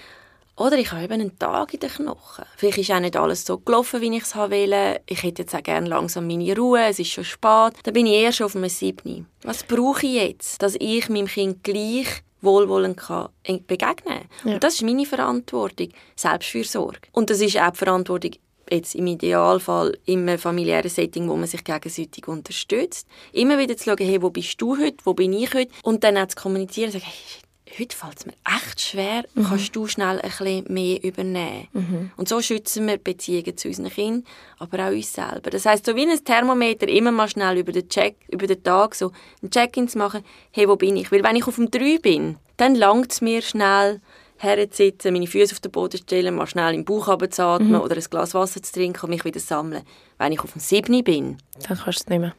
Oder 0.59 0.77
ich 0.77 0.91
habe 0.91 1.03
eben 1.03 1.13
einen 1.13 1.39
Tag 1.39 1.73
in 1.73 1.79
den 1.79 1.89
Knochen. 1.89 2.43
Vielleicht 2.57 2.79
ist 2.79 2.91
auch 2.91 2.99
nicht 2.99 3.15
alles 3.15 3.45
so 3.45 3.59
gelaufen, 3.59 4.01
wie 4.01 4.13
ich 4.13 4.23
es 4.23 4.35
wollte. 4.35 4.99
Ich 5.05 5.23
hätte 5.23 5.43
jetzt 5.43 5.55
auch 5.55 5.63
gerne 5.63 5.87
langsam 5.87 6.27
meine 6.27 6.53
Ruhe, 6.53 6.81
es 6.81 6.99
ist 6.99 7.11
schon 7.11 7.23
spät. 7.23 7.73
Dann 7.83 7.93
bin 7.93 8.05
ich 8.05 8.15
erst 8.15 8.41
auf 8.41 8.57
einem 8.57 8.67
Siebni. 8.67 9.23
Was 9.43 9.63
brauche 9.63 10.05
ich 10.05 10.15
jetzt, 10.15 10.61
dass 10.61 10.75
ich 10.77 11.07
meinem 11.07 11.27
Kind 11.27 11.63
gleich 11.63 12.23
wohlwollend 12.41 12.97
kann 12.97 13.29
begegnen 13.67 14.21
ja. 14.45 14.53
Und 14.53 14.63
das 14.63 14.75
ist 14.75 14.83
meine 14.83 15.05
Verantwortung, 15.05 15.89
Selbstfürsorge. 16.15 17.07
Und 17.11 17.29
das 17.29 17.41
ist 17.41 17.57
auch 17.57 17.71
die 17.71 17.77
Verantwortung 17.77 18.31
jetzt 18.71 18.95
im 18.95 19.07
Idealfall 19.07 19.97
im 20.05 20.37
familiären 20.37 20.89
Setting, 20.89 21.29
wo 21.29 21.35
man 21.35 21.47
sich 21.47 21.63
gegenseitig 21.63 22.27
unterstützt. 22.27 23.07
Immer 23.31 23.57
wieder 23.57 23.77
zu 23.77 23.85
schauen, 23.85 23.97
hey, 24.05 24.21
wo 24.21 24.29
bist 24.29 24.61
du 24.61 24.77
heute, 24.77 24.97
wo 25.03 25.13
bin 25.13 25.33
ich 25.33 25.53
heute? 25.53 25.71
Und 25.83 26.03
dann 26.03 26.17
auch 26.17 26.27
zu 26.27 26.35
kommunizieren, 26.35 26.91
sagen, 26.91 27.05
hey, 27.05 27.41
heute 27.79 27.95
fällt 27.95 28.19
es 28.19 28.25
mir 28.25 28.33
echt 28.45 28.81
schwer, 28.81 29.23
mhm. 29.33 29.45
kannst 29.45 29.75
du 29.75 29.87
schnell 29.87 30.19
ein 30.19 30.29
bisschen 30.29 30.65
mehr 30.73 31.03
übernehmen. 31.03 31.67
Mhm. 31.73 32.11
Und 32.17 32.27
so 32.27 32.41
schützen 32.41 32.87
wir 32.87 32.97
Beziehungen 32.97 33.55
zu 33.57 33.67
unseren 33.67 33.89
Kindern, 33.89 34.23
aber 34.57 34.87
auch 34.87 34.91
uns 34.91 35.13
selber. 35.13 35.49
Das 35.49 35.65
heißt, 35.65 35.85
so 35.85 35.95
wie 35.95 36.09
ein 36.09 36.23
Thermometer 36.23 36.87
immer 36.87 37.11
mal 37.11 37.29
schnell 37.29 37.57
über 37.57 37.71
den, 37.71 37.87
Check, 37.89 38.15
über 38.29 38.47
den 38.47 38.63
Tag 38.63 38.95
so 38.95 39.11
ein 39.43 39.49
Check-in 39.49 39.87
zu 39.87 39.97
machen, 39.97 40.23
hey, 40.51 40.67
wo 40.67 40.75
bin 40.75 40.97
ich? 40.97 41.11
Weil 41.11 41.23
wenn 41.23 41.35
ich 41.35 41.47
auf 41.47 41.55
dem 41.55 41.69
3 41.69 41.99
bin, 41.99 42.37
dann 42.57 42.75
langt 42.75 43.11
es 43.11 43.21
mir 43.21 43.41
schnell, 43.41 44.01
herzusitzen, 44.39 45.13
meine 45.13 45.27
Füße 45.27 45.53
auf 45.53 45.59
den 45.59 45.71
Boden 45.71 45.97
stellen, 45.97 46.35
mal 46.35 46.47
schnell 46.47 46.73
im 46.73 46.85
Bauch 46.85 47.07
runterzuatmen 47.07 47.71
mhm. 47.71 47.81
oder 47.81 47.95
ein 47.95 48.03
Glas 48.09 48.33
Wasser 48.33 48.61
zu 48.61 48.73
trinken 48.73 49.05
und 49.05 49.09
mich 49.11 49.25
wieder 49.25 49.39
sammeln. 49.39 49.83
Wenn 50.17 50.31
ich 50.31 50.41
auf 50.41 50.53
dem 50.53 50.61
7 50.61 51.03
bin, 51.03 51.37
dann 51.67 51.77
kannst 51.77 51.85
du 51.85 51.89
es 51.89 52.07
nicht 52.07 52.19
mehr 52.19 52.33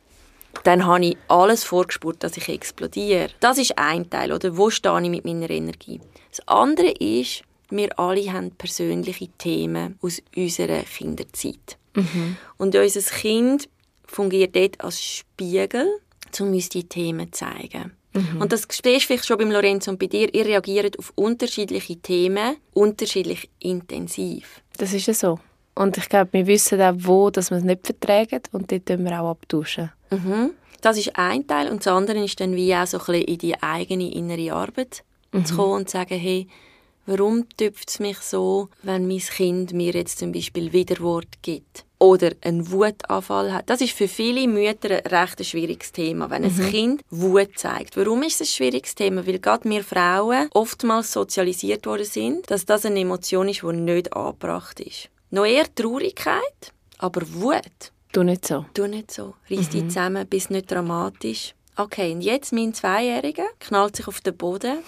dann 0.64 0.86
habe 0.86 1.04
ich 1.04 1.16
alles 1.28 1.64
vorgespürt, 1.64 2.22
dass 2.22 2.36
ich 2.36 2.48
explodiere. 2.48 3.28
Das 3.40 3.58
ist 3.58 3.78
ein 3.78 4.08
Teil, 4.10 4.32
oder? 4.32 4.56
Wo 4.56 4.70
stehe 4.70 5.00
ich 5.02 5.08
mit 5.08 5.24
meiner 5.24 5.50
Energie? 5.50 6.00
Das 6.30 6.46
andere 6.48 6.90
ist, 6.90 7.42
wir 7.70 7.98
alle 7.98 8.32
haben 8.32 8.50
persönliche 8.52 9.28
Themen 9.38 9.98
aus 10.02 10.22
unserer 10.36 10.82
Kinderzeit. 10.82 11.78
Mhm. 11.94 12.36
Und 12.56 12.74
unser 12.74 13.00
Kind 13.00 13.68
fungiert 14.06 14.56
dort 14.56 14.80
als 14.80 15.02
Spiegel, 15.02 15.86
um 16.40 16.52
uns 16.52 16.68
die 16.68 16.84
Themen 16.84 17.32
zu 17.32 17.44
zeigen. 17.44 17.92
Mhm. 18.12 18.40
Und 18.40 18.52
das 18.52 18.62
siehst 18.62 18.84
du 18.84 19.00
vielleicht 19.00 19.26
schon 19.26 19.38
beim 19.38 19.50
Lorenzo 19.50 19.90
und 19.90 19.98
bei 19.98 20.06
dir. 20.06 20.32
Ihr 20.34 20.44
reagiert 20.44 20.98
auf 20.98 21.12
unterschiedliche 21.14 21.96
Themen 21.96 22.56
unterschiedlich 22.72 23.48
intensiv. 23.60 24.62
Das 24.78 24.92
ist 24.92 25.06
ja 25.06 25.14
so. 25.14 25.38
Und 25.74 25.96
ich 25.96 26.08
glaube, 26.08 26.32
wir 26.32 26.46
wissen 26.46 26.80
auch, 26.80 26.94
wo 26.96 27.30
dass 27.30 27.50
wir 27.50 27.58
es 27.58 27.64
nicht 27.64 27.86
vertragen 27.86 28.42
und 28.52 28.70
dort 28.70 28.86
tun 28.86 29.04
wir 29.04 29.20
auch 29.20 29.30
abtauschen. 29.30 29.92
Mhm. 30.10 30.50
Das 30.80 30.98
ist 30.98 31.16
ein 31.16 31.46
Teil. 31.46 31.70
Und 31.70 31.84
das 31.86 31.92
andere 31.92 32.24
ist 32.24 32.40
dann 32.40 32.56
wie 32.56 32.74
auch 32.74 32.86
so 32.86 32.98
ein 32.98 33.04
bisschen 33.04 33.24
in 33.24 33.38
die 33.38 33.62
eigene 33.62 34.12
innere 34.12 34.52
Arbeit 34.54 35.04
mhm. 35.32 35.44
zu 35.44 35.56
kommen 35.56 35.72
und 35.72 35.88
zu 35.88 35.98
sagen, 35.98 36.18
hey, 36.18 36.48
warum 37.10 37.48
tüpft 37.56 37.90
es 37.90 37.98
mich 37.98 38.18
so, 38.18 38.68
wenn 38.82 39.06
mein 39.06 39.18
Kind 39.18 39.72
mir 39.72 39.92
jetzt 39.92 40.18
zum 40.18 40.32
Beispiel 40.32 40.72
Widerwort 40.72 41.42
gibt? 41.42 41.84
Oder 41.98 42.30
einen 42.40 42.70
Wutanfall 42.70 43.52
hat. 43.52 43.68
Das 43.68 43.82
ist 43.82 43.92
für 43.92 44.08
viele 44.08 44.48
Mütter 44.48 45.04
ein 45.04 45.06
recht 45.06 45.44
schwieriges 45.44 45.92
Thema, 45.92 46.30
wenn 46.30 46.42
mhm. 46.42 46.48
ein 46.48 46.70
Kind 46.70 47.02
Wut 47.10 47.58
zeigt. 47.58 47.94
Warum 47.96 48.22
ist 48.22 48.40
es 48.40 48.48
ein 48.48 48.54
schwieriges 48.54 48.94
Thema? 48.94 49.26
Weil 49.26 49.38
gerade 49.38 49.68
wir 49.68 49.84
Frauen 49.84 50.48
oftmals 50.54 51.12
sozialisiert 51.12 51.84
worden 51.84 52.06
sind, 52.06 52.50
dass 52.50 52.64
das 52.64 52.86
eine 52.86 53.00
Emotion 53.00 53.48
ist, 53.48 53.62
die 53.62 53.72
nicht 53.72 54.14
angebracht 54.14 54.80
ist. 54.80 55.10
Noch 55.30 55.44
eher 55.44 55.66
Traurigkeit, 55.74 56.72
aber 56.96 57.22
Wut. 57.34 57.92
Du 58.12 58.22
nicht 58.22 58.46
so. 58.46 58.64
Du 58.72 58.86
nicht 58.86 59.10
so. 59.10 59.34
Reiss 59.50 59.66
mhm. 59.66 59.70
dich 59.72 59.84
zusammen, 59.88 60.26
bist 60.26 60.50
nicht 60.50 60.70
dramatisch. 60.70 61.54
Okay, 61.76 62.12
und 62.12 62.22
jetzt 62.22 62.52
mein 62.52 62.74
Zweijähriger 62.74 63.46
knallt 63.58 63.96
sich 63.96 64.08
auf 64.08 64.20
den 64.20 64.36
Boden, 64.36 64.78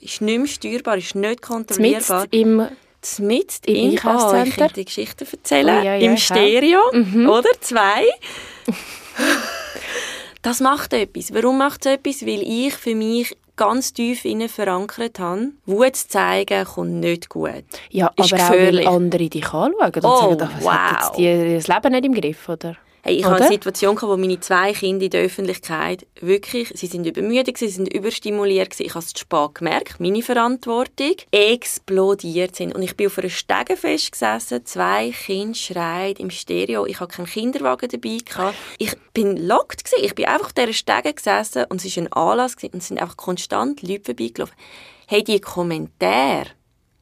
ist 0.00 0.20
nicht 0.20 0.38
mehr 0.38 0.46
steuerbar, 0.46 0.98
ist 0.98 1.14
nicht 1.14 1.42
kontrollierbar. 1.42 2.28
Zmitzt 2.28 2.34
im 2.34 2.68
Zmitzt 3.02 3.66
im 3.66 3.90
Einkaufscenter. 3.90 4.40
Oh, 4.40 4.48
ich 4.48 4.56
könnte 4.56 4.74
die 4.74 4.84
Geschichte 4.84 5.26
erzählen. 5.30 5.78
Oh, 5.80 5.84
ja, 5.84 5.94
ja, 5.94 6.10
Im 6.10 6.16
Stereo, 6.16 6.80
mhm. 6.92 7.28
oder? 7.28 7.50
Zwei. 7.60 8.04
das 10.42 10.60
macht 10.60 10.92
etwas. 10.92 11.32
Warum 11.32 11.58
macht 11.58 11.86
es 11.86 11.92
etwas? 11.92 12.26
Weil 12.26 12.42
ich 12.42 12.74
für 12.74 12.96
mich 12.96 13.36
ganz 13.54 13.92
tief 13.92 14.24
innen 14.24 14.48
verankert 14.48 15.18
habe, 15.18 15.52
Wut 15.66 15.96
zu 15.96 16.08
zeigen, 16.08 16.64
kommt 16.64 16.94
nicht 16.94 17.28
gut. 17.28 17.64
Ja, 17.90 18.12
ist 18.16 18.32
aber 18.32 18.42
gefährlich. 18.42 18.86
auch, 18.86 18.92
weil 18.92 18.96
andere 18.96 19.28
dich 19.28 19.46
anschauen 19.46 19.72
und 19.72 20.04
oh, 20.04 20.20
sagen, 20.20 20.40
was 20.40 20.64
wow. 20.64 20.72
hat 20.72 21.00
jetzt 21.00 21.18
die, 21.18 21.54
das 21.54 21.68
Leben 21.68 21.92
nicht 21.92 22.04
im 22.06 22.14
Griff, 22.14 22.48
oder? 22.48 22.76
Hey, 23.06 23.18
ich 23.18 23.24
Oder? 23.24 23.34
hatte 23.34 23.44
eine 23.44 23.52
Situation, 23.52 23.96
wo 24.02 24.16
meine 24.16 24.40
zwei 24.40 24.72
Kinder 24.72 25.04
in 25.04 25.10
der 25.12 25.22
Öffentlichkeit 25.22 26.08
wirklich, 26.20 26.72
sie 26.74 26.88
sind 26.88 27.06
übermüdet, 27.06 27.56
sie 27.56 27.68
sind 27.68 27.86
überstimuliert, 27.94 28.80
ich 28.80 28.90
habe 28.96 28.98
es 28.98 29.12
zu 29.12 29.20
spät 29.20 29.54
gemerkt, 29.54 30.00
meine 30.00 30.22
Verantwortung, 30.22 31.14
explodiert 31.30 32.56
sind. 32.56 32.74
Und 32.74 32.82
ich 32.82 32.96
bin 32.96 33.06
auf 33.06 33.16
einer 33.16 33.28
Stege 33.28 33.76
festgesessen, 33.76 34.66
zwei 34.66 35.12
Kinder 35.12 35.54
schreien 35.54 36.16
im 36.16 36.30
Stereo, 36.30 36.84
ich 36.84 36.98
hatte 36.98 37.14
keinen 37.14 37.26
Kinderwagen 37.26 37.88
dabei. 37.88 38.18
Gehabt. 38.24 38.56
Ich 38.78 38.96
bin 39.12 39.36
locked, 39.36 39.84
gewesen. 39.84 40.04
ich 40.04 40.14
bin 40.16 40.24
einfach 40.24 40.46
auf 40.46 40.52
dieser 40.52 40.72
Stege 40.72 41.14
gesessen 41.14 41.64
und 41.68 41.84
es 41.84 41.96
war 41.96 42.02
ein 42.02 42.12
Anlass 42.12 42.56
gewesen, 42.56 42.72
und 42.72 42.78
es 42.80 42.88
sind 42.88 43.00
einfach 43.00 43.16
konstant 43.16 43.82
Leute 43.82 44.06
vorbeigelaufen. 44.06 44.56
Hey, 45.06 45.22
die 45.22 45.40
Kommentare, 45.40 46.46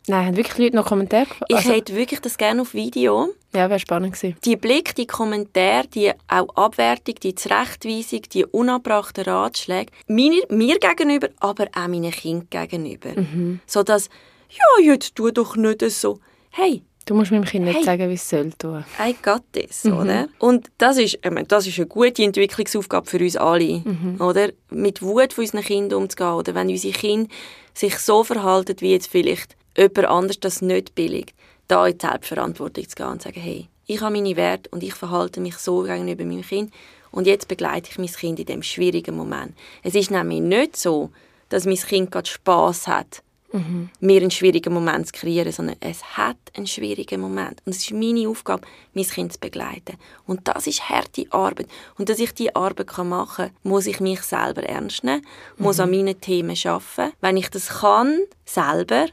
Nein, 0.06 0.26
haben 0.26 0.36
wirklich 0.36 0.58
Leute 0.58 0.76
noch 0.76 0.86
Kommentare 0.86 1.26
Ich 1.48 1.56
also, 1.56 1.72
hätte 1.72 1.96
wirklich 1.96 2.20
das 2.20 2.36
gerne 2.36 2.60
auf 2.60 2.74
Video. 2.74 3.28
Ja, 3.54 3.70
wäre 3.70 3.78
spannend 3.78 4.14
gewesen. 4.14 4.36
Die 4.44 4.56
Blick, 4.56 4.94
die 4.94 5.06
Kommentare, 5.06 5.86
die 5.88 6.12
auch 6.28 6.54
Abwertung, 6.56 7.14
die 7.22 7.34
Zurechtweisung, 7.34 8.22
die 8.32 8.44
unabbrachten 8.44 9.24
Ratschläge, 9.24 9.92
meine, 10.06 10.42
mir 10.50 10.78
gegenüber, 10.78 11.28
aber 11.40 11.68
auch 11.74 11.88
meinen 11.88 12.10
Kindern 12.10 12.48
gegenüber. 12.50 13.18
Mhm. 13.18 13.60
So 13.66 13.82
dass, 13.82 14.10
ja, 14.50 14.92
jetzt 14.92 15.14
tu 15.14 15.30
doch 15.30 15.56
nicht 15.56 15.80
so. 15.90 16.20
Hey, 16.50 16.82
Du 17.06 17.14
musst 17.14 17.30
meinem 17.30 17.44
Kind 17.44 17.66
nicht 17.66 17.76
hey, 17.76 17.84
sagen, 17.84 18.08
wie 18.08 18.14
es 18.14 18.26
soll 18.26 18.50
tun. 18.52 18.82
I 18.98 19.14
got 19.22 19.42
this, 19.52 19.84
mhm. 19.84 19.98
oder? 19.98 20.28
Und 20.38 20.70
das 20.78 20.96
ist, 20.96 21.18
ich 21.22 21.30
meine, 21.30 21.46
das 21.46 21.66
ist 21.66 21.76
eine 21.76 21.86
gute 21.86 22.22
Entwicklungsaufgabe 22.22 23.06
für 23.06 23.18
uns 23.18 23.36
alle, 23.36 23.82
mhm. 23.84 24.16
oder? 24.20 24.48
Mit 24.70 25.02
Wut 25.02 25.34
von 25.34 25.44
unseren 25.44 25.62
Kindern 25.62 26.02
umzugehen, 26.02 26.32
oder 26.32 26.54
wenn 26.54 26.70
unsere 26.70 26.94
Kinder 26.94 27.28
sich 27.74 27.98
so 27.98 28.24
verhalten, 28.24 28.76
wie 28.78 28.92
jetzt 28.92 29.08
vielleicht 29.08 29.54
jemand 29.76 30.06
anders 30.06 30.40
das 30.40 30.62
nicht 30.62 30.94
billigt, 30.94 31.34
da 31.68 31.87
in 31.87 31.98
die 31.98 32.06
Selbstverantwortung 32.06 32.88
zu 32.88 32.94
gehen 32.94 33.06
und 33.06 33.22
zu 33.22 33.28
sagen, 33.28 33.40
hey, 33.40 33.68
ich 33.87 34.00
habe 34.00 34.14
meine 34.14 34.37
Werte 34.37 34.70
und 34.70 34.82
ich 34.82 34.94
verhalte 34.94 35.40
mich 35.40 35.56
so 35.56 35.82
gegenüber 35.82 36.24
meinem 36.24 36.42
Kind 36.42 36.72
und 37.10 37.26
jetzt 37.26 37.48
begleite 37.48 37.90
ich 37.90 37.98
mein 37.98 38.08
Kind 38.08 38.40
in 38.40 38.46
dem 38.46 38.62
schwierigen 38.62 39.16
Moment. 39.16 39.54
Es 39.82 39.94
ist 39.94 40.10
nämlich 40.10 40.40
nicht 40.40 40.76
so, 40.76 41.10
dass 41.48 41.66
mein 41.66 41.76
Kind 41.76 42.10
gerade 42.10 42.28
Spass 42.28 42.88
hat, 42.88 43.22
mhm. 43.52 43.90
mir 44.00 44.20
einen 44.20 44.30
schwierigen 44.30 44.72
Moment 44.72 45.06
zu 45.06 45.12
kreieren, 45.12 45.52
sondern 45.52 45.76
es 45.80 46.02
hat 46.16 46.37
einen 46.56 46.66
schwierigen 46.66 47.20
Moment. 47.20 47.62
Und 47.64 47.74
es 47.74 47.82
ist 47.82 47.92
meine 47.92 48.28
Aufgabe, 48.28 48.66
mein 48.94 49.04
Kind 49.04 49.34
zu 49.34 49.38
begleiten. 49.38 49.96
Und 50.26 50.48
das 50.48 50.66
ist 50.66 50.88
harte 50.88 51.26
Arbeit. 51.30 51.68
Und 51.96 52.08
dass 52.08 52.18
ich 52.18 52.32
diese 52.32 52.56
Arbeit 52.56 52.96
machen 52.98 53.46
kann, 53.46 53.50
muss 53.62 53.87
ich 53.87 54.00
mich 54.00 54.22
selber 54.22 54.64
ernst 54.64 55.04
nehmen, 55.04 55.26
muss 55.56 55.76
mhm. 55.76 55.84
an 55.84 55.90
meinen 55.90 56.20
Themen 56.20 56.56
arbeiten. 56.64 57.12
Wenn 57.20 57.37
ich 57.37 57.48
das 57.50 57.68
kann, 57.68 58.18
selber, 58.44 59.06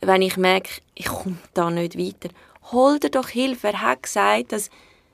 wenn 0.00 0.22
ich 0.22 0.36
merke, 0.36 0.70
ich 0.94 1.06
komme 1.06 1.38
da 1.54 1.70
nicht 1.70 1.98
weiter, 1.98 2.28
hol 2.72 2.98
dir 2.98 3.10
doch 3.10 3.28
Hilfe. 3.28 3.68
Wer 3.68 3.82
hat 3.82 4.02
gesagt, 4.02 4.52
dass 4.52 4.70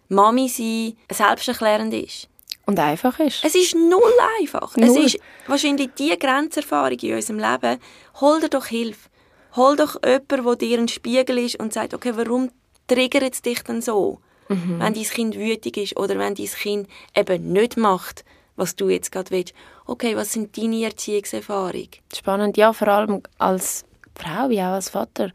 Mami 0.09 0.49
sein 0.49 0.97
selbsterklärend 1.11 1.95
ist? 1.95 2.29
Und 2.67 2.79
einfach 2.79 3.19
ist. 3.21 3.45
Es 3.45 3.55
ist 3.55 3.75
null 3.75 4.13
einfach. 4.41 4.77
Null. 4.77 4.89
Es 4.89 5.15
ist 5.15 5.19
wahrscheinlich 5.47 5.91
die 5.99 6.19
Grenzerfahrung 6.19 6.99
in 6.99 7.15
unserem 7.15 7.39
Leben. 7.39 7.79
Hol 8.21 8.41
dir 8.41 8.49
doch 8.49 8.67
Hilfe. 8.67 9.11
Hol 9.57 9.77
doch 9.77 9.97
jemanden, 10.03 10.45
der 10.47 10.55
dir 10.57 10.79
ein 10.79 10.89
Spiegel 10.89 11.39
ist 11.39 11.57
und 11.61 11.73
sagt, 11.73 11.95
okay, 11.95 12.13
warum 12.15 12.51
triggert 12.87 13.35
es 13.35 13.43
dich 13.43 13.63
denn 13.63 13.83
so? 13.83 14.19
Mhm. 14.49 14.81
Wenn 14.81 14.95
dein 14.95 15.05
Kind 15.05 15.37
wütig 15.37 15.77
ist 15.77 15.97
oder 15.97 16.19
wenn 16.19 16.35
dein 16.35 16.47
Kind 16.47 16.89
eben 17.15 17.53
nicht 17.53 17.77
macht, 17.77 18.25
was 18.57 18.77
du 18.77 18.89
jetzt 18.89 19.13
gerade 19.13 19.31
willst. 19.31 19.55
Okay, 19.87 20.17
was 20.17 20.33
sind 20.33 20.57
deine 20.57 20.85
Erziehungserfahrungen? 20.85 21.89
Spannend, 22.15 22.57
ja, 22.57 22.73
vor 22.73 22.89
allem 22.89 23.23
als 23.39 23.85
Frau 24.17 24.49
wie 24.49 24.61
auch 24.61 24.75
als 24.75 24.91
Vater, 24.91 25.31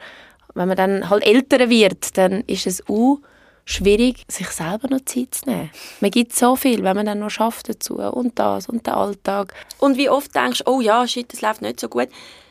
wenn 0.56 0.68
man 0.68 0.78
dann 0.78 1.10
halt 1.10 1.26
älter 1.26 1.70
wird, 1.70 2.18
dann 2.18 2.42
ist 2.48 2.68
es 2.68 2.88
auch 2.88 3.20
schwierig, 3.66 4.26
sich 4.28 4.50
selber 4.50 4.88
noch 4.90 5.06
Zeit 5.06 5.36
zu 5.36 5.50
nehmen. 5.50 5.70
Man 6.02 6.12
gibt 6.12 6.36
so 6.36 6.56
viel, 6.56 6.84
wenn 6.84 6.96
man 6.96 7.06
dann 7.06 7.20
noch 7.20 7.30
schafft 7.30 7.70
dazu 7.70 7.98
und 7.98 8.40
das 8.40 8.68
und 8.68 8.88
der 8.88 8.98
Alltag. 8.98 9.54
Und 9.78 9.98
wie 9.98 10.10
oft 10.10 10.34
denkst 10.36 10.64
du, 10.66 10.72
oh 10.72 10.82
ja, 10.82 11.08
shit, 11.08 11.32
das 11.32 11.42
läuft 11.42 11.62
nicht 11.62 11.80
so 11.80 11.88
gut, 11.88 12.10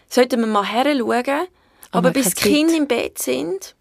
sollten 0.08 0.40
wir 0.40 0.46
mal 0.46 0.64
her 0.64 0.84
schauen, 0.84 1.48
aber, 1.90 2.08
aber 2.08 2.10
bis 2.12 2.34
die 2.34 2.48
Kinder 2.48 2.76
im 2.76 2.86
Bett 2.86 3.18
sind... 3.18 3.74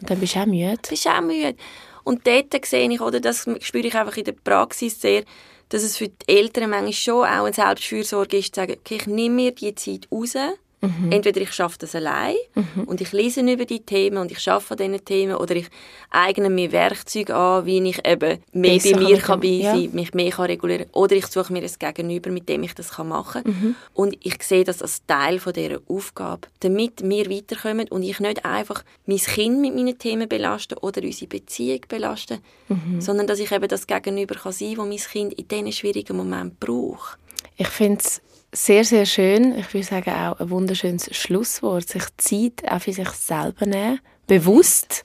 Und 0.00 0.10
dann 0.10 0.20
bist 0.20 0.34
du 0.34 0.40
auch 0.40 0.46
müde. 0.46 0.78
Bist 0.88 1.08
auch 1.08 1.20
müde. 1.20 1.56
Und 2.04 2.26
dort 2.26 2.66
sehe 2.66 2.90
ich, 2.90 3.00
oder 3.00 3.20
das 3.20 3.46
spüre 3.60 3.86
ich 3.86 3.94
einfach 3.94 4.16
in 4.16 4.24
der 4.24 4.32
Praxis 4.32 5.00
sehr, 5.00 5.24
dass 5.70 5.82
es 5.82 5.96
für 5.96 6.08
die 6.08 6.28
Eltern 6.28 6.70
manchmal 6.70 6.92
schon 6.92 7.24
auch 7.24 7.44
eine 7.44 7.52
Selbstfürsorge 7.52 8.36
ist, 8.36 8.54
zu 8.54 8.60
sagen, 8.60 8.76
okay, 8.78 8.96
ich 8.96 9.06
nehme 9.06 9.34
mir 9.34 9.52
die 9.52 9.74
Zeit 9.74 10.06
raus, 10.12 10.36
Mhm. 10.84 11.12
Entweder 11.12 11.40
ich 11.40 11.52
schaffe 11.52 11.78
das 11.78 11.94
allein 11.94 12.36
mhm. 12.54 12.84
und 12.84 13.00
ich 13.00 13.12
lese 13.12 13.40
über 13.40 13.64
die 13.64 13.80
Themen 13.80 14.18
und 14.18 14.30
ich 14.30 14.38
schaffe 14.38 14.72
an 14.72 14.78
diesen 14.78 15.04
Themen 15.04 15.36
oder 15.36 15.56
ich 15.56 15.66
eigne 16.10 16.50
mir 16.50 16.72
Werkzeuge 16.72 17.34
an, 17.34 17.66
wie 17.66 17.88
ich 17.88 18.06
eben 18.06 18.38
mehr 18.52 18.74
Besser 18.74 18.96
bei 18.96 19.02
mir 19.02 19.18
kann 19.18 19.40
bei 19.40 19.46
ja. 19.48 19.74
sein, 19.74 19.90
mich 19.92 20.14
mehr 20.14 20.30
kann 20.30 20.46
regulieren 20.46 20.86
oder 20.92 21.16
ich 21.16 21.26
suche 21.26 21.52
mir 21.52 21.62
ein 21.62 21.72
Gegenüber, 21.78 22.30
mit 22.30 22.48
dem 22.48 22.62
ich 22.62 22.74
das 22.74 22.92
kann 22.92 23.08
machen 23.08 23.44
kann. 23.44 23.52
Mhm. 23.52 23.76
Und 23.92 24.16
ich 24.20 24.42
sehe 24.42 24.64
das 24.64 24.82
als 24.82 25.04
Teil 25.06 25.38
von 25.38 25.52
dieser 25.52 25.80
Aufgabe, 25.88 26.48
damit 26.60 27.02
wir 27.02 27.30
weiterkommen 27.30 27.88
und 27.88 28.02
ich 28.02 28.20
nicht 28.20 28.44
einfach 28.44 28.84
mein 29.06 29.18
Kind 29.18 29.60
mit 29.60 29.74
meinen 29.74 29.98
Themen 29.98 30.28
belaste 30.28 30.76
oder 30.80 31.02
unsere 31.02 31.28
Beziehung 31.28 31.80
belaste, 31.88 32.38
mhm. 32.68 33.00
sondern 33.00 33.26
dass 33.26 33.38
ich 33.38 33.52
eben 33.52 33.68
das 33.68 33.86
Gegenüber 33.86 34.34
kann 34.34 34.52
sein 34.52 34.76
kann, 34.76 34.90
das 34.90 35.04
mein 35.04 35.12
Kind 35.12 35.34
in 35.34 35.48
diesen 35.48 35.72
schwierigen 35.72 36.16
Momenten 36.16 36.56
braucht. 36.58 37.18
Ich 37.56 37.68
finde 37.68 38.00
es 38.00 38.20
sehr, 38.54 38.84
sehr 38.84 39.06
schön. 39.06 39.58
Ich 39.58 39.72
würde 39.74 39.86
sagen, 39.86 40.10
auch 40.10 40.40
ein 40.40 40.50
wunderschönes 40.50 41.14
Schlusswort. 41.14 41.88
Sich 41.88 42.04
Zeit 42.16 42.70
auch 42.70 42.80
für 42.80 42.92
sich 42.92 43.08
selber 43.10 43.66
nehmen, 43.66 44.00
bewusst. 44.26 45.04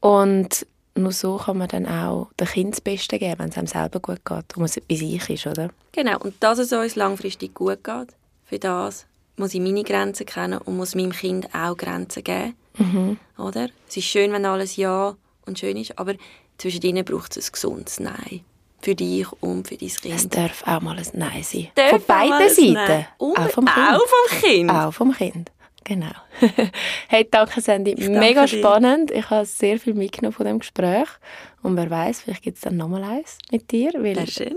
Und 0.00 0.66
nur 0.94 1.12
so 1.12 1.36
kann 1.36 1.58
man 1.58 1.68
dann 1.68 1.86
auch 1.86 2.30
dem 2.40 2.46
Kind 2.46 2.74
das 2.74 2.80
Beste 2.80 3.18
geben, 3.18 3.38
wenn 3.38 3.50
es 3.50 3.58
einem 3.58 3.66
selber 3.66 4.00
gut 4.00 4.24
geht 4.24 4.56
und 4.56 4.64
es 4.64 4.80
bei 4.80 4.94
sich 4.94 5.28
ist, 5.28 5.46
oder? 5.46 5.70
Genau, 5.92 6.18
und 6.20 6.34
dass 6.40 6.58
es 6.58 6.72
uns 6.72 6.96
langfristig 6.96 7.54
gut 7.54 7.84
geht, 7.84 8.08
für 8.44 8.58
das 8.58 9.06
muss 9.36 9.52
ich 9.52 9.60
meine 9.60 9.82
Grenzen 9.82 10.24
kennen 10.24 10.58
und 10.58 10.76
muss 10.76 10.94
meinem 10.94 11.12
Kind 11.12 11.54
auch 11.54 11.76
Grenzen 11.76 12.24
geben. 12.24 12.54
Mhm. 12.78 13.18
Oder? 13.36 13.68
Es 13.86 13.98
ist 13.98 14.04
schön, 14.04 14.32
wenn 14.32 14.46
alles 14.46 14.76
Ja 14.76 15.14
und 15.44 15.58
schön 15.58 15.76
ist, 15.76 15.98
aber 15.98 16.14
zwischen 16.56 16.82
ihnen 16.82 17.04
braucht 17.04 17.36
es 17.36 17.48
ein 17.48 17.52
gesundes 17.52 18.00
Nein 18.00 18.40
für 18.80 18.94
dich 18.94 19.26
und 19.40 19.68
für 19.68 19.76
dein 19.76 19.88
Kind. 19.88 20.14
Es 20.14 20.28
darf 20.28 20.66
auch 20.66 20.80
mal 20.80 20.96
ein 20.96 21.06
Nein 21.14 21.42
sein. 21.42 21.68
Darf 21.74 21.90
Von 21.90 22.02
beiden 22.06 22.48
Seiten. 22.50 23.06
Auch 23.18 23.50
vom 23.50 23.64
Kind. 23.64 23.88
Auch 23.88 24.06
vom 24.06 24.40
Kind. 24.40 24.70
Auch 24.70 24.92
vom 24.92 25.12
Kind. 25.12 25.52
Genau. 25.84 26.10
hey, 27.08 27.28
danke 27.30 27.60
Sandy. 27.60 27.94
Mega 28.08 28.46
dir. 28.46 28.58
spannend. 28.58 29.12
Ich 29.12 29.30
habe 29.30 29.46
sehr 29.46 29.78
viel 29.78 29.94
mitgenommen 29.94 30.32
von 30.32 30.44
dem 30.44 30.58
Gespräch. 30.58 31.08
Und 31.62 31.76
wer 31.76 31.88
weiß, 31.88 32.22
vielleicht 32.22 32.42
gibt 32.42 32.56
es 32.56 32.62
dann 32.62 32.76
nochmal 32.76 33.04
eins 33.04 33.38
mit 33.52 33.70
dir. 33.70 33.92
Weil 33.94 34.16
Sehr 34.16 34.48
schön. 34.48 34.56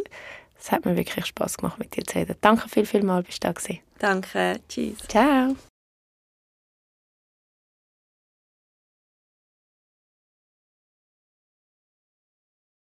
Es 0.60 0.72
hat 0.72 0.86
mir 0.86 0.98
wirklich 0.98 1.26
Spaß 1.26 1.58
gemacht, 1.58 1.78
mit 1.80 1.96
dir 1.96 2.04
zu 2.04 2.18
reden. 2.18 2.36
Danke 2.42 2.68
viel, 2.68 2.86
viel 2.86 3.04
mal, 3.04 3.24
bist 3.24 3.44
du 3.44 3.48
da 3.48 3.54
gewesen. 3.54 3.80
Danke. 4.00 4.60
Tschüss. 4.68 4.98
Ciao. 5.08 5.56